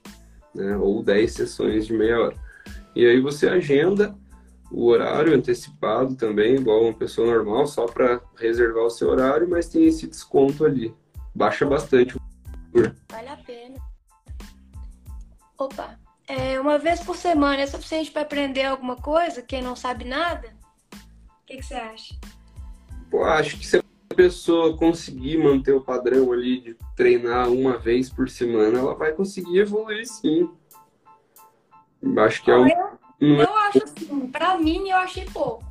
né? 0.54 0.78
ou 0.78 1.04
10 1.04 1.32
sessões 1.32 1.88
de 1.88 1.94
meia 1.94 2.20
hora. 2.20 2.36
E 2.96 3.06
aí 3.06 3.20
você 3.20 3.48
agenda 3.48 4.16
o 4.76 4.88
horário 4.88 5.34
antecipado 5.34 6.16
também, 6.16 6.56
igual 6.56 6.84
uma 6.84 6.94
pessoa 6.94 7.26
normal, 7.34 7.66
só 7.66 7.86
para 7.86 8.20
reservar 8.36 8.84
o 8.84 8.90
seu 8.90 9.10
horário, 9.10 9.50
mas 9.50 9.70
tem 9.70 9.86
esse 9.86 10.06
desconto 10.06 10.66
ali. 10.66 10.94
Baixa 11.34 11.66
bastante. 11.66 12.18
Vale 13.10 13.30
a 13.30 13.38
pena. 13.38 13.78
Opa, 15.58 15.98
é, 16.28 16.60
uma 16.60 16.78
vez 16.78 17.00
por 17.00 17.16
semana 17.16 17.62
é 17.62 17.68
suficiente 17.68 18.12
para 18.12 18.24
aprender 18.24 18.66
alguma 18.66 18.98
coisa? 18.98 19.42
Quem 19.42 19.62
não 19.62 19.78
sabe 19.78 20.04
nada? 20.04 20.54
O 20.92 21.46
que, 21.46 21.56
que 21.56 21.64
você 21.64 21.76
acha? 21.76 22.14
Pô, 23.10 23.24
acho 23.24 23.58
que 23.58 23.66
se 23.66 23.78
a 23.78 23.84
pessoa 24.14 24.76
conseguir 24.76 25.38
manter 25.38 25.72
o 25.72 25.80
padrão 25.80 26.34
ali 26.34 26.60
de 26.60 26.78
treinar 26.98 27.50
uma 27.50 27.78
vez 27.78 28.10
por 28.10 28.28
semana, 28.28 28.80
ela 28.80 28.94
vai 28.94 29.14
conseguir 29.14 29.60
evoluir 29.60 30.06
sim. 30.06 30.50
Acho 32.18 32.44
que 32.44 32.52
é 32.52 32.58
um 32.58 32.68
não 33.20 33.42
eu 33.42 33.58
é... 33.58 33.68
acho 33.68 33.84
assim, 33.84 34.28
pra 34.28 34.58
mim 34.58 34.90
eu 34.90 34.98
achei 34.98 35.26
pouco. 35.26 35.64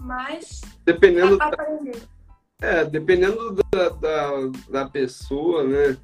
Mas. 0.00 0.62
Dependendo. 0.84 1.36
Da... 1.36 1.50
É, 2.62 2.84
dependendo 2.84 3.54
da, 3.72 3.88
da, 3.88 4.30
da 4.68 4.88
pessoa, 4.88 5.64
né? 5.64 5.96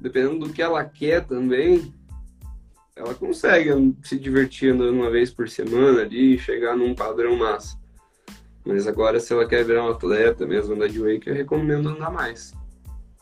Dependendo 0.00 0.46
do 0.46 0.52
que 0.52 0.62
ela 0.62 0.84
quer 0.84 1.26
também, 1.26 1.92
ela 2.96 3.14
consegue 3.14 3.70
se 4.02 4.18
divertir 4.18 4.72
andando 4.72 4.94
uma 4.94 5.10
vez 5.10 5.30
por 5.30 5.48
semana 5.48 6.02
ali, 6.02 6.38
chegar 6.38 6.76
num 6.76 6.94
padrão 6.94 7.36
massa. 7.36 7.78
Mas 8.64 8.86
agora, 8.86 9.18
se 9.18 9.32
ela 9.32 9.48
quer 9.48 9.64
virar 9.64 9.84
um 9.84 9.90
atleta 9.90 10.46
mesmo, 10.46 10.74
andar 10.74 10.88
de 10.88 11.00
wake, 11.00 11.28
eu 11.28 11.34
recomendo 11.34 11.88
andar 11.88 12.10
mais. 12.10 12.52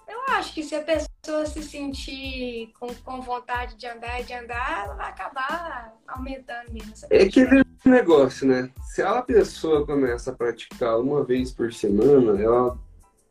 Eu 0.07 0.21
acho 0.35 0.53
que 0.53 0.63
se 0.63 0.75
a 0.75 0.83
pessoa 0.83 1.08
pessoa 1.21 1.47
se 1.47 1.63
sentir 1.63 2.73
com, 2.79 2.89
com 3.05 3.21
vontade 3.21 3.77
de 3.77 3.87
andar 3.87 4.21
e 4.21 4.25
de 4.25 4.33
andar, 4.33 4.85
ela 4.85 4.95
vai 4.95 5.09
acabar 5.11 5.95
aumentando 6.07 6.73
mesmo. 6.73 6.93
É 7.11 7.23
aquele 7.23 7.65
negócio, 7.85 8.47
né? 8.47 8.71
Se 8.83 9.03
a 9.03 9.21
pessoa 9.23 9.85
começa 9.85 10.31
a 10.31 10.35
praticar 10.35 10.99
uma 10.99 11.25
vez 11.25 11.53
por 11.53 11.73
semana, 11.73 12.41
ela 12.41 12.79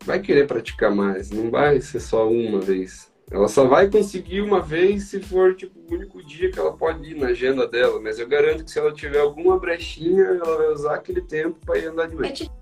vai 0.06 0.20
querer 0.20 0.48
praticar 0.48 0.94
mais, 0.94 1.32
não 1.32 1.50
vai 1.50 1.82
ser 1.82 2.00
só 2.00 2.30
uma 2.30 2.60
vez. 2.60 3.12
Ela 3.30 3.50
só 3.50 3.68
vai 3.68 3.90
conseguir 3.90 4.40
uma 4.40 4.62
vez 4.62 5.06
se 5.06 5.22
for 5.22 5.54
tipo 5.54 5.78
o 5.80 5.94
único 5.94 6.24
dia 6.24 6.50
que 6.50 6.58
ela 6.58 6.72
pode 6.72 7.12
ir 7.12 7.16
na 7.16 7.28
agenda 7.28 7.68
dela, 7.68 8.00
mas 8.00 8.20
eu 8.20 8.28
garanto 8.28 8.64
que 8.64 8.72
se 8.72 8.80
ela 8.80 8.94
tiver 8.94 9.20
alguma 9.20 9.60
brechinha, 9.60 10.24
ela 10.24 10.58
vai 10.58 10.68
usar 10.68 10.96
aquele 10.96 11.22
tempo 11.22 11.60
para 11.66 11.78
ir 11.78 11.88
andar 11.88 12.08
de 12.08 12.16
wake. 12.16 12.30
É 12.30 12.32
tipo, 12.32 12.56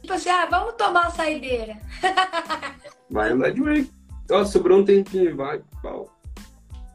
tipo 0.00 0.12
assim, 0.12 0.28
ah, 0.28 0.46
vamos 0.46 0.74
tomar 0.74 1.02
uma 1.02 1.10
saideira. 1.10 1.76
vai 3.10 3.30
andar 3.30 3.50
de 3.50 3.60
wake. 3.60 4.05
Ó, 4.30 4.44
sobrou 4.44 4.80
um 4.80 4.84
tempinho, 4.84 5.36
vai, 5.36 5.62
pau. 5.82 6.10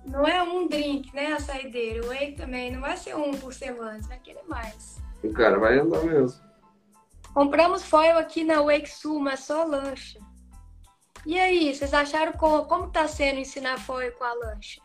Não 0.06 0.26
é 0.26 0.42
um 0.42 0.68
drink, 0.68 1.14
né, 1.16 1.34
a 1.34 1.40
saideira. 1.40 2.06
O 2.06 2.10
whey 2.10 2.34
também 2.34 2.72
não 2.72 2.82
vai 2.82 2.98
ser 2.98 3.16
um 3.16 3.32
por 3.32 3.54
semana, 3.54 4.00
vai 4.08 4.20
querer 4.20 4.44
mais. 4.48 5.00
O 5.24 5.32
cara 5.32 5.60
vai 5.60 5.80
andar 5.80 6.04
mesmo. 6.04 6.40
Compramos 7.34 7.84
foil 7.84 8.18
aqui 8.18 8.44
na 8.44 8.62
Wake 8.62 8.90
Sul, 8.90 9.20
mas 9.20 9.42
só 9.42 9.64
lancha. 9.64 10.20
E 11.26 11.40
aí, 11.40 11.74
vocês 11.74 11.94
acharam 11.94 12.34
como, 12.34 12.66
como 12.66 12.90
tá 12.90 13.08
sendo 13.08 13.40
ensinar 13.40 13.78
foil 13.78 14.12
com 14.14 14.24
a 14.24 14.34
lancha? 14.34 14.82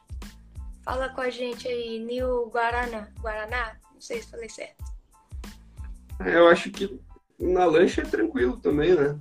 Fala 0.85 1.09
com 1.09 1.23
a 1.23 1.31
gente 1.31 1.67
aí, 1.67 1.99
Nil 1.99 2.49
Guaraná. 2.51 3.09
Guaraná? 3.21 3.77
Não 3.93 4.01
sei 4.01 4.23
se 4.23 4.31
falei 4.31 4.49
certo. 4.49 4.85
É, 6.21 6.37
eu 6.37 6.47
acho 6.49 6.71
que 6.71 7.01
na 7.39 7.65
lancha 7.65 8.03
é 8.03 8.05
tranquilo 8.05 8.59
também, 8.59 8.95
né? 8.95 9.19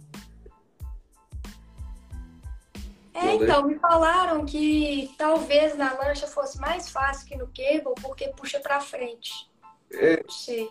É, 3.15 3.35
então, 3.35 3.65
me 3.65 3.79
falaram 3.79 4.45
que 4.45 5.09
talvez 5.17 5.77
na 5.77 5.93
lancha 5.93 6.27
fosse 6.27 6.59
mais 6.59 6.89
fácil 6.89 7.25
que 7.25 7.37
no 7.37 7.47
cable, 7.47 7.93
porque 8.01 8.27
puxa 8.35 8.59
para 8.59 8.81
frente. 8.81 9.49
É, 9.93 10.21
Não 10.21 10.29
sei. 10.29 10.69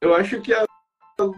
Eu 0.00 0.14
acho 0.14 0.40
que 0.40 0.54
a 0.54 0.64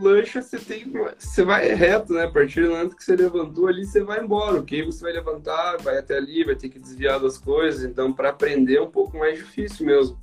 lancha 0.01 0.41
você 0.41 0.59
tem. 0.59 0.93
Você 1.19 1.45
vai 1.45 1.67
reto, 1.75 2.13
né? 2.13 2.25
A 2.25 2.31
partir 2.31 2.63
do 2.63 2.71
momento 2.71 2.95
que 2.95 3.03
você 3.03 3.17
levantou 3.17 3.67
ali, 3.67 3.85
você 3.85 4.05
vai 4.05 4.23
embora. 4.23 4.61
O 4.61 4.63
cable 4.63 4.87
você 4.87 5.03
vai 5.03 5.13
levantar, 5.13 5.79
vai 5.83 5.99
até 5.99 6.17
ali, 6.17 6.45
vai 6.45 6.55
ter 6.55 6.69
que 6.69 6.79
desviar 6.79 7.19
das 7.19 7.37
coisas. 7.37 7.83
Então, 7.83 8.13
para 8.13 8.29
aprender 8.29 8.77
é 8.77 8.83
um 8.83 8.91
pouco 8.91 9.19
mais 9.19 9.37
difícil 9.37 9.85
mesmo. 9.85 10.17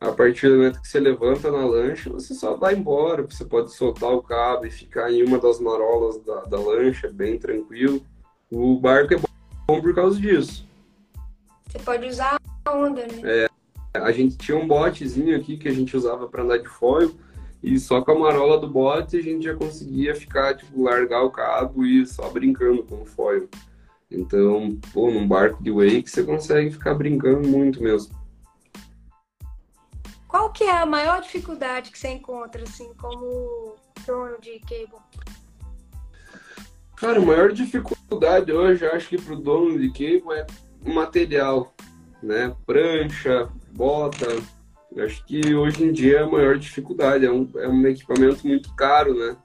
A 0.00 0.12
partir 0.12 0.48
do 0.48 0.54
momento 0.54 0.80
que 0.80 0.86
você 0.86 1.00
levanta 1.00 1.50
na 1.50 1.66
lancha, 1.66 2.08
você 2.08 2.32
só 2.32 2.54
vai 2.54 2.74
embora. 2.74 3.22
Você 3.22 3.44
pode 3.44 3.74
soltar 3.74 4.12
o 4.12 4.22
cabo 4.22 4.66
e 4.66 4.70
ficar 4.70 5.10
em 5.10 5.24
uma 5.24 5.38
das 5.38 5.58
marolas 5.58 6.16
da, 6.18 6.42
da 6.44 6.60
lancha, 6.60 7.10
bem 7.12 7.36
tranquilo. 7.36 8.00
O 8.48 8.78
barco 8.78 9.14
é 9.14 9.16
bom 9.16 9.37
bom 9.68 9.82
por 9.82 9.94
causa 9.94 10.18
disso. 10.18 10.66
Você 11.68 11.78
pode 11.80 12.06
usar 12.06 12.40
a 12.64 12.72
onda, 12.72 13.06
né? 13.06 13.20
É, 13.22 13.48
a 13.94 14.10
gente 14.10 14.38
tinha 14.38 14.56
um 14.56 14.66
botezinho 14.66 15.36
aqui 15.36 15.58
que 15.58 15.68
a 15.68 15.72
gente 15.72 15.94
usava 15.94 16.26
para 16.26 16.42
andar 16.42 16.56
de 16.56 16.68
foil 16.68 17.14
e 17.62 17.78
só 17.78 18.00
com 18.00 18.12
a 18.12 18.18
marola 18.18 18.58
do 18.58 18.68
bote 18.68 19.18
a 19.18 19.22
gente 19.22 19.44
já 19.44 19.54
conseguia 19.54 20.14
ficar, 20.14 20.56
tipo, 20.56 20.82
largar 20.82 21.22
o 21.22 21.30
cabo 21.30 21.84
e 21.84 22.06
só 22.06 22.30
brincando 22.30 22.82
com 22.84 23.02
o 23.02 23.04
foil. 23.04 23.48
Então, 24.10 24.78
pô, 24.92 25.10
num 25.10 25.28
barco 25.28 25.62
de 25.62 25.70
wake 25.70 26.08
você 26.08 26.22
consegue 26.22 26.70
ficar 26.70 26.94
brincando 26.94 27.46
muito 27.46 27.82
mesmo. 27.82 28.16
Qual 30.26 30.50
que 30.50 30.64
é 30.64 30.78
a 30.78 30.86
maior 30.86 31.20
dificuldade 31.20 31.90
que 31.90 31.98
você 31.98 32.08
encontra, 32.08 32.62
assim, 32.62 32.90
como 32.94 33.74
dono 34.06 34.38
de 34.40 34.60
cable? 34.60 35.02
Cara, 37.00 37.18
a 37.18 37.24
maior 37.24 37.52
dificuldade 37.52 38.52
hoje, 38.52 38.84
acho 38.84 39.08
que 39.08 39.22
para 39.22 39.34
o 39.34 39.40
dono 39.40 39.78
de 39.78 39.88
cable 39.90 40.36
é 40.36 40.46
o 40.84 40.92
material, 40.92 41.72
né? 42.20 42.52
Prancha, 42.66 43.48
bota. 43.72 44.26
Acho 44.98 45.24
que 45.24 45.54
hoje 45.54 45.84
em 45.84 45.92
dia 45.92 46.18
é 46.18 46.22
a 46.24 46.26
maior 46.26 46.58
dificuldade. 46.58 47.24
É 47.24 47.30
um, 47.30 47.48
é 47.54 47.68
um 47.68 47.86
equipamento 47.86 48.44
muito 48.44 48.74
caro, 48.74 49.14
né? 49.14 49.36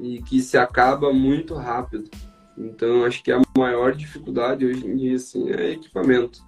E 0.00 0.22
que 0.22 0.40
se 0.40 0.56
acaba 0.56 1.12
muito 1.12 1.54
rápido. 1.54 2.08
Então, 2.56 3.04
acho 3.04 3.22
que 3.22 3.30
a 3.30 3.42
maior 3.56 3.94
dificuldade 3.94 4.64
hoje 4.64 4.86
em 4.86 4.96
dia, 4.96 5.16
assim, 5.16 5.50
é 5.50 5.72
equipamento. 5.72 6.40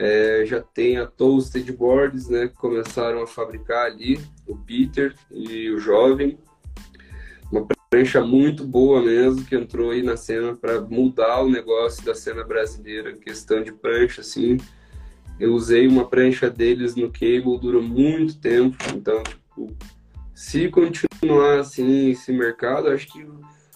É, 0.00 0.42
já 0.44 0.60
tem 0.60 0.96
a 0.96 1.06
Toasted 1.06 1.70
Boards, 1.72 2.28
né? 2.28 2.48
Que 2.48 2.54
começaram 2.54 3.22
a 3.22 3.28
fabricar 3.28 3.86
ali, 3.86 4.20
o 4.44 4.56
Peter 4.56 5.14
e 5.30 5.70
o 5.70 5.78
Jovem. 5.78 6.36
Prancha 7.90 8.20
muito 8.20 8.66
boa 8.66 9.02
mesmo, 9.02 9.44
que 9.44 9.56
entrou 9.56 9.90
aí 9.90 10.02
na 10.02 10.16
cena 10.16 10.54
para 10.54 10.80
mudar 10.80 11.40
o 11.40 11.48
negócio 11.48 12.04
da 12.04 12.14
cena 12.14 12.44
brasileira, 12.44 13.16
questão 13.16 13.62
de 13.62 13.72
prancha, 13.72 14.20
assim. 14.20 14.58
Eu 15.40 15.54
usei 15.54 15.86
uma 15.86 16.06
prancha 16.06 16.50
deles 16.50 16.94
no 16.94 17.10
cable, 17.10 17.58
dura 17.58 17.80
muito 17.80 18.38
tempo, 18.38 18.76
então, 18.94 19.22
tipo, 19.22 19.74
se 20.34 20.68
continuar 20.68 21.60
assim 21.60 22.10
esse 22.10 22.30
mercado, 22.30 22.88
acho 22.88 23.06
que 23.08 23.26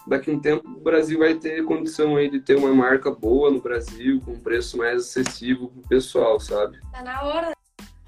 daqui 0.07 0.31
a 0.31 0.35
um 0.35 0.41
tempo 0.41 0.69
o 0.69 0.81
Brasil 0.81 1.19
vai 1.19 1.35
ter 1.35 1.65
condição 1.65 2.17
aí 2.17 2.29
de 2.31 2.41
ter 2.41 2.57
uma 2.57 2.75
marca 2.75 3.11
boa 3.11 3.51
no 3.51 3.61
Brasil, 3.61 4.21
com 4.25 4.39
preço 4.39 4.77
mais 4.77 5.03
acessível 5.03 5.69
pro 5.69 5.89
pessoal, 5.89 6.39
sabe? 6.39 6.79
Tá 6.93 7.03
na 7.03 7.23
hora, 7.23 7.53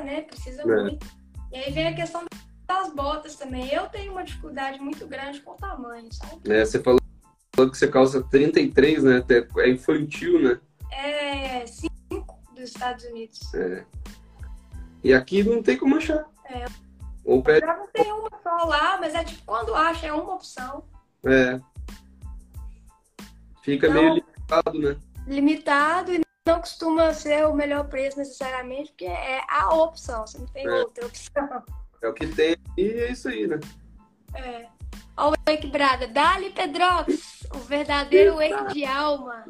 né? 0.03 0.23
Precisa 0.23 0.63
é. 0.63 0.67
muito. 0.67 1.07
E 1.53 1.57
aí 1.57 1.73
vem 1.73 1.87
a 1.87 1.95
questão 1.95 2.25
das 2.67 2.93
botas 2.93 3.37
também. 3.37 3.73
Eu 3.73 3.87
tenho 3.89 4.13
uma 4.13 4.25
dificuldade 4.25 4.81
muito 4.81 5.07
grande 5.07 5.41
com 5.41 5.53
o 5.53 5.57
tamanho, 5.57 6.13
sabe? 6.13 6.53
É, 6.53 6.65
você 6.65 6.81
falou 6.81 7.01
que 7.57 7.77
você 7.79 7.89
calça 7.89 8.23
33, 8.23 9.05
né? 9.05 9.25
É 9.59 9.71
infantil, 9.71 10.43
né? 10.43 10.61
É 10.91 11.67
5 11.67 12.39
dos 12.55 12.65
Estados 12.65 13.05
Unidos. 13.05 13.55
É. 13.55 13.85
E 15.03 15.13
aqui 15.13 15.43
não 15.43 15.63
tem 15.63 15.77
como 15.77 15.97
achar. 15.97 16.25
É. 16.47 16.65
Ou 17.25 17.43
pede... 17.43 17.67
Já 17.67 17.77
não 17.77 17.89
tem 17.89 18.13
uma 18.13 18.31
só 18.43 18.65
lá, 18.67 18.99
mas 18.99 19.15
é 19.15 19.25
tipo, 19.25 19.43
quando 19.45 19.75
acha, 19.75 20.07
é 20.07 20.13
uma 20.13 20.35
opção. 20.35 20.85
É. 21.25 21.61
Fica 23.63 23.87
então, 23.87 24.03
meio 24.03 24.15
limitado, 24.15 24.79
né? 24.79 24.97
Limitado 25.27 26.13
e 26.13 26.21
não 26.47 26.61
costuma 26.61 27.15
ser 27.15 27.47
o 27.47 27.55
melhor 27.55 27.89
preço 27.89 28.19
necessariamente, 28.19 28.91
porque 28.91 29.07
é 29.07 29.43
a 29.49 29.75
opção, 29.75 30.27
você 30.27 30.39
não 30.39 30.47
tem 30.47 30.67
é. 30.67 30.71
outra 30.71 31.07
opção. 31.07 31.65
É 32.05 32.09
o 32.09 32.13
que 32.13 32.27
tem 32.27 32.55
e 32.77 32.83
é 32.83 33.13
isso 33.13 33.31
aí, 33.31 33.47
né? 33.47 33.59
É. 34.35 34.67
Ó 35.17 35.31
o 35.31 35.35
Wake 35.49 35.69
Braga. 35.69 36.07
Dali, 36.07 36.51
Pedrox! 36.51 37.47
O 37.55 37.59
verdadeiro. 37.61 38.37
Wake 38.37 38.75
de 38.75 38.85
alma. 38.85 39.43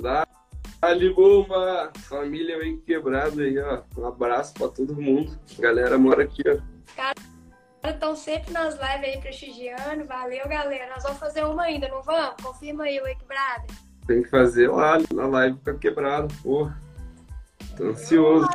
Dali, 0.80 1.12
bomba! 1.12 1.90
Família 2.08 2.56
Wake 2.58 2.82
quebrado 2.86 3.40
aí, 3.40 3.58
ó. 3.58 3.82
Um 3.98 4.06
abraço 4.06 4.54
pra 4.54 4.68
todo 4.68 4.94
mundo. 4.94 5.36
A 5.58 5.60
galera 5.60 5.98
mora 5.98 6.22
aqui, 6.22 6.44
ó. 6.46 7.88
estão 7.88 8.14
sempre 8.14 8.52
nas 8.52 8.74
lives 8.74 9.14
aí 9.14 9.20
prestigiando. 9.20 10.04
Valeu, 10.04 10.46
galera. 10.48 10.94
Nós 10.94 11.02
vamos 11.02 11.18
fazer 11.18 11.44
uma 11.44 11.64
ainda, 11.64 11.88
não 11.88 12.02
vamos? 12.02 12.40
Confirma 12.40 12.84
aí, 12.84 13.00
Wake 13.00 13.24
Brother. 13.24 13.76
Tem 14.06 14.22
que 14.22 14.28
fazer 14.28 14.70
lá 14.70 14.98
na 15.12 15.26
live 15.26 15.58
com 15.58 15.70
a 15.70 15.74
quebrada, 15.74 16.28
porra. 16.40 16.80
Tô 17.76 17.86
ansioso. 17.86 18.46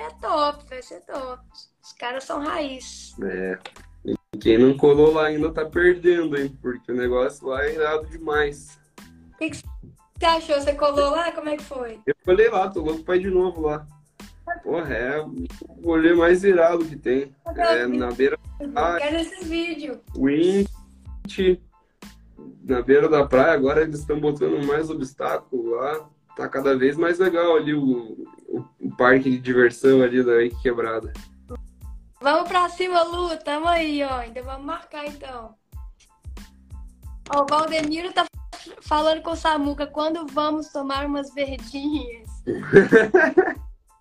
É 0.00 0.10
top, 0.20 0.68
vai 0.68 0.82
ser 0.82 1.00
top. 1.06 1.40
Os 1.88 1.92
caras 1.94 2.24
são 2.24 2.38
raiz. 2.40 3.16
É. 3.22 3.58
E 4.04 4.14
quem 4.38 4.58
não 4.58 4.76
colou 4.76 5.10
lá 5.14 5.26
ainda 5.26 5.50
tá 5.50 5.64
perdendo, 5.64 6.38
hein? 6.38 6.54
Porque 6.60 6.92
o 6.92 6.94
negócio 6.94 7.48
lá 7.48 7.64
é 7.64 7.74
irado 7.74 8.06
demais. 8.06 8.78
O 9.32 9.38
que, 9.38 9.50
que 9.50 9.56
você 9.56 10.26
achou? 10.26 10.60
Você 10.60 10.74
colou 10.74 11.10
lá? 11.12 11.32
Como 11.32 11.48
é 11.48 11.56
que 11.56 11.64
foi? 11.64 11.98
Eu 12.06 12.14
colei 12.26 12.50
lá, 12.50 12.68
tô 12.68 12.82
louco 12.82 13.02
pra 13.04 13.16
ir 13.16 13.20
de 13.20 13.30
novo 13.30 13.62
lá. 13.62 13.86
Porra, 14.62 14.94
é 14.94 15.20
o 15.22 15.46
rolê 15.82 16.12
mais 16.12 16.44
irado 16.44 16.84
que 16.84 16.94
tem. 16.94 17.34
É 17.56 17.86
na 17.86 18.10
beira 18.10 18.38
da 18.70 18.98
Quero 18.98 19.16
esses 19.16 19.48
vídeos. 19.48 19.96
Wind, 20.14 21.58
na 22.64 22.82
beira 22.82 23.08
da 23.08 23.26
praia, 23.26 23.52
agora 23.54 23.80
eles 23.80 24.00
estão 24.00 24.20
botando 24.20 24.62
mais 24.66 24.90
obstáculo 24.90 25.70
lá. 25.70 26.06
Tá 26.36 26.46
cada 26.50 26.76
vez 26.76 26.98
mais 26.98 27.18
legal 27.18 27.56
ali 27.56 27.72
o, 27.72 28.26
o, 28.46 28.64
o 28.78 28.94
parque 28.94 29.30
de 29.30 29.38
diversão 29.38 30.02
ali 30.02 30.22
da 30.22 30.34
Quebrada. 30.62 31.14
Vamos 32.20 32.48
pra 32.48 32.68
cima, 32.68 33.02
Lu, 33.02 33.36
tamo 33.38 33.68
aí, 33.68 34.02
ó. 34.02 34.18
Ainda 34.18 34.42
vamos 34.42 34.66
marcar 34.66 35.06
então. 35.06 35.54
Ó, 37.30 37.42
o 37.42 37.46
Valdemiro 37.46 38.12
tá 38.12 38.26
falando 38.80 39.22
com 39.22 39.30
o 39.30 39.36
Samuca, 39.36 39.86
quando 39.86 40.26
vamos 40.26 40.68
tomar 40.68 41.06
umas 41.06 41.32
verdinhas? 41.32 42.28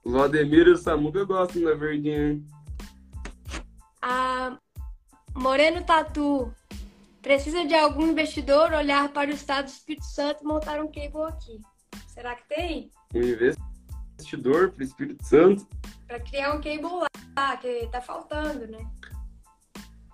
o 0.03 0.11
Valdemiro 0.11 0.71
e 0.71 0.73
o 0.73 0.77
Samuca 0.77 1.23
gostam 1.25 1.63
da 1.63 1.75
verdinha, 1.75 2.31
hein? 2.31 2.45
A 4.01 4.57
Moreno 5.35 5.83
Tatu. 5.83 6.51
Precisa 7.21 7.65
de 7.65 7.75
algum 7.75 8.07
investidor 8.07 8.71
olhar 8.71 9.09
para 9.09 9.29
o 9.29 9.33
estado 9.33 9.65
do 9.65 9.71
Espírito 9.71 10.05
Santo 10.05 10.43
e 10.43 10.47
montar 10.47 10.79
um 10.79 10.87
cable 10.87 11.27
aqui. 11.27 11.61
Será 12.07 12.35
que 12.35 12.47
tem? 12.47 12.89
Um 13.13 13.19
investidor 13.19 13.66
para 14.17 14.79
o 14.79 14.83
Espírito 14.83 15.25
Santo? 15.25 15.67
Para 16.07 16.19
criar 16.19 16.53
um 16.53 16.61
cable 16.61 17.07
lá, 17.35 17.57
que 17.57 17.87
tá 17.91 18.01
faltando, 18.01 18.67
né? 18.67 18.85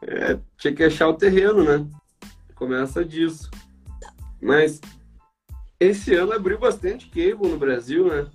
É, 0.02 0.38
tinha 0.58 0.74
que 0.74 0.84
achar 0.84 1.08
o 1.08 1.14
terreno, 1.14 1.64
né? 1.64 1.88
Começa 2.56 3.04
disso. 3.04 3.50
Mas 4.42 4.82
esse 5.80 6.14
ano 6.14 6.34
abriu 6.34 6.60
bastante 6.60 7.08
cable 7.08 7.50
no 7.50 7.58
Brasil, 7.58 8.08
né? 8.08 8.30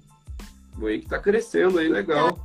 O 0.76 0.82
Wake 0.82 1.06
tá 1.06 1.18
crescendo 1.18 1.78
aí, 1.78 1.88
legal. 1.88 2.38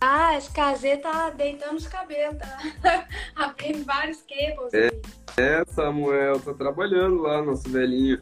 Ah, 0.00 0.36
esse 0.36 0.50
casê 0.50 0.96
tá 0.96 1.28
deitando 1.30 1.76
os 1.76 1.86
cabelos, 1.86 2.38
tá 2.38 3.06
abrindo 3.36 3.84
vários 3.84 4.22
cables. 4.22 4.72
É, 4.72 4.88
é, 5.36 5.64
Samuel, 5.66 6.40
tá 6.40 6.54
trabalhando 6.54 7.20
lá, 7.20 7.42
nosso 7.42 7.68
velhinho. 7.68 8.20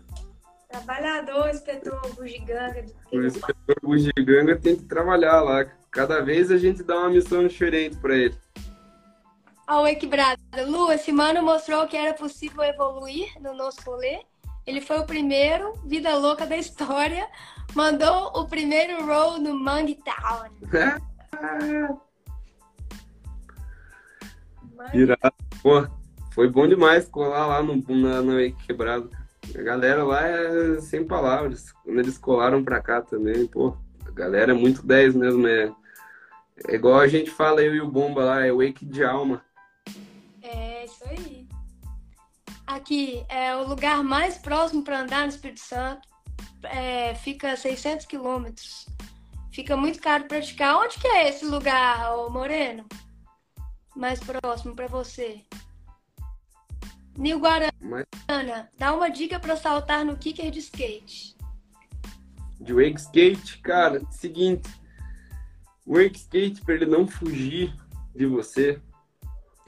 Trabalhador, 0.69 1.49
inspetor 1.49 2.15
bugiganga. 2.15 2.87
O 3.13 3.23
inspetor 3.23 3.77
bugiganga 3.83 4.57
tem 4.57 4.77
que 4.77 4.85
trabalhar 4.85 5.41
lá. 5.41 5.65
Cada 5.91 6.21
vez 6.21 6.51
a 6.51 6.59
gente 6.59 6.83
dá 6.83 6.99
uma 6.99 7.11
missão 7.11 7.47
diferente 7.47 7.97
para 7.97 8.17
ele. 8.17 8.37
Ó, 9.69 9.83
o 9.83 9.87
Equilibrado. 9.87 10.41
Lu, 10.67 10.93
esse 10.93 11.11
mano 11.13 11.43
mostrou 11.43 11.87
que 11.87 11.97
era 11.97 12.15
possível 12.15 12.63
evoluir 12.63 13.31
no 13.41 13.55
nosso 13.55 13.81
rolê 13.83 14.21
ele 14.69 14.83
foi 14.83 14.99
o 14.99 15.07
primeiro 15.07 15.73
vida 15.87 16.15
louca 16.15 16.47
da 16.47 16.55
história. 16.55 17.27
Mandou 17.75 18.39
o 18.39 18.47
primeiro 18.47 19.03
roll 19.07 19.39
no 19.39 19.59
Mangue 19.59 19.99
Town. 20.05 20.51
Irado. 24.93 25.35
Pô, 25.63 25.89
foi 26.35 26.51
bom 26.51 26.69
demais 26.69 27.09
colar 27.09 27.47
lá 27.47 27.63
no, 27.63 27.77
na, 27.77 28.57
Quebrado. 28.67 29.11
A 29.57 29.63
galera 29.63 30.05
lá 30.05 30.27
é 30.27 30.81
sem 30.81 31.05
palavras. 31.05 31.73
Quando 31.85 31.99
eles 31.99 32.19
colaram 32.19 32.63
pra 32.63 32.81
cá 32.81 33.01
também, 33.01 33.47
pô, 33.47 33.77
a 34.07 34.11
galera 34.11 34.53
é 34.53 34.55
muito 34.55 34.87
10 34.87 35.15
mesmo. 35.15 35.47
É, 35.47 35.73
é 36.69 36.75
igual 36.75 36.99
a 37.01 37.09
gente 37.09 37.31
fala, 37.31 37.63
eu 37.63 37.75
e 37.75 37.81
o 37.81 37.91
Bomba 37.91 38.25
lá, 38.25 38.45
é 38.45 38.53
wake 38.53 38.85
de 38.85 39.05
alma. 39.05 39.43
É, 40.43 40.85
isso 40.85 41.05
aí. 41.09 41.47
Aqui 42.67 43.25
é 43.29 43.57
o 43.57 43.67
lugar 43.67 44.03
mais 44.05 44.37
próximo 44.37 44.83
para 44.83 45.01
andar 45.01 45.23
no 45.23 45.29
Espírito 45.29 45.61
Santo. 45.61 46.07
É, 46.65 47.15
fica 47.15 47.53
a 47.53 47.57
600 47.57 48.07
quilômetros. 48.07 48.87
Fica 49.53 49.77
muito 49.77 50.01
caro 50.01 50.25
praticar. 50.25 50.77
Onde 50.77 50.99
que 50.99 51.09
é 51.09 51.29
esse 51.29 51.45
lugar, 51.45 52.13
Moreno? 52.31 52.87
Mais 53.97 54.21
próximo 54.21 54.77
para 54.77 54.87
você. 54.87 55.41
Nil 57.19 57.41
Guarana, 57.41 57.73
Mas... 57.81 58.07
dá 58.79 58.95
uma 58.95 59.09
dica 59.09 59.41
para 59.41 59.57
saltar 59.57 60.05
no 60.05 60.17
kicker 60.17 60.51
de 60.51 60.61
skate. 60.61 61.37
De 62.61 62.73
wake 62.73 63.01
skate, 63.01 63.59
cara, 63.59 64.01
seguinte. 64.11 64.71
Wake 65.85 66.17
skate, 66.17 66.61
para 66.63 66.75
ele 66.75 66.87
não 66.87 67.09
fugir 67.09 67.75
de 68.15 68.25
você, 68.25 68.81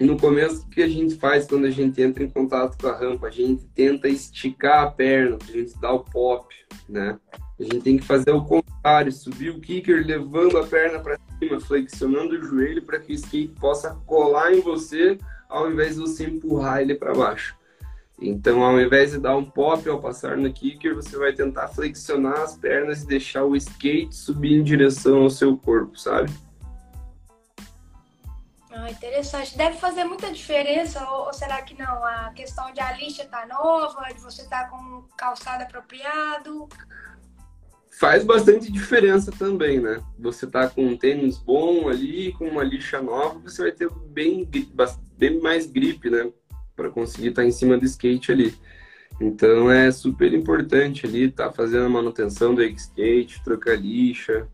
e 0.00 0.04
no 0.04 0.18
começo, 0.18 0.64
o 0.64 0.70
que 0.70 0.82
a 0.82 0.88
gente 0.88 1.16
faz 1.16 1.46
quando 1.46 1.66
a 1.66 1.70
gente 1.70 2.00
entra 2.00 2.24
em 2.24 2.30
contato 2.30 2.80
com 2.80 2.86
a 2.86 2.96
rampa? 2.96 3.26
A 3.26 3.30
gente 3.30 3.66
tenta 3.74 4.08
esticar 4.08 4.84
a 4.84 4.90
perna, 4.90 5.36
a 5.46 5.52
gente 5.52 5.78
dá 5.78 5.92
o 5.92 6.00
pop, 6.00 6.54
né? 6.88 7.18
A 7.58 7.62
gente 7.62 7.80
tem 7.80 7.98
que 7.98 8.04
fazer 8.06 8.30
o 8.30 8.42
contrário, 8.42 9.12
subir 9.12 9.50
o 9.50 9.60
kicker 9.60 10.06
levando 10.06 10.56
a 10.56 10.66
perna 10.66 11.00
para 11.00 11.18
cima, 11.38 11.60
flexionando 11.60 12.34
o 12.34 12.42
joelho 12.42 12.82
para 12.82 12.98
que 12.98 13.12
o 13.12 13.14
skate 13.14 13.54
possa 13.60 13.94
colar 14.06 14.54
em 14.54 14.62
você, 14.62 15.18
ao 15.50 15.70
invés 15.70 15.96
de 15.96 16.00
você 16.00 16.24
empurrar 16.24 16.80
ele 16.80 16.94
para 16.94 17.12
baixo. 17.12 17.58
Então, 18.20 18.62
ao 18.62 18.78
invés 18.78 19.12
de 19.12 19.18
dar 19.18 19.34
um 19.36 19.44
pop 19.44 19.88
ao 19.88 19.98
passar 19.98 20.36
no 20.36 20.52
kicker, 20.52 20.94
você 20.94 21.16
vai 21.16 21.32
tentar 21.32 21.68
flexionar 21.68 22.40
as 22.40 22.56
pernas 22.56 23.02
e 23.02 23.06
deixar 23.06 23.44
o 23.44 23.56
skate 23.56 24.14
subir 24.14 24.58
em 24.58 24.62
direção 24.62 25.22
ao 25.22 25.30
seu 25.30 25.56
corpo, 25.56 25.98
sabe? 25.98 26.30
Ah, 28.70 28.90
interessante. 28.90 29.56
Deve 29.56 29.78
fazer 29.78 30.04
muita 30.04 30.30
diferença, 30.30 31.02
ou, 31.10 31.26
ou, 31.26 31.32
será 31.32 31.62
que 31.62 31.76
não? 31.78 32.04
A 32.04 32.30
questão 32.34 32.70
de 32.72 32.80
a 32.80 32.92
lixa 32.92 33.24
tá 33.24 33.46
nova, 33.46 34.12
de 34.14 34.20
você 34.20 34.46
tá 34.46 34.68
com 34.68 34.76
um 34.76 35.02
calçado 35.16 35.64
apropriado? 35.64 36.68
Faz 37.90 38.22
bastante 38.22 38.70
diferença 38.70 39.32
também, 39.32 39.80
né? 39.80 40.00
Você 40.18 40.46
tá 40.46 40.68
com 40.68 40.84
um 40.86 40.96
tênis 40.96 41.36
bom 41.36 41.88
ali, 41.88 42.32
com 42.34 42.46
uma 42.46 42.62
lixa 42.62 43.02
nova, 43.02 43.38
você 43.40 43.62
vai 43.62 43.72
ter 43.72 43.90
bem, 43.90 44.48
bem 45.20 45.40
mais 45.40 45.66
grip, 45.66 46.08
né? 46.08 46.32
Para 46.74 46.90
conseguir 46.90 47.28
estar 47.28 47.42
tá 47.42 47.48
em 47.48 47.52
cima 47.52 47.76
do 47.76 47.84
skate 47.84 48.32
ali. 48.32 48.54
Então 49.20 49.70
é 49.70 49.90
super 49.92 50.32
importante 50.32 51.06
ali, 51.06 51.30
tá 51.30 51.52
fazendo 51.52 51.84
a 51.84 51.90
manutenção 51.90 52.54
do 52.54 52.62
skate, 52.62 53.44
trocar 53.44 53.78
lixa, 53.78 54.48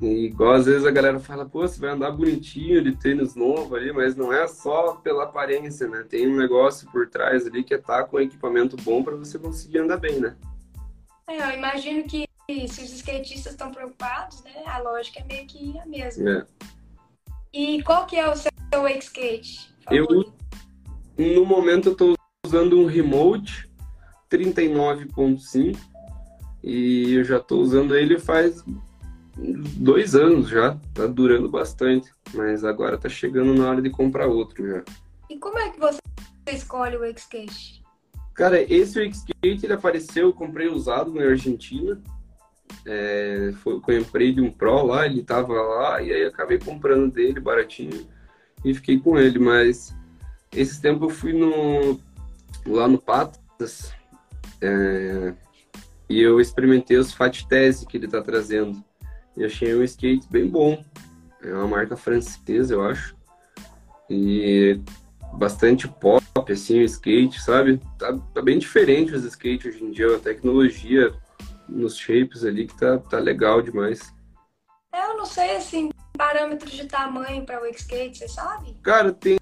e 0.00 0.26
igual 0.26 0.52
às 0.52 0.66
vezes 0.66 0.86
a 0.86 0.90
galera 0.90 1.18
fala, 1.18 1.44
pô, 1.44 1.66
você 1.66 1.80
vai 1.80 1.90
andar 1.90 2.12
bonitinho 2.12 2.82
de 2.82 2.94
tênis 2.94 3.34
novo 3.34 3.74
ali, 3.74 3.92
mas 3.92 4.14
não 4.14 4.32
é 4.32 4.46
só 4.46 4.94
pela 4.96 5.24
aparência, 5.24 5.88
né? 5.88 6.04
Tem 6.08 6.28
um 6.28 6.36
negócio 6.36 6.88
por 6.92 7.08
trás 7.08 7.46
ali 7.46 7.64
que 7.64 7.74
é 7.74 7.78
estar 7.78 8.02
tá 8.02 8.04
com 8.04 8.20
equipamento 8.20 8.76
bom 8.76 9.02
para 9.02 9.16
você 9.16 9.38
conseguir 9.38 9.78
andar 9.78 9.96
bem, 9.96 10.20
né? 10.20 10.36
É, 11.26 11.50
eu 11.50 11.58
imagino 11.58 12.04
que 12.04 12.28
se 12.68 12.82
os 12.82 12.92
skatistas 12.92 13.52
estão 13.52 13.72
preocupados, 13.72 14.42
né? 14.44 14.62
A 14.66 14.78
lógica 14.78 15.20
é 15.20 15.24
meio 15.24 15.46
que 15.46 15.76
a 15.78 15.86
mesma. 15.86 16.30
É. 16.30 16.46
E 17.52 17.82
qual 17.82 18.06
que 18.06 18.16
é 18.16 18.30
o 18.30 18.36
seu 18.36 18.50
wake 18.82 19.04
skate? 19.04 19.74
Eu, 19.90 20.06
no 21.16 21.44
momento, 21.46 21.90
eu 21.90 21.94
tô 21.94 22.14
usando 22.44 22.78
um 22.78 22.86
remote 22.86 23.68
39.5 24.30 25.78
e 26.62 27.14
eu 27.14 27.24
já 27.24 27.40
tô 27.40 27.58
usando 27.60 27.96
ele 27.96 28.18
faz 28.18 28.62
dois 29.36 30.14
anos 30.14 30.48
já, 30.48 30.76
tá 30.92 31.06
durando 31.06 31.48
bastante, 31.48 32.10
mas 32.34 32.64
agora 32.64 32.98
tá 32.98 33.08
chegando 33.08 33.54
na 33.54 33.70
hora 33.70 33.80
de 33.80 33.88
comprar 33.88 34.26
outro 34.26 34.66
já. 34.66 34.84
E 35.30 35.38
como 35.38 35.58
é 35.58 35.70
que 35.70 35.78
você 35.78 36.00
escolhe 36.52 36.96
o 36.96 37.04
X-Skate? 37.04 37.82
Cara, 38.34 38.60
esse 38.60 39.00
X-Skate 39.04 39.64
ele 39.64 39.72
apareceu, 39.72 40.26
eu 40.26 40.32
comprei 40.32 40.68
usado 40.68 41.12
na 41.12 41.22
Argentina, 41.22 42.00
é, 42.84 43.52
foi, 43.62 43.80
comprei 43.80 44.32
de 44.32 44.40
um 44.40 44.50
Pro 44.50 44.84
lá, 44.84 45.06
ele 45.06 45.22
tava 45.22 45.54
lá, 45.54 46.02
e 46.02 46.12
aí 46.12 46.24
acabei 46.24 46.58
comprando 46.58 47.10
dele 47.10 47.40
baratinho 47.40 48.06
e 48.64 48.74
fiquei 48.74 48.98
com 48.98 49.18
ele, 49.18 49.38
mas 49.38 49.94
esse 50.52 50.80
tempo 50.80 51.06
eu 51.06 51.10
fui 51.10 51.32
no, 51.32 52.00
lá 52.66 52.88
no 52.88 52.98
Patas 52.98 53.92
é, 54.60 55.34
e 56.08 56.20
eu 56.20 56.40
experimentei 56.40 56.96
os 56.96 57.12
Fat 57.12 57.44
Tese 57.44 57.86
que 57.86 57.96
ele 57.96 58.08
tá 58.08 58.22
trazendo. 58.22 58.82
E 59.36 59.44
achei 59.44 59.74
um 59.74 59.84
skate 59.84 60.26
bem 60.30 60.48
bom. 60.48 60.82
É 61.42 61.52
uma 61.52 61.68
marca 61.68 61.96
francesa, 61.96 62.74
eu 62.74 62.82
acho. 62.82 63.14
E 64.10 64.80
bastante 65.34 65.86
pop, 65.86 66.24
assim, 66.50 66.80
o 66.80 66.84
skate, 66.84 67.40
sabe? 67.40 67.80
Tá, 67.98 68.18
tá 68.34 68.42
bem 68.42 68.58
diferente 68.58 69.14
os 69.14 69.24
skates 69.24 69.66
hoje 69.66 69.84
em 69.84 69.90
dia, 69.90 70.16
a 70.16 70.18
tecnologia 70.18 71.14
nos 71.68 71.96
shapes 71.96 72.44
ali 72.44 72.66
que 72.66 72.76
tá, 72.76 72.98
tá 72.98 73.18
legal 73.18 73.60
demais. 73.60 74.12
Eu 74.92 75.16
não 75.16 75.26
sei, 75.26 75.56
assim, 75.56 75.90
parâmetros 76.18 76.72
de 76.72 76.86
tamanho 76.86 77.46
para 77.46 77.62
o 77.62 77.66
skate, 77.66 78.18
você 78.18 78.28
sabe? 78.28 78.76
Cara, 78.82 79.12
tem 79.12 79.38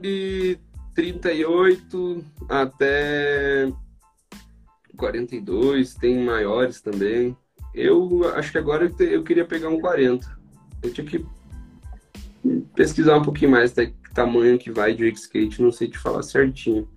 de 0.00 0.58
38 0.94 2.24
até 2.48 3.70
42, 4.96 5.94
tem 5.94 6.24
maiores 6.24 6.80
também. 6.80 7.36
Eu 7.74 8.32
acho 8.36 8.52
que 8.52 8.58
agora 8.58 8.90
eu 9.00 9.22
queria 9.22 9.44
pegar 9.44 9.68
um 9.68 9.80
40. 9.80 10.38
Eu 10.82 10.92
tinha 10.92 11.06
que 11.06 11.26
pesquisar 12.74 13.16
um 13.16 13.22
pouquinho 13.22 13.50
mais 13.50 13.72
até 13.72 13.86
que 13.86 14.14
tamanho 14.14 14.58
que 14.58 14.70
vai 14.70 14.94
de 14.94 15.04
wake 15.04 15.18
skate, 15.18 15.60
não 15.60 15.72
sei 15.72 15.90
te 15.90 15.98
falar 15.98 16.22
certinho. 16.22 16.88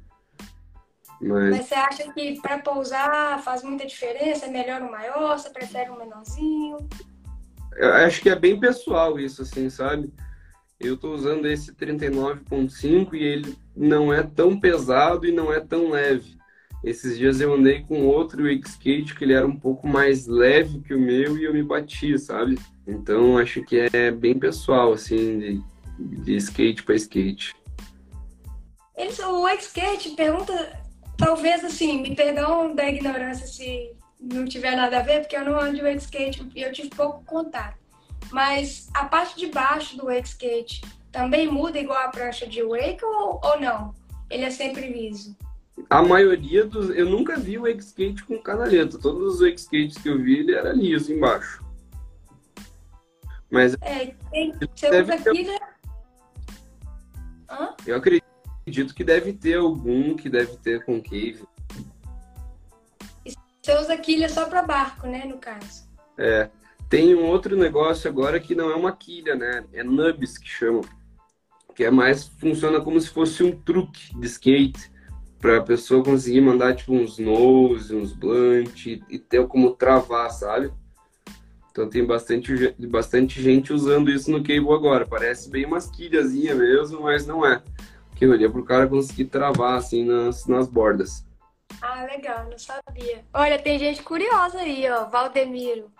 Mas... 1.19 1.49
Mas 1.49 1.65
você 1.65 1.75
acha 1.75 2.13
que 2.13 2.39
para 2.39 2.59
pousar 2.59 3.43
faz 3.43 3.61
muita 3.63 3.85
diferença? 3.85 4.45
É 4.45 4.49
melhor 4.49 4.81
um 4.81 4.91
maior? 4.91 5.37
Você 5.37 5.49
prefere 5.49 5.89
um 5.89 5.97
menorzinho? 5.97 6.77
Eu 7.79 7.93
acho 7.93 8.21
que 8.21 8.29
é 8.29 8.35
bem 8.35 8.59
pessoal 8.59 9.17
isso, 9.17 9.41
assim, 9.41 9.69
sabe? 9.69 10.11
Eu 10.77 10.97
tô 10.97 11.13
usando 11.13 11.47
esse 11.47 11.73
39.5 11.73 13.13
e 13.13 13.23
ele 13.23 13.57
não 13.73 14.13
é 14.13 14.21
tão 14.21 14.59
pesado 14.59 15.25
e 15.25 15.31
não 15.31 15.51
é 15.51 15.61
tão 15.61 15.89
leve. 15.89 16.37
Esses 16.83 17.17
dias 17.17 17.39
eu 17.39 17.53
andei 17.53 17.81
com 17.83 18.05
outro 18.05 18.43
wake 18.43 18.67
skate 18.67 19.15
que 19.15 19.23
ele 19.23 19.31
era 19.31 19.47
um 19.47 19.55
pouco 19.55 19.87
mais 19.87 20.27
leve 20.27 20.81
que 20.81 20.93
o 20.93 20.99
meu 20.99 21.37
e 21.37 21.45
eu 21.45 21.53
me 21.53 21.63
bati, 21.63 22.19
sabe? 22.19 22.59
Então 22.85 23.37
acho 23.37 23.63
que 23.63 23.89
é 23.93 24.11
bem 24.11 24.37
pessoal, 24.37 24.91
assim, 24.91 25.39
de, 25.39 25.61
de 26.23 26.35
skate 26.35 26.83
para 26.83 26.95
skate. 26.95 27.55
O 29.25 29.43
wake 29.43 29.63
skate 29.63 30.09
pergunta, 30.17 30.81
talvez 31.17 31.63
assim, 31.63 32.01
me 32.01 32.13
perdão 32.13 32.75
da 32.75 32.89
ignorância 32.89 33.47
se 33.47 33.95
não 34.19 34.45
tiver 34.45 34.75
nada 34.75 34.99
a 34.99 35.03
ver, 35.03 35.21
porque 35.21 35.35
eu 35.35 35.45
não 35.45 35.59
ando 35.59 35.75
de 35.75 35.81
wake 35.81 35.97
skate 35.97 36.47
e 36.55 36.61
eu 36.61 36.71
tive 36.71 36.89
pouco 36.89 37.23
contato. 37.23 37.77
Mas 38.31 38.89
a 38.93 39.05
parte 39.05 39.37
de 39.37 39.47
baixo 39.47 39.97
do 39.97 40.05
wake 40.05 40.27
skate 40.27 40.81
também 41.11 41.47
muda 41.47 41.79
igual 41.79 41.99
a 41.99 42.09
prancha 42.09 42.45
de 42.45 42.61
wake 42.63 43.03
ou, 43.03 43.39
ou 43.43 43.59
não? 43.59 43.93
Ele 44.29 44.43
é 44.43 44.51
sempre 44.51 44.87
liso? 44.87 45.35
a 45.89 46.01
maioria 46.01 46.65
dos. 46.65 46.89
Eu 46.89 47.09
nunca 47.09 47.37
vi 47.37 47.57
o 47.57 47.63
wake 47.63 47.83
skate 47.83 48.23
com 48.23 48.37
canaleta. 48.39 48.97
Todos 48.97 49.35
os 49.35 49.41
wake 49.41 49.59
skates 49.59 49.97
que 49.97 50.09
eu 50.09 50.21
vi, 50.21 50.39
ele 50.39 50.53
era 50.53 50.73
liso 50.73 51.13
embaixo. 51.13 51.63
Mas. 53.49 53.75
É, 53.81 54.13
tem, 54.31 54.53
você 54.53 55.01
usa 55.01 55.17
ter... 55.17 55.31
quilha. 55.31 55.59
Hã? 57.49 57.75
Eu 57.85 57.97
acredito 57.97 58.93
que 58.95 59.03
deve 59.03 59.33
ter 59.33 59.55
algum 59.55 60.15
que 60.15 60.29
deve 60.29 60.57
ter 60.57 60.83
concave. 60.85 61.43
Você 63.69 63.77
usa 63.77 63.97
quilha 63.97 64.27
só 64.27 64.45
para 64.45 64.63
barco, 64.63 65.05
né, 65.05 65.25
no 65.25 65.37
caso? 65.37 65.83
É. 66.17 66.49
Tem 66.89 67.13
um 67.13 67.27
outro 67.27 67.55
negócio 67.55 68.09
agora 68.09 68.39
que 68.39 68.55
não 68.55 68.71
é 68.71 68.75
uma 68.75 68.91
quilha, 68.91 69.35
né? 69.35 69.63
É 69.71 69.83
nubs 69.83 70.39
que 70.39 70.49
chama. 70.49 70.81
Que 71.75 71.83
é 71.83 71.91
mais. 71.91 72.23
funciona 72.23 72.81
como 72.81 72.99
se 72.99 73.09
fosse 73.09 73.43
um 73.43 73.51
truque 73.51 74.17
de 74.19 74.25
skate 74.25 74.91
para 75.39 75.57
a 75.57 75.61
pessoa 75.61 76.03
conseguir 76.03 76.41
mandar 76.41 76.75
tipo 76.75 76.93
uns 76.93 77.19
nose, 77.19 77.95
uns 77.95 78.11
blunt 78.11 78.87
e 78.87 79.19
ter 79.19 79.45
como 79.47 79.75
travar, 79.75 80.31
sabe? 80.31 80.73
Então 81.71 81.87
tem 81.87 82.03
bastante, 82.03 82.73
bastante 82.79 83.39
gente 83.39 83.71
usando 83.71 84.09
isso 84.09 84.31
no 84.31 84.39
cable 84.39 84.73
agora. 84.73 85.05
Parece 85.05 85.47
bem 85.47 85.65
umas 85.65 85.91
quilhazinha 85.91 86.55
mesmo, 86.55 87.03
mas 87.03 87.27
não 87.27 87.45
é. 87.45 87.61
Aquilo 88.13 88.33
ali 88.33 88.45
é 88.45 88.49
pro 88.49 88.65
cara 88.65 88.87
conseguir 88.87 89.25
travar 89.25 89.77
assim 89.77 90.03
nas, 90.03 90.47
nas 90.47 90.67
bordas. 90.67 91.28
Ah, 91.81 92.03
legal, 92.03 92.49
não 92.49 92.57
sabia. 92.57 93.23
Olha, 93.33 93.57
tem 93.57 93.79
gente 93.79 94.03
curiosa 94.03 94.59
aí, 94.59 94.89
ó, 94.89 95.05
Valdemiro. 95.05 95.91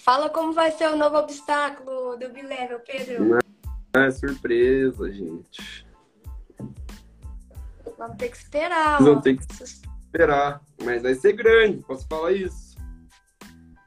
Fala 0.00 0.28
como 0.28 0.52
vai 0.52 0.70
ser 0.70 0.88
o 0.90 0.96
novo 0.96 1.16
obstáculo 1.16 2.16
do 2.16 2.28
Bilevel, 2.28 2.80
Pedro. 2.80 3.40
Não 3.94 4.02
é 4.02 4.10
surpresa, 4.10 5.10
gente. 5.10 5.86
Vamos 7.96 8.16
ter 8.18 8.28
que 8.28 8.36
esperar. 8.36 9.02
Vamos 9.02 9.22
ter 9.22 9.36
que 9.36 9.44
esperar. 9.62 10.60
Mas 10.82 11.02
vai 11.02 11.14
ser 11.14 11.32
grande, 11.32 11.82
posso 11.84 12.06
falar 12.06 12.32
isso. 12.32 12.74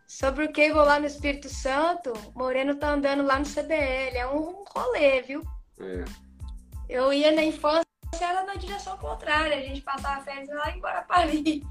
Sobre 0.07 0.45
o 0.45 0.51
cable 0.51 0.73
lá 0.73 0.99
no 0.99 1.05
Espírito 1.05 1.47
Santo, 1.49 2.11
Moreno 2.33 2.75
tá 2.75 2.93
andando 2.93 3.21
lá 3.23 3.37
no 3.37 3.45
CBL. 3.45 4.17
É 4.17 4.27
um 4.27 4.63
rolê, 4.75 5.21
viu? 5.21 5.43
É. 5.79 6.03
Eu 6.89 7.13
ia 7.13 7.31
na 7.31 7.43
infância, 7.43 7.85
era 8.19 8.43
na 8.43 8.55
direção 8.55 8.97
contrária. 8.97 9.57
A 9.57 9.61
gente 9.61 9.81
passava 9.81 10.23
férias 10.23 10.49
lá 10.49 10.71
em 10.71 10.79
Guarapari. 10.79 11.63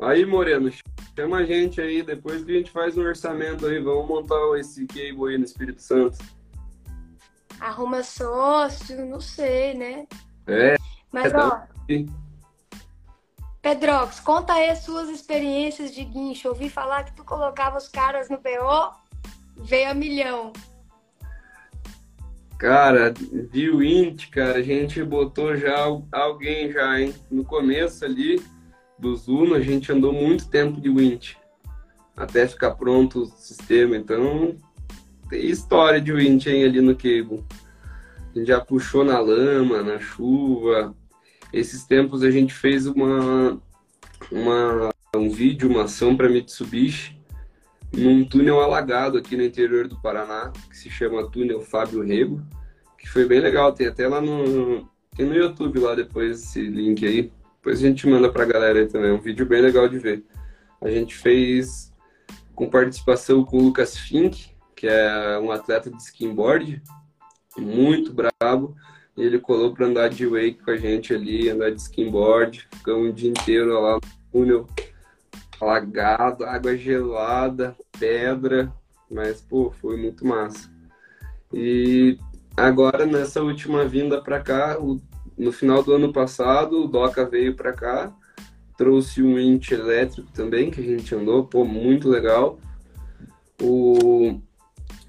Aí, 0.00 0.26
Moreno, 0.26 0.70
chama 1.16 1.38
a 1.38 1.44
gente 1.44 1.80
aí. 1.80 2.02
Depois 2.02 2.44
que 2.44 2.52
a 2.52 2.58
gente 2.58 2.70
faz 2.70 2.96
um 2.96 3.02
orçamento 3.02 3.66
aí, 3.66 3.80
vamos 3.80 4.06
montar 4.06 4.58
esse 4.58 4.86
cable 4.86 5.30
aí 5.30 5.38
no 5.38 5.44
Espírito 5.44 5.82
Santo. 5.82 6.18
Arruma 7.58 8.02
sócio, 8.02 9.04
não 9.06 9.20
sei, 9.20 9.74
né? 9.74 10.06
É, 10.46 10.76
mas, 11.10 11.32
ó. 11.34 11.62
Pedrox, 13.62 14.20
conta 14.20 14.52
aí 14.52 14.68
as 14.68 14.80
suas 14.80 15.08
experiências 15.08 15.92
de 15.92 16.04
guincho. 16.04 16.48
Ouvi 16.48 16.68
falar 16.68 17.04
que 17.04 17.16
tu 17.16 17.24
colocava 17.24 17.78
os 17.78 17.88
caras 17.88 18.28
no 18.28 18.36
BO, 18.36 18.92
veio 19.56 19.90
a 19.90 19.94
milhão. 19.94 20.52
Cara, 22.58 23.12
de 23.12 23.70
Wint, 23.70 24.30
cara, 24.30 24.58
a 24.58 24.62
gente 24.62 25.02
botou 25.02 25.56
já 25.56 25.76
alguém 26.10 26.72
já, 26.72 26.98
hein? 26.98 27.14
No 27.30 27.44
começo 27.44 28.04
ali 28.04 28.40
do 28.98 29.14
Zuno, 29.14 29.54
a 29.54 29.60
gente 29.60 29.92
andou 29.92 30.10
muito 30.12 30.48
tempo 30.48 30.80
de 30.80 30.88
Wint. 30.88 31.34
Até 32.16 32.48
ficar 32.48 32.70
pronto 32.72 33.22
o 33.22 33.26
sistema. 33.26 33.94
Então, 33.94 34.56
tem 35.28 35.44
história 35.44 36.00
de 36.00 36.10
Wint 36.12 36.46
hein, 36.46 36.64
ali 36.64 36.80
no 36.80 36.96
cable. 36.96 37.44
A 38.34 38.38
gente 38.38 38.48
já 38.48 38.60
puxou 38.60 39.04
na 39.04 39.18
lama, 39.18 39.82
na 39.82 39.98
chuva. 39.98 40.94
Esses 41.52 41.84
tempos 41.84 42.22
a 42.22 42.30
gente 42.30 42.54
fez 42.54 42.86
uma, 42.86 43.60
uma 44.32 44.90
um 45.14 45.28
vídeo, 45.28 45.68
uma 45.68 45.84
ação 45.84 46.16
para 46.16 46.28
Mitsubishi 46.28 47.15
num 47.96 48.24
túnel 48.24 48.60
alagado 48.60 49.16
aqui 49.18 49.36
no 49.36 49.42
interior 49.42 49.88
do 49.88 50.00
Paraná, 50.00 50.52
que 50.68 50.76
se 50.76 50.90
chama 50.90 51.28
Túnel 51.30 51.60
Fábio 51.60 52.02
Rego, 52.02 52.42
que 52.98 53.08
foi 53.08 53.26
bem 53.26 53.40
legal. 53.40 53.72
Tem 53.72 53.86
até 53.86 54.06
lá 54.06 54.20
no, 54.20 54.86
tem 55.16 55.26
no 55.26 55.34
YouTube 55.34 55.80
lá 55.80 55.94
depois 55.94 56.42
esse 56.42 56.60
link 56.60 57.04
aí. 57.06 57.32
Depois 57.56 57.82
a 57.82 57.88
gente 57.88 58.06
manda 58.06 58.30
pra 58.30 58.44
galera 58.44 58.78
aí 58.78 58.86
também. 58.86 59.10
É 59.10 59.12
um 59.14 59.20
vídeo 59.20 59.46
bem 59.46 59.62
legal 59.62 59.88
de 59.88 59.98
ver. 59.98 60.24
A 60.80 60.90
gente 60.90 61.16
fez 61.16 61.92
com 62.54 62.68
participação 62.68 63.44
com 63.44 63.56
o 63.58 63.62
Lucas 63.62 63.96
Fink, 63.96 64.50
que 64.74 64.86
é 64.86 65.38
um 65.38 65.50
atleta 65.50 65.90
de 65.90 65.96
skimboard, 66.02 66.82
muito 67.56 68.12
bravo. 68.12 68.76
E 69.16 69.22
ele 69.22 69.38
colou 69.38 69.72
para 69.72 69.86
andar 69.86 70.08
de 70.10 70.26
wake 70.26 70.62
com 70.62 70.70
a 70.70 70.76
gente 70.76 71.14
ali, 71.14 71.48
andar 71.48 71.70
de 71.70 71.80
skimboard. 71.80 72.68
Ficamos 72.74 73.08
o 73.08 73.12
dia 73.12 73.30
inteiro 73.30 73.80
lá 73.80 73.94
no 73.94 74.00
túnel, 74.30 74.66
alagado, 75.60 76.44
água 76.44 76.76
gelada, 76.76 77.76
pedra. 77.98 78.72
Mas, 79.10 79.40
pô, 79.40 79.70
foi 79.70 79.96
muito 79.96 80.26
massa. 80.26 80.70
E 81.52 82.18
agora, 82.56 83.06
nessa 83.06 83.42
última 83.42 83.84
vinda 83.86 84.20
para 84.20 84.40
cá, 84.40 84.76
no 85.38 85.52
final 85.52 85.82
do 85.82 85.92
ano 85.92 86.12
passado, 86.12 86.84
o 86.84 86.88
Doca 86.88 87.24
veio 87.24 87.54
para 87.54 87.72
cá, 87.72 88.12
trouxe 88.76 89.22
um 89.22 89.38
int 89.38 89.70
elétrico 89.70 90.30
também, 90.32 90.70
que 90.70 90.80
a 90.80 90.84
gente 90.84 91.14
andou, 91.14 91.44
pô, 91.44 91.64
muito 91.64 92.08
legal. 92.08 92.58
O... 93.62 94.40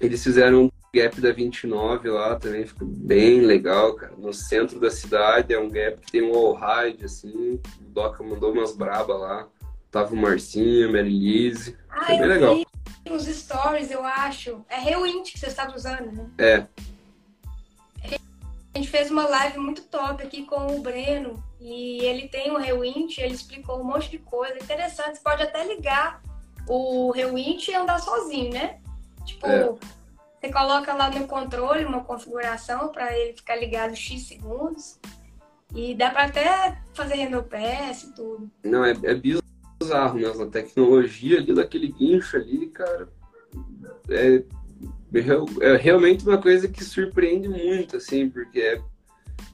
Eles 0.00 0.22
fizeram 0.22 0.70
gap 0.94 1.20
da 1.20 1.32
29 1.32 2.08
lá 2.08 2.36
também 2.36 2.64
ficou 2.64 2.88
bem 2.88 3.40
legal, 3.40 3.94
cara. 3.94 4.14
No 4.16 4.32
centro 4.32 4.80
da 4.80 4.90
cidade 4.90 5.52
é 5.52 5.58
um 5.58 5.68
gap 5.68 6.00
que 6.00 6.12
tem 6.12 6.22
um 6.22 6.34
all 6.34 6.54
ride, 6.54 7.04
assim. 7.04 7.60
O 7.80 7.84
Doca 7.90 8.22
mandou 8.22 8.52
umas 8.52 8.76
braba 8.76 9.14
lá. 9.14 9.48
Tava 9.90 10.14
o 10.14 10.16
Marcinho, 10.16 10.92
Mary 10.92 11.10
Lise. 11.10 11.76
Ah, 11.88 12.06
Foi 12.06 12.18
bem 12.18 12.26
legal. 12.26 12.56
Os 13.10 13.24
stories, 13.24 13.90
eu 13.90 14.04
acho. 14.04 14.64
É 14.68 14.78
Rewind 14.78 15.30
que 15.30 15.38
você 15.38 15.46
estava 15.46 15.74
usando, 15.74 16.12
né? 16.12 16.26
É. 16.38 16.66
A 18.74 18.78
gente 18.78 18.90
fez 18.90 19.10
uma 19.10 19.26
live 19.26 19.58
muito 19.58 19.82
top 19.82 20.22
aqui 20.22 20.44
com 20.44 20.76
o 20.76 20.80
Breno. 20.80 21.42
E 21.60 22.04
ele 22.04 22.28
tem 22.28 22.50
o 22.50 22.58
Rewind, 22.58 23.18
ele 23.18 23.34
explicou 23.34 23.80
um 23.80 23.84
monte 23.84 24.10
de 24.10 24.18
coisa 24.18 24.56
interessante. 24.56 25.16
Você 25.16 25.22
pode 25.22 25.42
até 25.42 25.64
ligar 25.66 26.22
o 26.68 27.10
Rewind 27.10 27.66
e 27.66 27.74
andar 27.74 27.98
sozinho, 27.98 28.52
né? 28.52 28.78
Tipo, 29.24 29.46
é 29.46 29.74
você 30.40 30.52
coloca 30.52 30.94
lá 30.94 31.10
no 31.10 31.26
controle 31.26 31.84
uma 31.84 32.04
configuração 32.04 32.88
para 32.88 33.16
ele 33.16 33.32
ficar 33.32 33.56
ligado 33.56 33.96
X 33.96 34.28
segundos. 34.28 34.98
E 35.74 35.94
dá 35.94 36.10
para 36.10 36.24
até 36.24 36.78
fazer 36.94 37.16
RenoPass 37.16 38.04
e 38.04 38.14
tudo. 38.14 38.50
Não, 38.62 38.84
é, 38.84 38.92
é 38.92 39.14
bizarro 39.14 39.47
mesmo. 40.14 40.44
A 40.44 40.46
tecnologia 40.46 41.38
ali 41.38 41.54
daquele 41.54 41.88
guincho 41.88 42.36
ali, 42.36 42.66
cara, 42.68 43.08
é, 44.08 44.42
é 45.60 45.76
realmente 45.76 46.26
uma 46.26 46.38
coisa 46.38 46.68
que 46.68 46.84
surpreende 46.84 47.48
muito, 47.48 47.96
assim, 47.96 48.28
porque 48.28 48.60
é, 48.60 48.80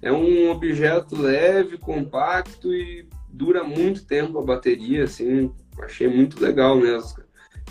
é 0.03 0.13
um 0.13 0.51
objeto 0.51 1.21
leve, 1.21 1.79
compacto 1.79 2.73
e 2.75 3.09
dura 3.29 3.65
muito 3.65 4.05
tempo 4.05 4.39
a 4.39 4.43
bateria, 4.43 5.05
assim. 5.05 5.53
Achei 5.81 6.09
muito 6.09 6.43
legal 6.43 6.77
mesmo. 6.77 7.23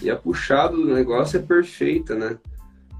E 0.01 0.09
a 0.09 0.15
puxada 0.15 0.75
do 0.75 0.93
negócio 0.93 1.39
é 1.39 1.41
perfeita, 1.41 2.15
né? 2.15 2.37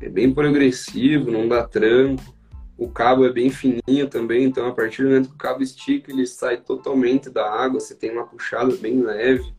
é 0.06 0.10
bem 0.10 0.34
progressivo, 0.34 1.32
não 1.32 1.47
dá 1.47 1.64
tranco. 1.64 2.33
O 2.78 2.89
cabo 2.89 3.26
é 3.26 3.32
bem 3.32 3.49
fininho 3.49 4.09
também, 4.09 4.45
então 4.45 4.67
a 4.67 4.74
partir 4.74 5.03
do 5.03 5.09
momento 5.09 5.30
que 5.30 5.36
o 5.36 5.38
cabo 5.38 5.61
estica, 5.61 6.11
ele 6.11 6.26
sai 6.26 6.57
totalmente 6.57 7.30
da 7.30 7.49
água, 7.49 7.80
você 7.80 7.93
tem 7.93 8.11
uma 8.11 8.26
puxada 8.26 8.76
bem 8.76 9.01
leve. 9.01 9.53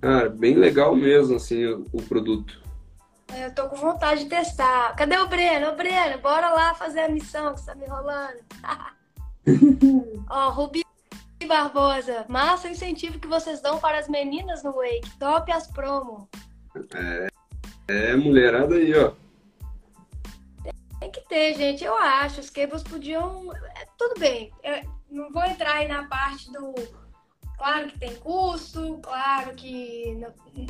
Cara, 0.00 0.28
bem 0.28 0.54
legal 0.54 0.96
mesmo, 0.96 1.36
assim, 1.36 1.64
o, 1.66 1.86
o 1.92 2.02
produto. 2.02 2.60
É, 3.32 3.46
eu 3.46 3.54
tô 3.54 3.68
com 3.68 3.76
vontade 3.76 4.24
de 4.24 4.30
testar. 4.30 4.94
Cadê 4.96 5.16
o 5.18 5.28
Breno? 5.28 5.68
Ô, 5.68 5.76
Breno, 5.76 6.18
bora 6.20 6.52
lá 6.52 6.74
fazer 6.74 7.00
a 7.00 7.08
missão 7.08 7.54
que 7.54 7.60
você 7.60 7.66
tá 7.66 7.74
me 7.74 7.86
enrolando. 7.86 8.38
Ó, 10.28 10.50
Rubi 10.50 10.82
Barbosa, 11.46 12.24
massa 12.28 12.68
o 12.68 12.70
incentivo 12.70 13.18
que 13.18 13.28
vocês 13.28 13.60
dão 13.60 13.78
para 13.78 13.98
as 13.98 14.08
meninas 14.08 14.62
no 14.62 14.72
Wake. 14.72 15.18
Top 15.18 15.50
as 15.52 15.66
promo. 15.66 16.28
É, 16.94 17.28
é 17.88 18.16
mulherada 18.16 18.76
aí, 18.76 18.94
ó. 18.94 19.12
Tem 21.10 21.22
que 21.22 21.28
ter, 21.28 21.54
gente. 21.54 21.84
Eu 21.84 21.96
acho. 21.96 22.40
Os 22.40 22.50
cables 22.50 22.82
podiam. 22.82 23.52
É, 23.54 23.86
tudo 23.98 24.18
bem. 24.18 24.52
Eu 24.62 24.88
não 25.10 25.30
vou 25.32 25.44
entrar 25.44 25.76
aí 25.76 25.88
na 25.88 26.06
parte 26.06 26.50
do. 26.52 26.74
Claro 27.58 27.88
que 27.88 27.98
tem 27.98 28.14
custo, 28.16 28.98
claro 29.02 29.54
que 29.54 30.14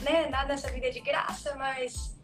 né, 0.02 0.28
nada 0.28 0.48
nessa 0.48 0.68
vida 0.72 0.88
é 0.88 0.90
de 0.90 0.98
graça, 0.98 1.54
mas 1.54 2.18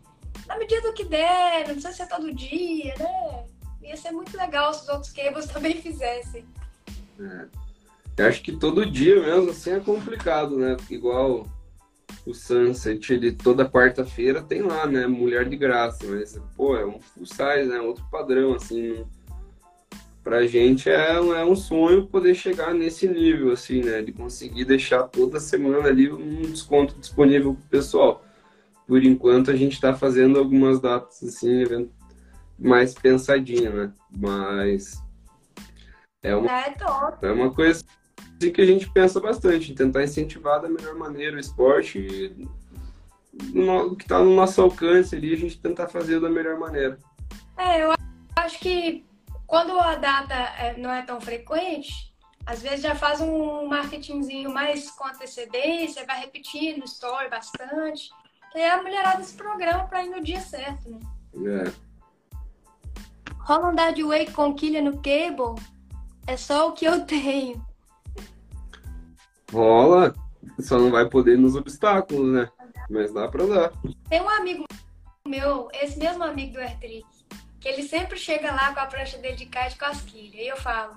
na 0.44 0.58
medida 0.58 0.82
do 0.82 0.92
que 0.92 1.04
der, 1.04 1.68
não 1.68 1.74
precisa 1.74 1.92
ser 1.92 2.08
todo 2.08 2.34
dia, 2.34 2.92
né? 2.98 3.44
Ia 3.80 3.96
ser 3.96 4.10
muito 4.10 4.36
legal 4.36 4.74
se 4.74 4.82
os 4.82 4.88
outros 4.88 5.12
cables 5.12 5.46
também 5.52 5.80
fizessem. 5.80 6.44
É. 7.20 7.46
Eu 8.16 8.28
acho 8.28 8.42
que 8.42 8.56
todo 8.56 8.90
dia 8.90 9.20
mesmo 9.20 9.50
assim 9.50 9.70
é 9.70 9.78
complicado, 9.78 10.58
né? 10.58 10.76
Igual 10.90 11.46
o 12.27 12.35
Sunset, 12.35 13.12
ele 13.12 13.31
toda 13.31 13.68
quarta-feira 13.68 14.43
tem 14.43 14.61
lá, 14.61 14.85
né? 14.85 15.07
Mulher 15.07 15.49
de 15.49 15.57
graça, 15.57 16.05
mas, 16.07 16.37
pô, 16.57 16.77
é 16.77 16.85
um 16.85 16.99
full 17.01 17.24
size, 17.24 17.68
né? 17.68 17.81
Outro 17.81 18.05
padrão, 18.11 18.53
assim. 18.55 19.07
Pra 20.24 20.45
gente 20.45 20.91
é, 20.91 21.12
é 21.14 21.45
um 21.45 21.55
sonho 21.55 22.09
poder 22.09 22.35
chegar 22.35 22.74
nesse 22.74 23.07
nível, 23.07 23.53
assim, 23.53 23.81
né? 23.81 24.03
De 24.03 24.11
conseguir 24.11 24.64
deixar 24.64 25.05
toda 25.05 25.39
semana 25.39 25.89
ali 25.89 26.11
um 26.12 26.43
desconto 26.43 26.99
disponível 26.99 27.55
pro 27.55 27.68
pessoal. 27.68 28.24
Por 28.89 29.05
enquanto 29.05 29.53
a 29.53 29.57
gente 29.57 29.81
tá 29.81 29.95
fazendo 29.95 30.37
algumas 30.37 30.81
datas, 30.81 31.22
assim, 31.22 31.89
mais 32.59 32.93
pensadinha, 32.93 33.70
né? 33.70 33.93
Mas 34.11 35.01
é 36.24 36.35
uma, 36.35 36.51
é, 36.51 36.74
é 37.22 37.31
uma 37.31 37.55
coisa 37.55 37.85
que 38.39 38.61
a 38.61 38.66
gente 38.66 38.91
pensa 38.91 39.20
bastante, 39.20 39.74
tentar 39.74 40.05
incentivar 40.05 40.61
da 40.61 40.68
melhor 40.68 40.95
maneira 40.95 41.37
o 41.37 41.41
esporte 41.41 42.34
no, 43.53 43.97
que 43.97 44.05
está 44.05 44.18
no 44.18 44.34
nosso 44.34 44.61
alcance 44.61 45.14
ali, 45.14 45.32
a 45.34 45.37
gente 45.37 45.59
tentar 45.59 45.89
fazer 45.89 46.20
da 46.20 46.28
melhor 46.28 46.59
maneira. 46.59 46.99
É, 47.57 47.82
eu 47.82 47.93
acho 48.37 48.59
que 48.59 49.05
quando 49.47 49.78
a 49.78 49.95
data 49.95 50.34
é, 50.34 50.76
não 50.76 50.91
é 50.91 51.03
tão 51.03 51.20
frequente, 51.20 52.14
às 52.45 52.62
vezes 52.62 52.82
já 52.82 52.95
faz 52.95 53.20
um 53.20 53.66
marketingzinho 53.66 54.53
mais 54.53 54.91
com 54.91 55.07
antecedência, 55.07 56.07
vai 56.07 56.20
repetindo 56.20 56.84
story 56.84 57.28
bastante. 57.28 58.11
E 58.55 58.59
aí 58.59 58.70
a 58.70 58.82
mulherada 58.82 59.22
se 59.22 59.34
programa 59.34 59.84
para 59.84 60.05
ir 60.05 60.11
no 60.11 60.22
dia 60.22 60.41
certo, 60.41 60.89
né? 60.89 61.01
É. 61.45 61.72
Rola 63.41 63.68
andar 63.68 63.93
de 63.93 64.03
wake 64.03 64.32
com 64.32 64.55
quilha 64.55 64.80
no 64.80 64.97
cable 64.99 65.61
é 66.26 66.37
só 66.37 66.68
o 66.68 66.72
que 66.72 66.84
eu 66.84 67.05
tenho. 67.07 67.65
Rola, 69.53 70.14
só 70.61 70.78
não 70.78 70.90
vai 70.90 71.09
poder 71.09 71.38
nos 71.38 71.55
obstáculos, 71.55 72.32
né? 72.32 72.49
Mas 72.90 73.12
dá 73.12 73.28
pra 73.28 73.47
dar. 73.47 73.72
Tem 74.09 74.20
um 74.20 74.28
amigo 74.28 74.64
meu, 75.26 75.68
esse 75.72 75.99
mesmo 75.99 76.22
amigo 76.22 76.55
do 76.55 76.61
Airtrick, 76.61 77.07
que 77.61 77.68
ele 77.68 77.82
sempre 77.82 78.16
chega 78.16 78.53
lá 78.53 78.72
com 78.72 78.80
a 78.80 78.86
prancha 78.86 79.18
dele 79.18 79.36
de 79.36 79.47
kite 79.47 79.78
com 79.78 79.86
as 79.86 80.01
quilhas. 80.03 80.34
E 80.34 80.49
eu 80.49 80.57
falo, 80.57 80.97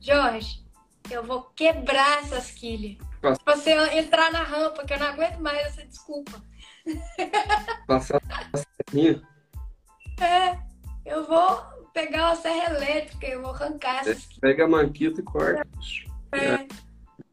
Jorge, 0.00 0.64
eu 1.10 1.22
vou 1.22 1.42
quebrar 1.54 2.20
essas 2.20 2.50
quilhas. 2.50 2.96
Se 3.22 3.44
você 3.44 3.72
entrar 3.98 4.30
na 4.30 4.42
rampa, 4.42 4.84
que 4.84 4.94
eu 4.94 4.98
não 4.98 5.06
aguento 5.06 5.38
mais 5.38 5.58
essa 5.66 5.84
desculpa. 5.84 6.42
Passar 7.86 8.20
a 8.52 8.58
serrinha? 8.58 9.22
É, 10.20 10.58
eu 11.04 11.26
vou 11.26 11.62
pegar 11.92 12.26
uma 12.26 12.36
serra 12.36 12.74
elétrica, 12.74 13.26
eu 13.26 13.42
vou 13.42 13.50
arrancar 13.50 14.00
essas 14.00 14.24
quilhas. 14.26 14.40
Pega 14.40 14.64
a 14.64 14.68
manquita 14.68 15.20
e 15.20 15.24
corta. 15.24 15.66
É. 16.32 16.38
é. 16.38 16.68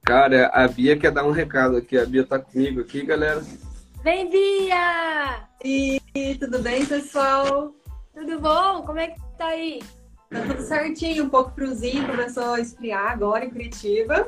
Cara, 0.05 0.51
a 0.53 0.67
Bia 0.67 0.95
quer 0.95 1.11
dar 1.11 1.25
um 1.25 1.31
recado 1.31 1.77
aqui. 1.77 1.97
A 1.97 2.05
Bia 2.05 2.23
tá 2.23 2.37
comigo 2.37 2.79
aqui, 2.79 3.03
galera. 3.03 3.43
Vem, 4.03 4.29
Bia! 4.29 5.47
E 5.63 5.99
tudo 6.39 6.59
bem, 6.59 6.85
pessoal? 6.85 7.73
Tudo 8.13 8.39
bom? 8.39 8.83
Como 8.83 8.99
é 8.99 9.07
que 9.07 9.19
tá 9.35 9.47
aí? 9.47 9.81
Tá 10.29 10.41
tudo 10.41 10.61
certinho, 10.61 11.25
um 11.25 11.29
pouco 11.29 11.55
friozinho, 11.55 12.05
começou 12.05 12.53
a 12.53 12.59
esfriar 12.59 13.13
agora 13.13 13.45
em 13.45 13.49
Curitiba, 13.49 14.25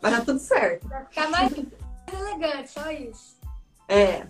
mas 0.00 0.14
tá 0.14 0.20
tudo 0.20 0.38
certo. 0.38 0.86
Vai 0.86 1.04
ficar 1.06 1.28
mais 1.30 1.52
elegante, 1.52 2.70
só 2.70 2.88
isso. 2.92 3.36
É. 3.88 4.24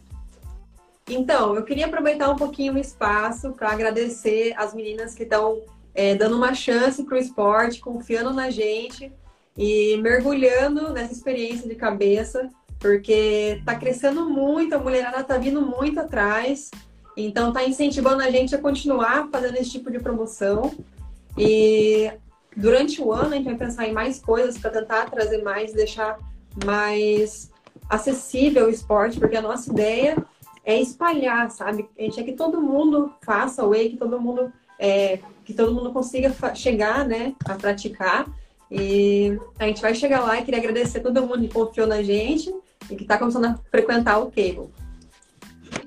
Então, 1.06 1.54
eu 1.54 1.64
queria 1.64 1.84
aproveitar 1.84 2.30
um 2.30 2.36
pouquinho 2.36 2.74
o 2.74 2.78
espaço 2.78 3.52
para 3.52 3.72
agradecer 3.72 4.54
as 4.56 4.72
meninas 4.72 5.14
que 5.14 5.24
estão 5.24 5.60
é, 5.94 6.14
dando 6.14 6.36
uma 6.36 6.54
chance 6.54 7.04
para 7.04 7.16
o 7.16 7.18
esporte, 7.18 7.78
confiando 7.78 8.32
na 8.32 8.48
gente 8.48 9.12
e 9.58 9.96
mergulhando 9.96 10.92
nessa 10.92 11.12
experiência 11.12 11.68
de 11.68 11.74
cabeça, 11.74 12.48
porque 12.78 13.60
tá 13.66 13.74
crescendo 13.74 14.30
muito, 14.30 14.76
a 14.76 14.78
mulherada 14.78 15.24
tá 15.24 15.36
vindo 15.36 15.60
muito 15.60 15.98
atrás, 15.98 16.70
então 17.16 17.52
tá 17.52 17.64
incentivando 17.64 18.22
a 18.22 18.30
gente 18.30 18.54
a 18.54 18.58
continuar 18.58 19.28
fazendo 19.32 19.56
esse 19.56 19.70
tipo 19.70 19.90
de 19.90 19.98
promoção. 19.98 20.72
E 21.36 22.12
durante 22.56 23.02
o 23.02 23.12
ano 23.12 23.32
a 23.32 23.36
gente 23.36 23.46
vai 23.46 23.56
pensar 23.56 23.88
em 23.88 23.92
mais 23.92 24.20
coisas 24.20 24.56
para 24.56 24.70
tentar 24.70 25.10
trazer 25.10 25.42
mais, 25.42 25.72
deixar 25.72 26.16
mais 26.64 27.50
acessível 27.90 28.66
o 28.66 28.70
esporte, 28.70 29.18
porque 29.18 29.36
a 29.36 29.42
nossa 29.42 29.68
ideia 29.72 30.16
é 30.64 30.80
espalhar, 30.80 31.50
sabe? 31.50 31.88
A 31.98 32.02
gente 32.02 32.20
é 32.20 32.22
que 32.22 32.32
todo 32.32 32.60
mundo 32.60 33.12
faça 33.22 33.64
o 33.64 33.70
wake, 33.70 33.90
que 33.90 33.96
todo 33.96 34.20
mundo 34.20 34.52
é, 34.78 35.18
que 35.44 35.52
todo 35.52 35.74
mundo 35.74 35.92
consiga 35.92 36.32
chegar, 36.54 37.04
né, 37.04 37.34
a 37.44 37.54
praticar. 37.54 38.26
E 38.70 39.38
a 39.58 39.66
gente 39.66 39.80
vai 39.80 39.94
chegar 39.94 40.20
lá 40.20 40.38
e 40.38 40.44
queria 40.44 40.60
agradecer 40.60 40.98
a 40.98 41.02
todo 41.02 41.22
mundo 41.22 41.40
que 41.40 41.54
confiou 41.54 41.86
na 41.86 42.02
gente 42.02 42.52
e 42.90 42.96
que 42.96 43.02
está 43.02 43.18
começando 43.18 43.46
a 43.46 43.56
frequentar 43.70 44.18
o 44.18 44.26
Cable. 44.26 44.70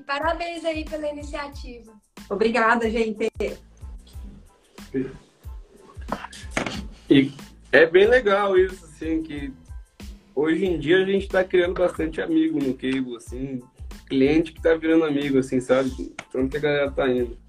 Parabéns 0.06 0.64
aí 0.64 0.84
pela 0.84 1.08
iniciativa. 1.08 1.92
Obrigada, 2.28 2.90
gente. 2.90 3.30
E 7.08 7.32
é 7.70 7.86
bem 7.86 8.06
legal 8.06 8.58
isso, 8.58 8.84
assim, 8.84 9.22
que 9.22 9.52
hoje 10.34 10.64
em 10.64 10.78
dia 10.78 11.02
a 11.02 11.04
gente 11.04 11.24
está 11.24 11.44
criando 11.44 11.74
bastante 11.74 12.20
amigo 12.20 12.58
no 12.58 12.74
Cable, 12.74 13.16
assim, 13.16 13.62
cliente 14.06 14.52
que 14.52 14.58
está 14.58 14.74
virando 14.74 15.04
amigo, 15.04 15.38
assim, 15.38 15.60
sabe? 15.60 16.14
Tanto 16.30 16.50
que 16.50 16.56
a 16.56 16.60
galera 16.60 16.90
tá 16.90 17.08
indo. 17.08 17.41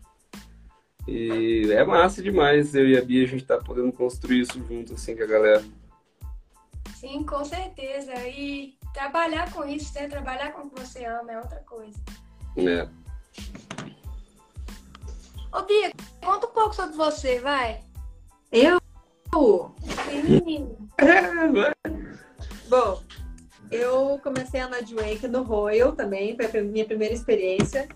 E 1.07 1.71
é 1.71 1.83
massa 1.83 2.21
demais 2.21 2.73
eu 2.73 2.87
e 2.87 2.97
a 2.97 3.01
Bia, 3.01 3.23
a 3.23 3.27
gente 3.27 3.45
tá 3.45 3.57
podendo 3.57 3.91
construir 3.91 4.41
isso 4.41 4.63
junto, 4.65 4.93
assim, 4.93 5.15
com 5.15 5.23
a 5.23 5.27
galera. 5.27 5.63
Sim, 6.95 7.23
com 7.23 7.43
certeza. 7.43 8.13
E 8.27 8.77
trabalhar 8.93 9.51
com 9.51 9.65
isso, 9.65 9.93
né? 9.95 10.07
Trabalhar 10.07 10.53
com 10.53 10.61
o 10.61 10.69
que 10.69 10.79
você 10.79 11.03
ama 11.03 11.33
é 11.33 11.37
outra 11.37 11.59
coisa. 11.59 11.99
É. 12.55 12.87
Ô, 15.51 15.61
Bia, 15.63 15.91
conta 16.23 16.47
um 16.47 16.51
pouco 16.51 16.73
sobre 16.73 16.95
você, 16.95 17.39
vai. 17.39 17.81
Eu? 18.51 18.79
Sim. 20.45 20.77
É. 20.99 21.89
Bom, 22.69 23.01
eu 23.71 24.19
comecei 24.23 24.59
a 24.59 24.67
andar 24.67 24.83
de 24.83 24.93
wake 24.93 25.27
no 25.27 25.41
Royal 25.41 25.93
também, 25.93 26.37
foi 26.37 26.59
a 26.59 26.63
minha 26.63 26.85
primeira 26.85 27.13
experiência. 27.13 27.89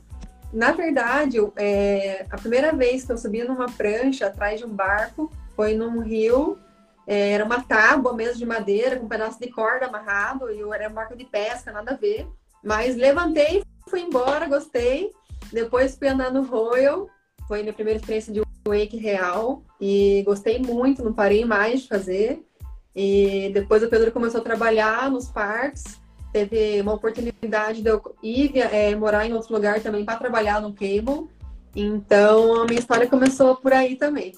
Na 0.52 0.72
verdade, 0.72 1.38
é, 1.58 2.26
a 2.30 2.38
primeira 2.38 2.72
vez 2.72 3.04
que 3.04 3.12
eu 3.12 3.18
subi 3.18 3.43
numa 3.43 3.66
prancha 3.66 4.28
atrás 4.28 4.60
de 4.60 4.66
um 4.66 4.70
barco 4.70 5.32
foi 5.56 5.74
num 5.76 6.00
rio. 6.00 6.58
É, 7.06 7.32
era 7.32 7.45
uma 7.45 7.64
tábua 7.64 8.14
mesmo 8.14 8.38
de 8.38 8.45
madeira, 8.45 8.98
com 8.98 9.06
um 9.06 9.10
pedaço 9.10 9.39
de 9.39 9.50
corda 9.50 9.86
amarrado, 9.86 10.52
e 10.52 10.60
eu 10.60 10.74
era 10.74 10.89
um 10.89 10.93
barco 10.93 11.16
de 11.16 11.26
pesca, 11.26 11.72
nada 11.72 11.91
a 11.91 11.95
ver. 11.95 12.28
Mas 12.64 12.95
levantei, 12.95 13.64
fui 13.89 14.02
embora, 14.02 14.48
gostei. 14.48 15.12
Depois 15.52 15.98
fui 15.98 16.08
andar 16.08 16.32
no 16.32 16.43
Royal, 16.43 17.10
foi 17.48 17.62
minha 17.62 17.74
primeira 17.74 18.00
experiência 18.00 18.34
de 18.34 18.41
wake 18.68 18.98
real, 18.98 19.64
e 19.80 20.22
gostei 20.26 20.60
muito, 20.60 21.04
não 21.04 21.14
parei 21.14 21.45
mais 21.45 21.82
de 21.82 21.88
fazer. 21.88 22.45
E 22.93 23.52
depois 23.54 23.84
o 23.84 23.89
Pedro 23.89 24.12
começou 24.12 24.41
a 24.41 24.43
trabalhar 24.43 25.10
nos 25.10 25.30
parques, 25.30 26.02
teve 26.32 26.82
uma 26.82 26.93
oportunidade 26.93 27.82
de 27.82 27.89
eu 27.89 28.15
ir 28.21 28.57
é, 28.57 28.95
morar 28.95 29.25
em 29.25 29.34
outro 29.34 29.53
lugar 29.53 29.82
também 29.82 30.05
para 30.05 30.17
trabalhar 30.17 30.61
no 30.61 30.73
cable. 30.73 31.30
Então 31.75 32.61
a 32.61 32.65
minha 32.65 32.80
história 32.80 33.07
começou 33.07 33.55
por 33.55 33.73
aí 33.73 33.95
também. 33.95 34.34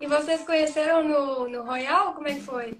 E 0.00 0.06
vocês 0.06 0.42
conheceram 0.42 1.02
no, 1.02 1.48
no 1.48 1.64
Royal? 1.64 2.14
Como 2.14 2.28
é 2.28 2.34
que 2.34 2.42
foi? 2.42 2.78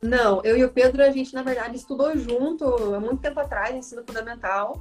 Não, 0.00 0.42
eu 0.44 0.56
e 0.56 0.64
o 0.64 0.70
Pedro, 0.70 1.02
a 1.02 1.10
gente, 1.10 1.34
na 1.34 1.42
verdade, 1.42 1.76
estudou 1.76 2.16
junto 2.16 2.94
há 2.94 3.00
muito 3.00 3.22
tempo 3.22 3.40
atrás, 3.40 3.74
ensino 3.74 4.04
fundamental. 4.06 4.78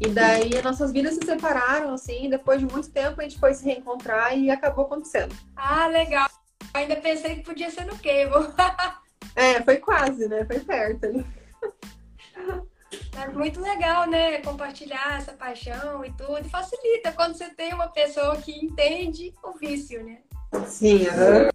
E 0.00 0.08
daí 0.08 0.56
as 0.56 0.64
nossas 0.64 0.90
vidas 0.90 1.14
se 1.14 1.24
separaram, 1.24 1.94
assim, 1.94 2.28
depois 2.28 2.58
de 2.58 2.66
muito 2.66 2.90
tempo 2.90 3.20
a 3.20 3.22
gente 3.22 3.38
foi 3.38 3.54
se 3.54 3.64
reencontrar 3.64 4.36
e 4.36 4.50
acabou 4.50 4.84
acontecendo. 4.84 5.34
Ah, 5.54 5.86
legal. 5.86 6.28
Eu 6.74 6.80
ainda 6.80 6.96
pensei 6.96 7.36
que 7.36 7.44
podia 7.44 7.70
ser 7.70 7.84
no 7.84 7.96
Cable. 7.98 8.52
é, 9.36 9.62
foi 9.62 9.76
quase, 9.76 10.28
né? 10.28 10.44
Foi 10.44 10.58
perto. 10.58 11.24
É 13.20 13.28
muito 13.28 13.60
legal, 13.60 14.08
né? 14.08 14.38
Compartilhar 14.38 15.18
essa 15.18 15.32
paixão 15.32 16.04
e 16.04 16.12
tudo. 16.12 16.40
E 16.40 16.48
facilita 16.48 17.12
quando 17.12 17.36
você 17.36 17.48
tem 17.50 17.72
uma 17.72 17.88
pessoa 17.88 18.36
que 18.36 18.52
entende 18.52 19.32
o 19.42 19.52
vício, 19.52 20.04
né? 20.04 20.18
Sim, 20.66 21.06
é. 21.06 21.50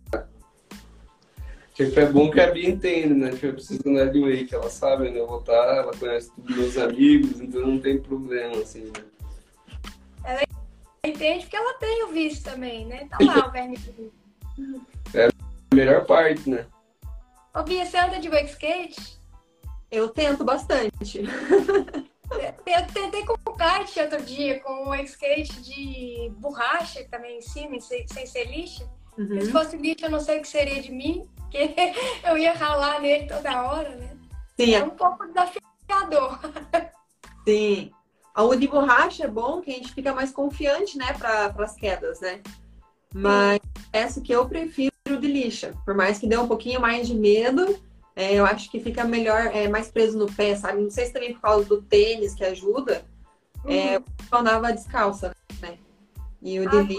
Tipo, 1.74 2.00
é 2.00 2.06
bom 2.06 2.30
que 2.30 2.42
a 2.42 2.52
Bia 2.52 2.70
entende, 2.70 3.14
né? 3.14 3.32
Tipo, 3.32 3.46
eu 3.48 3.54
preciso 3.54 3.82
andar 3.88 4.12
de 4.12 4.20
wake, 4.20 4.54
ela 4.54 4.70
sabe, 4.70 5.10
né? 5.10 5.20
Eu 5.20 5.28
vou 5.28 5.40
estar, 5.40 5.54
ela 5.54 5.96
conhece 5.96 6.30
todos 6.36 6.58
meus 6.58 6.78
amigos, 6.78 7.40
então 7.40 7.62
não 7.62 7.80
tem 7.80 8.02
problema, 8.02 8.58
assim, 8.58 8.86
né? 8.86 9.04
Ela 10.26 10.42
entende 11.06 11.46
porque 11.46 11.56
ela 11.56 11.74
tem 11.76 12.04
o 12.04 12.10
vício 12.10 12.44
também, 12.44 12.86
né? 12.86 13.08
Tá 13.10 13.18
lá 13.22 13.48
o 13.48 13.52
verme. 13.52 13.78
É 15.14 15.28
a 15.28 15.76
melhor 15.76 16.06
parte, 16.06 16.50
né? 16.50 16.66
Ô, 17.56 17.64
Bia, 17.64 17.86
você 17.86 17.98
anda 17.98 18.20
de 18.20 18.30
wake 18.30 18.50
skate? 18.50 19.19
Eu 19.92 20.10
tento 20.10 20.44
bastante. 20.44 21.24
Eu 22.66 22.88
tentei 22.94 23.26
com 23.26 23.34
o 23.34 23.56
kart 23.56 23.98
outro 23.98 24.22
dia, 24.22 24.60
com 24.60 24.90
o 24.90 24.96
skate 24.96 25.62
de 25.62 26.32
borracha 26.38 27.04
também 27.10 27.40
em 27.40 27.42
cima, 27.42 27.80
sem, 27.82 28.08
sem 28.08 28.26
ser 28.26 28.46
lixa. 28.46 28.88
Uhum. 29.18 29.42
Se 29.42 29.52
fosse 29.52 29.76
lixa, 29.76 30.06
eu 30.06 30.12
não 30.12 30.20
sei 30.20 30.38
o 30.38 30.42
que 30.42 30.48
seria 30.48 30.82
de 30.82 30.92
mim, 30.92 31.28
porque 31.36 31.74
eu 32.24 32.38
ia 32.38 32.54
ralar 32.54 33.02
nele 33.02 33.28
toda 33.28 33.64
hora, 33.64 33.96
né? 33.96 34.16
Sim. 34.56 34.76
É 34.76 34.84
um 34.84 34.92
pouco 34.92 35.26
desafiador. 35.26 36.40
Sim. 37.48 37.92
O 38.38 38.56
de 38.56 38.68
borracha 38.68 39.24
é 39.24 39.28
bom 39.28 39.60
que 39.60 39.72
a 39.72 39.74
gente 39.74 39.94
fica 39.94 40.14
mais 40.14 40.32
confiante, 40.32 40.98
né, 40.98 41.12
para 41.14 41.48
as 41.48 41.76
quedas, 41.76 42.22
né? 42.22 42.42
Mas 43.14 43.60
essa 43.92 44.22
que 44.22 44.32
eu 44.32 44.48
prefiro 44.48 44.92
de 45.06 45.28
lixa. 45.28 45.74
Por 45.84 45.96
mais 45.96 46.20
que 46.20 46.28
dê 46.28 46.38
um 46.38 46.48
pouquinho 46.48 46.80
mais 46.80 47.08
de 47.08 47.16
medo, 47.16 47.78
é, 48.20 48.34
eu 48.34 48.46
acho 48.46 48.70
que 48.70 48.82
fica 48.82 49.06
melhor, 49.06 49.48
é, 49.56 49.70
mais 49.70 49.90
preso 49.90 50.18
no 50.18 50.30
pé, 50.30 50.54
sabe? 50.54 50.82
Não 50.82 50.90
sei 50.90 51.06
se 51.06 51.14
também 51.14 51.34
por 51.34 51.40
causa 51.40 51.66
do 51.66 51.82
tênis 51.82 52.36
que 52.36 52.44
ajuda. 52.44 53.06
É, 53.64 53.70
uhum. 53.70 53.72
É, 53.72 53.96
eu 53.96 54.38
andava 54.38 54.74
descalça, 54.74 55.34
né? 55.62 55.78
E 56.42 56.60
o 56.60 56.68
ah, 56.68 56.84
de 56.84 56.98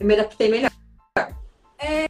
eu 0.00 0.06
me 0.06 0.14
adaptei 0.14 0.48
melhor. 0.48 0.70
É, 1.78 2.08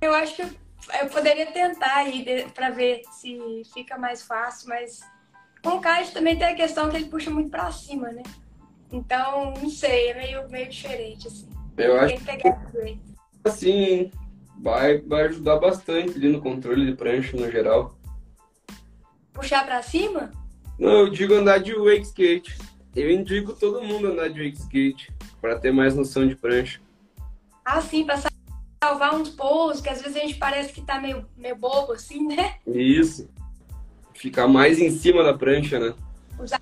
eu 0.00 0.14
acho 0.14 0.36
que 0.36 0.42
eu 0.42 1.08
poderia 1.10 1.46
tentar 1.46 1.96
aí 1.96 2.48
para 2.54 2.70
ver 2.70 3.02
se 3.10 3.62
fica 3.74 3.98
mais 3.98 4.22
fácil, 4.22 4.68
mas 4.68 5.00
com 5.60 5.70
o 5.70 5.80
kart 5.80 6.12
também 6.12 6.38
tem 6.38 6.46
a 6.46 6.54
questão 6.54 6.88
que 6.88 6.96
ele 6.96 7.06
puxa 7.06 7.28
muito 7.28 7.50
para 7.50 7.72
cima, 7.72 8.12
né? 8.12 8.22
Então, 8.92 9.52
não 9.60 9.68
sei, 9.68 10.10
é 10.10 10.14
meio, 10.14 10.48
meio 10.48 10.68
diferente, 10.68 11.26
assim. 11.26 11.48
Eu 11.76 11.98
acho 11.98 12.14
que, 12.14 13.00
assim, 13.44 14.12
vai, 14.60 14.98
vai 14.98 15.22
ajudar 15.24 15.56
bastante 15.58 16.16
ali 16.16 16.28
no 16.28 16.40
controle 16.40 16.86
de 16.86 16.96
prancha 16.96 17.36
no 17.36 17.50
geral. 17.50 17.98
Puxar 19.32 19.64
pra 19.64 19.82
cima? 19.82 20.30
Não, 20.78 21.00
eu 21.00 21.10
digo 21.10 21.34
andar 21.34 21.58
de 21.58 21.74
wake 21.74 22.02
skate. 22.02 22.58
Eu 22.94 23.10
indico 23.10 23.52
todo 23.54 23.82
mundo 23.82 24.08
andar 24.08 24.28
de 24.28 24.42
wake 24.42 24.58
skate 24.58 25.12
para 25.40 25.58
ter 25.58 25.72
mais 25.72 25.94
noção 25.94 26.26
de 26.26 26.36
prancha. 26.36 26.80
Ah, 27.64 27.80
sim, 27.80 28.04
pra 28.04 28.20
salvar 28.82 29.14
uns 29.14 29.30
pousos, 29.30 29.80
que 29.80 29.88
às 29.88 30.02
vezes 30.02 30.16
a 30.16 30.20
gente 30.20 30.34
parece 30.34 30.72
que 30.72 30.82
tá 30.82 31.00
meio, 31.00 31.26
meio 31.36 31.56
bobo 31.56 31.92
assim, 31.92 32.26
né? 32.26 32.56
Isso. 32.66 33.28
Ficar 34.14 34.48
mais 34.48 34.78
em 34.78 34.90
cima 34.90 35.22
da 35.22 35.36
prancha, 35.36 35.78
né? 35.78 35.94
Usar 36.38 36.60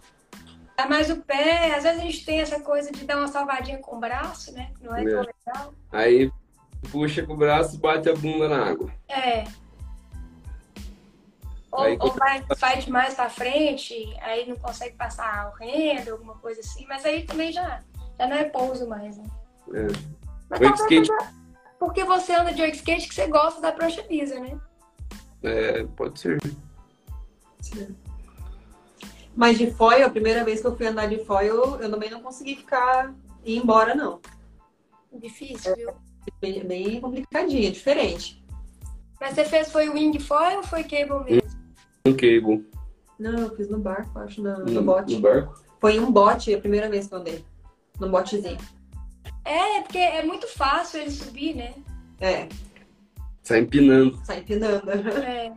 mais 0.89 1.11
o 1.11 1.17
pé, 1.17 1.75
às 1.75 1.83
vezes 1.83 2.01
a 2.01 2.05
gente 2.05 2.25
tem 2.25 2.41
essa 2.41 2.61
coisa 2.61 2.93
de 2.93 3.05
dar 3.05 3.17
uma 3.17 3.27
salvadinha 3.27 3.79
com 3.79 3.97
o 3.97 4.01
braço, 4.01 4.53
né? 4.53 4.71
Não 4.81 4.95
é, 4.95 5.03
é. 5.03 5.05
tão 5.05 5.21
legal. 5.21 5.75
Aí 5.91 6.31
puxa 6.91 7.24
com 7.24 7.35
o 7.35 7.37
braço 7.37 7.76
e 7.76 7.79
bate 7.79 8.09
a 8.09 8.14
bunda 8.14 8.49
na 8.49 8.70
água. 8.70 8.91
É. 9.09 9.45
Ou, 11.70 11.81
aí, 11.81 11.99
ou 12.01 12.11
vai, 12.12 12.43
vai 12.59 12.79
demais 12.79 13.14
pra 13.14 13.29
frente, 13.29 13.95
aí 14.22 14.49
não 14.49 14.57
consegue 14.57 14.97
passar 14.97 15.51
o 15.51 15.57
rendo, 15.57 16.12
alguma 16.12 16.35
coisa 16.37 16.61
assim, 16.61 16.87
mas 16.87 17.05
aí 17.05 17.24
também 17.24 17.53
já, 17.53 17.83
já 18.18 18.26
não 18.26 18.37
é 18.37 18.45
pouso 18.45 18.89
mais, 18.89 19.18
né? 19.18 19.24
É. 19.74 19.87
Mas 20.49 20.61
o 20.61 20.74
skate... 20.85 21.11
porque 21.79 22.05
você 22.05 22.35
anda 22.35 22.53
de 22.53 22.62
skate 22.70 23.09
que 23.09 23.14
você 23.14 23.26
gosta 23.26 23.61
da 23.61 23.70
prancha 23.70 24.05
lisa, 24.09 24.41
né? 24.41 24.59
É, 25.43 25.85
pode 25.85 26.18
ser. 26.18 26.41
Sim. 27.61 27.95
Mas 29.37 29.59
de 29.59 29.70
foil, 29.70 30.07
a 30.07 30.11
primeira 30.11 30.43
vez 30.45 30.61
que 30.61 30.66
eu 30.66 30.76
fui 30.76 30.87
andar 30.87 31.07
de 31.07 31.24
foil, 31.24 31.79
eu 31.81 31.91
também 31.91 32.11
não 32.11 32.22
consegui 32.22 32.57
ficar 32.57 33.14
ir 33.45 33.59
embora, 33.59 33.95
não. 33.95 34.20
Difícil, 35.12 35.76
viu? 35.76 35.93
Bem, 36.41 36.64
bem 36.66 37.01
complicadinha, 37.01 37.70
diferente. 37.70 38.43
Mas 39.20 39.35
você 39.35 39.45
fez 39.45 39.70
foi 39.70 39.89
wing 39.89 40.18
foil 40.18 40.59
ou 40.59 40.62
foi 40.62 40.85
cable 40.85 41.24
mesmo? 41.24 41.49
Um 42.07 42.12
cable. 42.12 42.68
Não, 43.18 43.39
eu 43.39 43.57
fiz 43.57 43.68
no 43.68 43.79
barco, 43.79 44.18
acho, 44.20 44.43
no, 44.43 44.59
no, 44.59 44.64
no 44.66 44.83
bote. 44.83 45.14
No 45.14 45.20
barco? 45.20 45.62
Foi 45.81 45.99
um 45.99 46.11
bote 46.11 46.55
a 46.55 46.59
primeira 46.59 46.89
vez 46.89 47.09
que 47.09 47.14
eu 47.14 47.18
andei. 47.18 47.45
Num 47.99 48.11
botezinho. 48.11 48.59
É, 49.45 49.81
porque 49.81 49.99
é 49.99 50.22
muito 50.22 50.47
fácil 50.47 51.01
ele 51.01 51.11
subir, 51.11 51.55
né? 51.55 51.74
É. 52.20 52.49
Sai 53.43 53.61
empinando. 53.61 54.20
Sai 54.24 54.41
empinando. 54.41 54.91
É. 54.91 55.53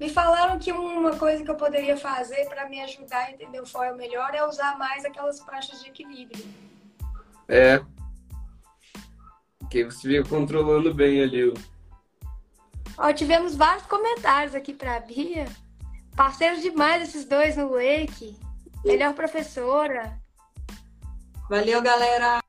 Me 0.00 0.08
falaram 0.08 0.58
que 0.58 0.70
uma 0.72 1.16
coisa 1.16 1.42
que 1.44 1.50
eu 1.50 1.56
poderia 1.56 1.96
fazer 1.96 2.48
para 2.48 2.68
me 2.68 2.80
ajudar 2.80 3.26
a 3.26 3.30
entender 3.32 3.60
o 3.60 3.66
foil 3.66 3.96
melhor 3.96 4.32
é 4.32 4.46
usar 4.46 4.78
mais 4.78 5.04
aquelas 5.04 5.40
pranchas 5.40 5.82
de 5.82 5.88
equilíbrio. 5.88 6.44
É, 7.48 7.80
que 9.68 9.84
você 9.84 10.08
fica 10.08 10.28
controlando 10.28 10.92
bem 10.92 11.22
ali. 11.22 11.52
Ó, 12.96 13.12
tivemos 13.12 13.54
vários 13.54 13.86
comentários 13.86 14.54
aqui 14.54 14.72
pra 14.74 15.00
Bia. 15.00 15.46
Parceiros 16.16 16.62
demais 16.62 17.02
esses 17.08 17.24
dois 17.24 17.56
no 17.56 17.70
Wake. 17.70 18.36
Melhor 18.84 19.14
professora. 19.14 20.18
Valeu, 21.48 21.80
galera! 21.80 22.42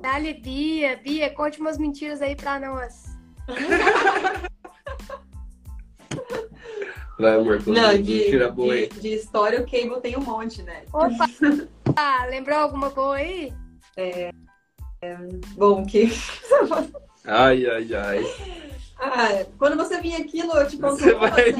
Dali, 0.00 0.34
Bia. 0.34 0.96
Bia, 0.96 1.32
conte 1.32 1.60
umas 1.60 1.78
mentiras 1.78 2.20
aí 2.20 2.34
pra 2.34 2.58
nós. 2.58 3.04
Vai, 7.18 7.34
amor, 7.34 7.66
Não, 7.66 7.94
de, 7.94 8.12
mentira 8.12 8.50
boa 8.50 8.74
aí. 8.74 8.88
De, 8.88 9.00
de 9.00 9.14
história, 9.14 9.60
o 9.60 9.64
Cable 9.64 10.02
tem 10.02 10.18
um 10.18 10.22
monte, 10.22 10.62
né? 10.62 10.84
Opa! 10.92 11.24
ah, 11.96 12.26
lembrou 12.28 12.58
alguma 12.58 12.90
boa 12.90 13.16
aí? 13.16 13.54
É, 13.96 14.30
bom, 15.56 15.84
que. 15.84 16.10
ai, 17.24 17.66
ai, 17.66 17.94
ai. 17.94 18.24
Ah, 18.98 19.44
quando 19.58 19.76
você 19.76 20.00
vir 20.00 20.14
aqui, 20.14 20.42
Lu, 20.42 20.56
eu 20.56 20.68
te 20.68 20.78
conto 20.78 20.96
você 20.96 21.14
vai 21.14 21.50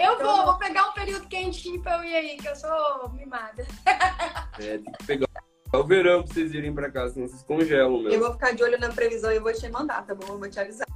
Eu 0.00 0.18
vou, 0.18 0.44
vou 0.44 0.58
pegar 0.58 0.88
um 0.88 0.92
período 0.92 1.28
quentinho 1.28 1.80
pra 1.82 1.98
eu 1.98 2.04
ir 2.04 2.16
aí, 2.16 2.36
que 2.36 2.48
eu 2.48 2.56
sou 2.56 3.10
mimada. 3.10 3.66
É, 4.60 4.76
tem 4.76 4.92
que 4.92 5.06
pegar 5.06 5.28
o 5.72 5.84
verão 5.84 6.24
pra 6.24 6.34
vocês 6.34 6.52
irem 6.52 6.74
pra 6.74 6.90
cá, 6.90 7.08
senão 7.08 7.28
vocês 7.28 7.44
congelam 7.44 7.98
mesmo. 7.98 8.08
Eu 8.08 8.18
vou 8.18 8.32
ficar 8.32 8.56
de 8.56 8.64
olho 8.64 8.76
na 8.80 8.88
previsão 8.88 9.30
e 9.30 9.38
vou 9.38 9.52
te 9.52 9.68
mandar, 9.68 10.04
tá 10.04 10.16
bom? 10.16 10.32
Eu 10.32 10.38
vou 10.40 10.50
te 10.50 10.58
avisar. 10.58 10.88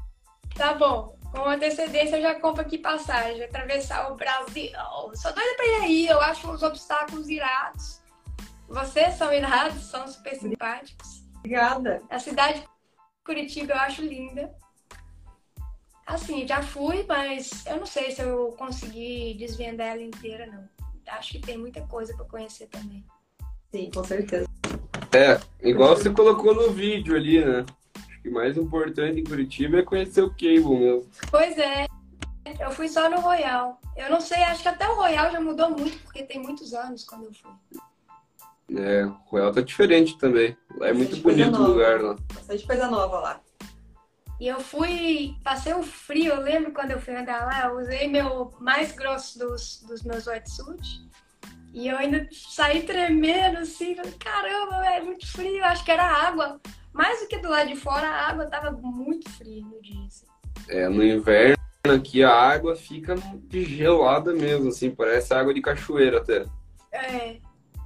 Tá 0.57 0.75
bom. 0.75 1.17
Com 1.31 1.49
antecedência 1.49 2.17
eu 2.17 2.23
já 2.23 2.35
compro 2.41 2.61
aqui 2.61 2.77
passagem, 2.77 3.45
atravessar 3.45 4.11
o 4.11 4.17
Brasil. 4.17 4.71
Sou 5.15 5.33
doida 5.33 5.55
pra 5.57 5.67
ir 5.67 5.83
aí, 5.83 6.09
eu 6.09 6.21
acho 6.21 6.51
uns 6.51 6.63
obstáculos 6.65 7.29
irados. 7.31 8.02
Vocês 8.69 9.15
são 9.15 9.33
irados, 9.33 9.83
são 9.85 10.07
super 10.09 10.35
simpáticos. 10.35 11.23
Obrigada. 11.39 12.03
A 12.09 12.19
cidade 12.19 12.61
de 12.61 12.67
Curitiba 13.25 13.73
eu 13.73 13.79
acho 13.79 14.03
linda. 14.03 14.55
Assim, 16.07 16.47
já 16.47 16.63
fui, 16.63 17.05
mas 17.09 17.65
eu 17.67 17.79
não 17.79 17.87
sei 17.87 18.11
se 18.11 18.23
eu 18.23 18.55
consegui 18.59 19.35
desvendar 19.35 19.89
ela 19.89 20.03
inteira, 20.03 20.47
não. 20.47 20.69
Acho 21.09 21.33
que 21.33 21.41
tem 21.41 21.59
muita 21.59 21.81
coisa 21.83 22.15
para 22.17 22.25
conhecer 22.25 22.67
também. 22.69 23.05
Sim, 23.71 23.91
com 23.93 24.05
certeza. 24.05 24.47
É, 25.15 25.41
igual 25.67 25.97
você 25.97 26.11
colocou 26.11 26.55
no 26.55 26.71
vídeo 26.71 27.15
ali, 27.17 27.45
né? 27.45 27.65
Acho 27.97 28.23
que 28.23 28.29
o 28.29 28.33
mais 28.33 28.57
importante 28.57 29.21
em 29.21 29.25
Curitiba 29.25 29.79
é 29.79 29.83
conhecer 29.83 30.23
o 30.23 30.31
Cable 30.31 30.79
mesmo. 30.79 31.09
Pois 31.31 31.59
é. 31.59 31.87
Eu 32.59 32.71
fui 32.71 32.89
só 32.89 33.09
no 33.09 33.21
Royal. 33.21 33.81
Eu 33.97 34.11
não 34.11 34.21
sei, 34.21 34.43
acho 34.45 34.63
que 34.63 34.69
até 34.69 34.89
o 34.89 34.95
Royal 34.95 35.31
já 35.31 35.41
mudou 35.41 35.71
muito, 35.71 35.99
porque 36.03 36.23
tem 36.23 36.41
muitos 36.41 36.75
anos 36.75 37.05
quando 37.05 37.25
eu 37.25 37.33
fui. 37.33 37.53
É, 38.77 39.05
o 39.05 39.17
Royal 39.27 39.53
tá 39.53 39.61
diferente 39.61 40.19
também. 40.19 40.57
Lá 40.77 40.89
é 40.89 40.93
muito 40.93 41.17
bonito 41.19 41.57
o 41.57 41.67
lugar 41.67 42.01
lá. 42.01 42.17
Bastante 42.35 42.67
coisa 42.67 42.89
nova 42.89 43.21
lá. 43.21 43.41
E 44.41 44.49
eu 44.49 44.61
fui, 44.61 45.37
passei 45.45 45.73
um 45.73 45.83
frio, 45.83 46.33
eu 46.33 46.41
lembro 46.41 46.73
quando 46.73 46.91
eu 46.91 47.01
fui 47.01 47.15
andar 47.15 47.47
lá, 47.47 47.69
eu 47.69 47.79
usei 47.79 48.09
meu 48.09 48.53
mais 48.59 48.91
grosso 48.93 49.39
dos, 49.39 49.83
dos 49.87 50.03
meus 50.03 50.27
wetsuits. 50.27 51.01
E 51.73 51.89
eu 51.89 51.97
ainda 51.97 52.29
saí 52.33 52.83
tremendo, 52.83 53.59
assim, 53.59 53.95
falei, 53.95 54.13
caramba, 54.13 54.85
é 54.87 55.01
muito 55.01 55.31
frio, 55.31 55.65
acho 55.65 55.85
que 55.85 55.91
era 55.91 56.05
água. 56.05 56.61
Mais 56.93 57.21
do 57.21 57.29
que 57.29 57.39
do 57.39 57.49
lado 57.49 57.69
de 57.69 57.77
fora, 57.77 58.07
a 58.07 58.29
água 58.31 58.47
tava 58.47 58.73
muito 58.73 59.31
fria 59.31 59.65
no 59.65 59.81
dia. 59.81 60.07
Assim. 60.07 60.27
É, 60.69 60.89
no 60.89 61.03
inverno 61.03 61.57
aqui 61.85 62.23
a 62.23 62.33
água 62.33 62.77
fica 62.77 63.15
gelada 63.51 64.33
mesmo, 64.33 64.69
assim, 64.69 64.91
parece 64.91 65.33
água 65.33 65.55
de 65.55 65.61
cachoeira 65.61 66.19
até. 66.19 66.45
É, 66.93 67.39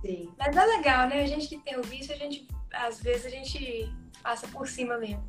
Sim. 0.07 0.31
mas 0.39 0.57
é 0.57 0.65
legal, 0.67 1.09
né? 1.09 1.23
A 1.23 1.27
gente 1.27 1.49
que 1.49 1.59
tem 1.59 1.79
o 1.79 1.83
vício, 1.83 2.15
a 2.15 2.19
gente, 2.19 2.47
às 2.73 3.01
vezes, 3.01 3.27
a 3.27 3.31
gente 3.31 3.93
passa 4.23 4.47
por 4.49 4.69
cima 4.69 4.97
mesmo. 4.99 5.23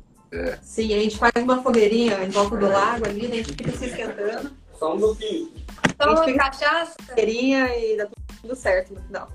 Sim, 0.62 0.94
a 0.94 0.98
gente 1.00 1.16
faz 1.16 1.32
uma 1.36 1.62
fogueirinha 1.62 2.22
em 2.22 2.28
volta 2.28 2.56
do 2.56 2.68
lago 2.68 3.06
ali, 3.06 3.26
né? 3.28 3.34
a 3.34 3.42
gente 3.42 3.52
fica 3.54 3.72
se 3.72 3.86
esquentando. 3.86 4.52
Só 4.78 4.94
um 4.94 5.00
pouquinho. 5.00 5.52
Toma 5.98 6.24
fica- 6.24 6.38
cachaça? 6.38 6.94
Fogueirinha 7.02 7.66
e 7.76 7.96
dá 7.96 8.08
tudo 8.42 8.54
certo 8.54 8.94
no 8.94 9.02
final. 9.02 9.28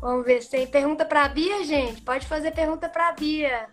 Vamos 0.00 0.24
ver 0.26 0.42
se 0.42 0.50
tem 0.50 0.66
pergunta 0.66 1.04
pra 1.04 1.28
Bia, 1.28 1.62
gente. 1.64 2.02
Pode 2.02 2.26
fazer 2.26 2.52
pergunta 2.52 2.88
pra 2.88 3.12
Bia. 3.12 3.68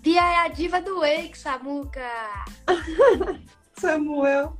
Bia 0.00 0.20
é 0.20 0.36
a 0.38 0.48
diva 0.48 0.80
do 0.80 1.00
Wake, 1.00 1.38
Samuca. 1.38 2.00
Samuel. 3.78 4.56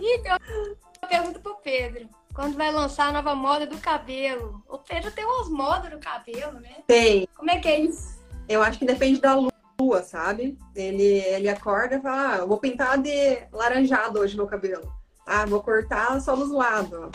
E 0.00 0.18
tem 0.18 0.32
uma 0.32 1.08
pergunta 1.08 1.38
pro 1.40 1.56
Pedro. 1.56 2.08
Quando 2.36 2.54
vai 2.54 2.70
lançar 2.70 3.08
a 3.08 3.12
nova 3.12 3.34
moda 3.34 3.66
do 3.66 3.78
cabelo? 3.78 4.62
O 4.68 4.76
Pedro 4.76 5.10
tem 5.10 5.24
umas 5.24 5.48
modas 5.48 5.90
no 5.90 5.98
cabelo, 5.98 6.60
né? 6.60 6.76
Tem. 6.86 7.26
Como 7.34 7.50
é 7.50 7.58
que 7.58 7.66
é 7.66 7.80
isso? 7.80 8.22
Eu 8.46 8.62
acho 8.62 8.78
que 8.78 8.84
depende 8.84 9.22
da 9.22 9.34
lua, 9.80 10.02
sabe? 10.02 10.58
Ele, 10.74 11.02
ele 11.02 11.48
acorda 11.48 11.96
e 11.96 12.00
fala, 12.02 12.34
ah, 12.34 12.36
eu 12.36 12.46
vou 12.46 12.58
pintar 12.58 12.98
de 12.98 13.38
laranjado 13.50 14.20
hoje 14.20 14.36
meu 14.36 14.46
cabelo. 14.46 14.92
Ah, 15.26 15.46
vou 15.46 15.62
cortar 15.62 16.20
só 16.20 16.36
dos 16.36 16.50
lados. 16.50 17.10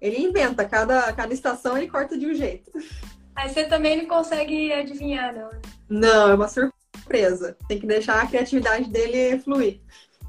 Ele 0.00 0.22
inventa, 0.22 0.64
cada, 0.64 1.12
cada 1.14 1.34
estação 1.34 1.76
ele 1.76 1.88
corta 1.88 2.16
de 2.16 2.26
um 2.28 2.32
jeito. 2.32 2.70
Aí 3.34 3.48
você 3.48 3.64
também 3.64 3.96
não 3.96 4.06
consegue 4.06 4.72
adivinhar, 4.72 5.34
não. 5.34 5.48
né? 5.48 5.60
Não, 5.88 6.30
é 6.30 6.34
uma 6.34 6.46
surpresa. 6.46 7.56
Tem 7.66 7.80
que 7.80 7.88
deixar 7.88 8.22
a 8.22 8.26
criatividade 8.28 8.88
dele 8.88 9.36
fluir. 9.40 9.80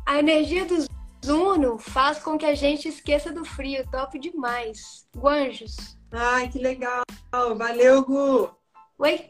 A 0.03 0.17
energia 0.17 0.65
do 0.65 0.90
Zuno 1.23 1.77
faz 1.77 2.19
com 2.19 2.37
que 2.37 2.45
a 2.45 2.55
gente 2.55 2.87
esqueça 2.87 3.31
do 3.31 3.45
frio. 3.45 3.85
Top 3.91 4.17
demais. 4.17 5.07
Guanjos. 5.15 5.97
Ai, 6.11 6.49
que 6.49 6.59
legal. 6.59 7.03
Valeu, 7.31 8.03
Gu. 8.03 8.51
Wake 8.97 9.27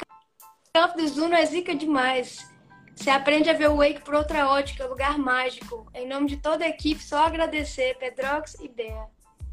Up 0.78 0.96
do 0.96 1.08
Zuno 1.08 1.36
é 1.36 1.46
zica 1.46 1.76
demais. 1.76 2.50
Você 2.96 3.10
aprende 3.10 3.50
a 3.50 3.54
ver 3.54 3.70
o 3.70 3.78
Wake 3.78 4.02
por 4.04 4.14
outra 4.14 4.48
ótica, 4.48 4.86
lugar 4.86 5.18
mágico. 5.18 5.86
Em 5.94 6.08
nome 6.08 6.28
de 6.28 6.38
toda 6.38 6.64
a 6.64 6.70
equipe, 6.70 7.04
só 7.04 7.26
agradecer, 7.26 7.98
Pedrox 7.98 8.56
e 8.62 8.70
Bea. 8.70 9.08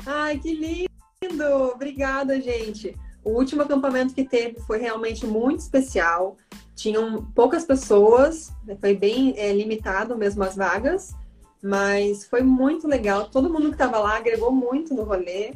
Ai, 0.06 0.38
que 0.38 0.52
lindo! 0.52 1.44
Obrigada, 1.72 2.40
gente. 2.40 2.94
O 3.24 3.30
último 3.30 3.62
acampamento 3.62 4.14
que 4.14 4.24
teve 4.24 4.60
foi 4.60 4.78
realmente 4.78 5.26
muito 5.26 5.60
especial. 5.60 6.36
Tinham 6.76 7.24
poucas 7.34 7.64
pessoas, 7.64 8.52
foi 8.80 8.94
bem 8.94 9.34
é, 9.36 9.52
limitado 9.52 10.16
mesmo 10.16 10.44
as 10.44 10.54
vagas, 10.54 11.14
mas 11.62 12.24
foi 12.26 12.42
muito 12.42 12.86
legal. 12.86 13.28
Todo 13.28 13.50
mundo 13.50 13.68
que 13.68 13.74
estava 13.74 13.98
lá 13.98 14.16
agregou 14.16 14.52
muito 14.52 14.94
no 14.94 15.02
rolê 15.02 15.54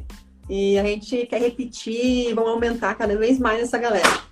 e 0.49 0.77
a 0.77 0.83
gente 0.83 1.25
quer 1.27 1.41
repetir 1.41 2.29
e 2.29 2.33
vamos 2.33 2.51
aumentar 2.51 2.95
cada 2.95 3.17
vez 3.17 3.39
mais 3.39 3.61
essa 3.61 3.77
galera. 3.77 4.23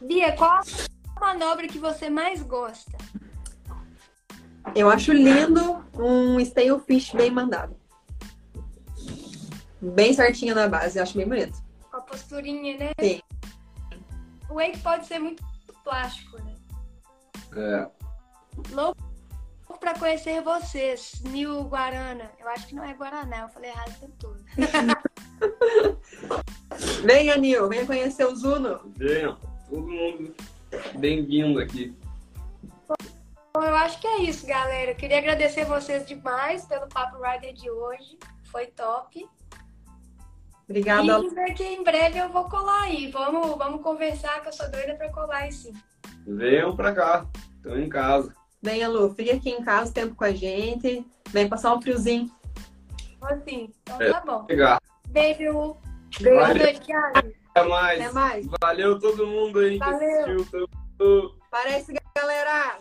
Bia, 0.00 0.32
qual 0.32 0.50
a 0.50 1.20
manobra 1.20 1.66
que 1.66 1.78
você 1.78 2.08
mais 2.08 2.42
gosta? 2.42 2.96
Eu 4.74 4.88
acho 4.88 5.12
lindo 5.12 5.84
um 5.98 6.38
stale 6.40 6.78
fish 6.86 7.12
bem 7.12 7.30
mandado. 7.30 7.76
Bem 9.80 10.12
certinho 10.12 10.54
na 10.54 10.68
base, 10.68 10.98
acho 10.98 11.16
bem 11.16 11.26
bonito. 11.26 11.58
Com 11.90 11.96
a 11.96 12.00
posturinha, 12.02 12.76
né? 12.76 12.90
Sim. 13.00 13.20
O 14.48 14.54
Wake 14.54 14.78
pode 14.78 15.06
ser 15.06 15.18
muito 15.18 15.42
plástico, 15.82 16.36
né? 16.42 16.54
É. 17.56 17.90
Louco 18.72 19.09
pra 19.80 19.98
conhecer 19.98 20.42
vocês, 20.42 21.20
Nil 21.24 21.64
Guarana. 21.64 22.30
Eu 22.38 22.48
acho 22.48 22.66
que 22.66 22.74
não 22.74 22.84
é 22.84 22.92
Guaraná, 22.92 23.40
eu 23.40 23.48
falei 23.48 23.70
errado 23.70 23.88
o 23.88 24.00
tempo 24.00 24.14
todo. 24.18 24.44
Venha, 27.02 27.36
Nil, 27.36 27.68
venha 27.68 27.86
conhecer 27.86 28.26
o 28.26 28.36
Zuno. 28.36 28.92
Venham, 28.96 29.38
todo 29.68 29.88
mundo 29.88 30.34
bem-vindo 30.98 31.58
aqui. 31.58 31.96
Bom, 33.52 33.62
eu 33.62 33.74
acho 33.74 34.00
que 34.00 34.06
é 34.06 34.22
isso, 34.22 34.46
galera. 34.46 34.92
Eu 34.92 34.96
queria 34.96 35.18
agradecer 35.18 35.64
vocês 35.64 36.06
demais 36.06 36.66
pelo 36.66 36.88
Papo 36.88 37.20
Rider 37.20 37.52
de 37.54 37.68
hoje. 37.70 38.18
Foi 38.44 38.66
top. 38.66 39.28
Obrigada. 40.68 41.02
E 41.02 41.28
dizer 41.28 41.54
que 41.54 41.64
em 41.64 41.82
breve 41.82 42.18
eu 42.18 42.28
vou 42.28 42.44
colar 42.48 42.82
aí. 42.82 43.10
Vamos, 43.10 43.56
vamos 43.58 43.82
conversar, 43.82 44.40
que 44.40 44.48
eu 44.48 44.52
sou 44.52 44.70
doida 44.70 44.94
pra 44.94 45.10
colar 45.10 45.38
aí 45.38 45.52
sim. 45.52 45.72
Venham 46.26 46.76
pra 46.76 46.94
cá, 46.94 47.26
estão 47.56 47.76
em 47.76 47.88
casa. 47.88 48.32
Venha, 48.62 48.88
Lu, 48.88 49.14
fica 49.14 49.34
aqui 49.34 49.50
em 49.50 49.62
casa, 49.62 49.92
tempo 49.92 50.14
com 50.14 50.24
a 50.24 50.32
gente. 50.32 51.04
Vem 51.30 51.48
passar 51.48 51.74
um 51.74 51.80
friozinho. 51.80 52.30
Assim, 53.22 53.72
então 53.82 54.00
É. 54.00 54.12
tá 54.12 54.20
bom. 54.20 54.44
Pegar. 54.44 54.80
Beijo. 55.08 55.52
Boa 55.52 56.46
Valeu. 56.48 56.80
Thiago. 56.80 57.18
Até 57.54 57.68
mais. 57.68 58.00
Até 58.00 58.12
mais. 58.12 58.46
Valeu 58.60 58.98
todo 58.98 59.26
mundo 59.26 59.58
aí 59.60 59.72
que 59.78 59.78
Valeu. 59.78 60.40
assistiu. 60.40 60.68
Tamo- 60.98 61.34
Parece, 61.50 61.92
galera! 62.16 62.78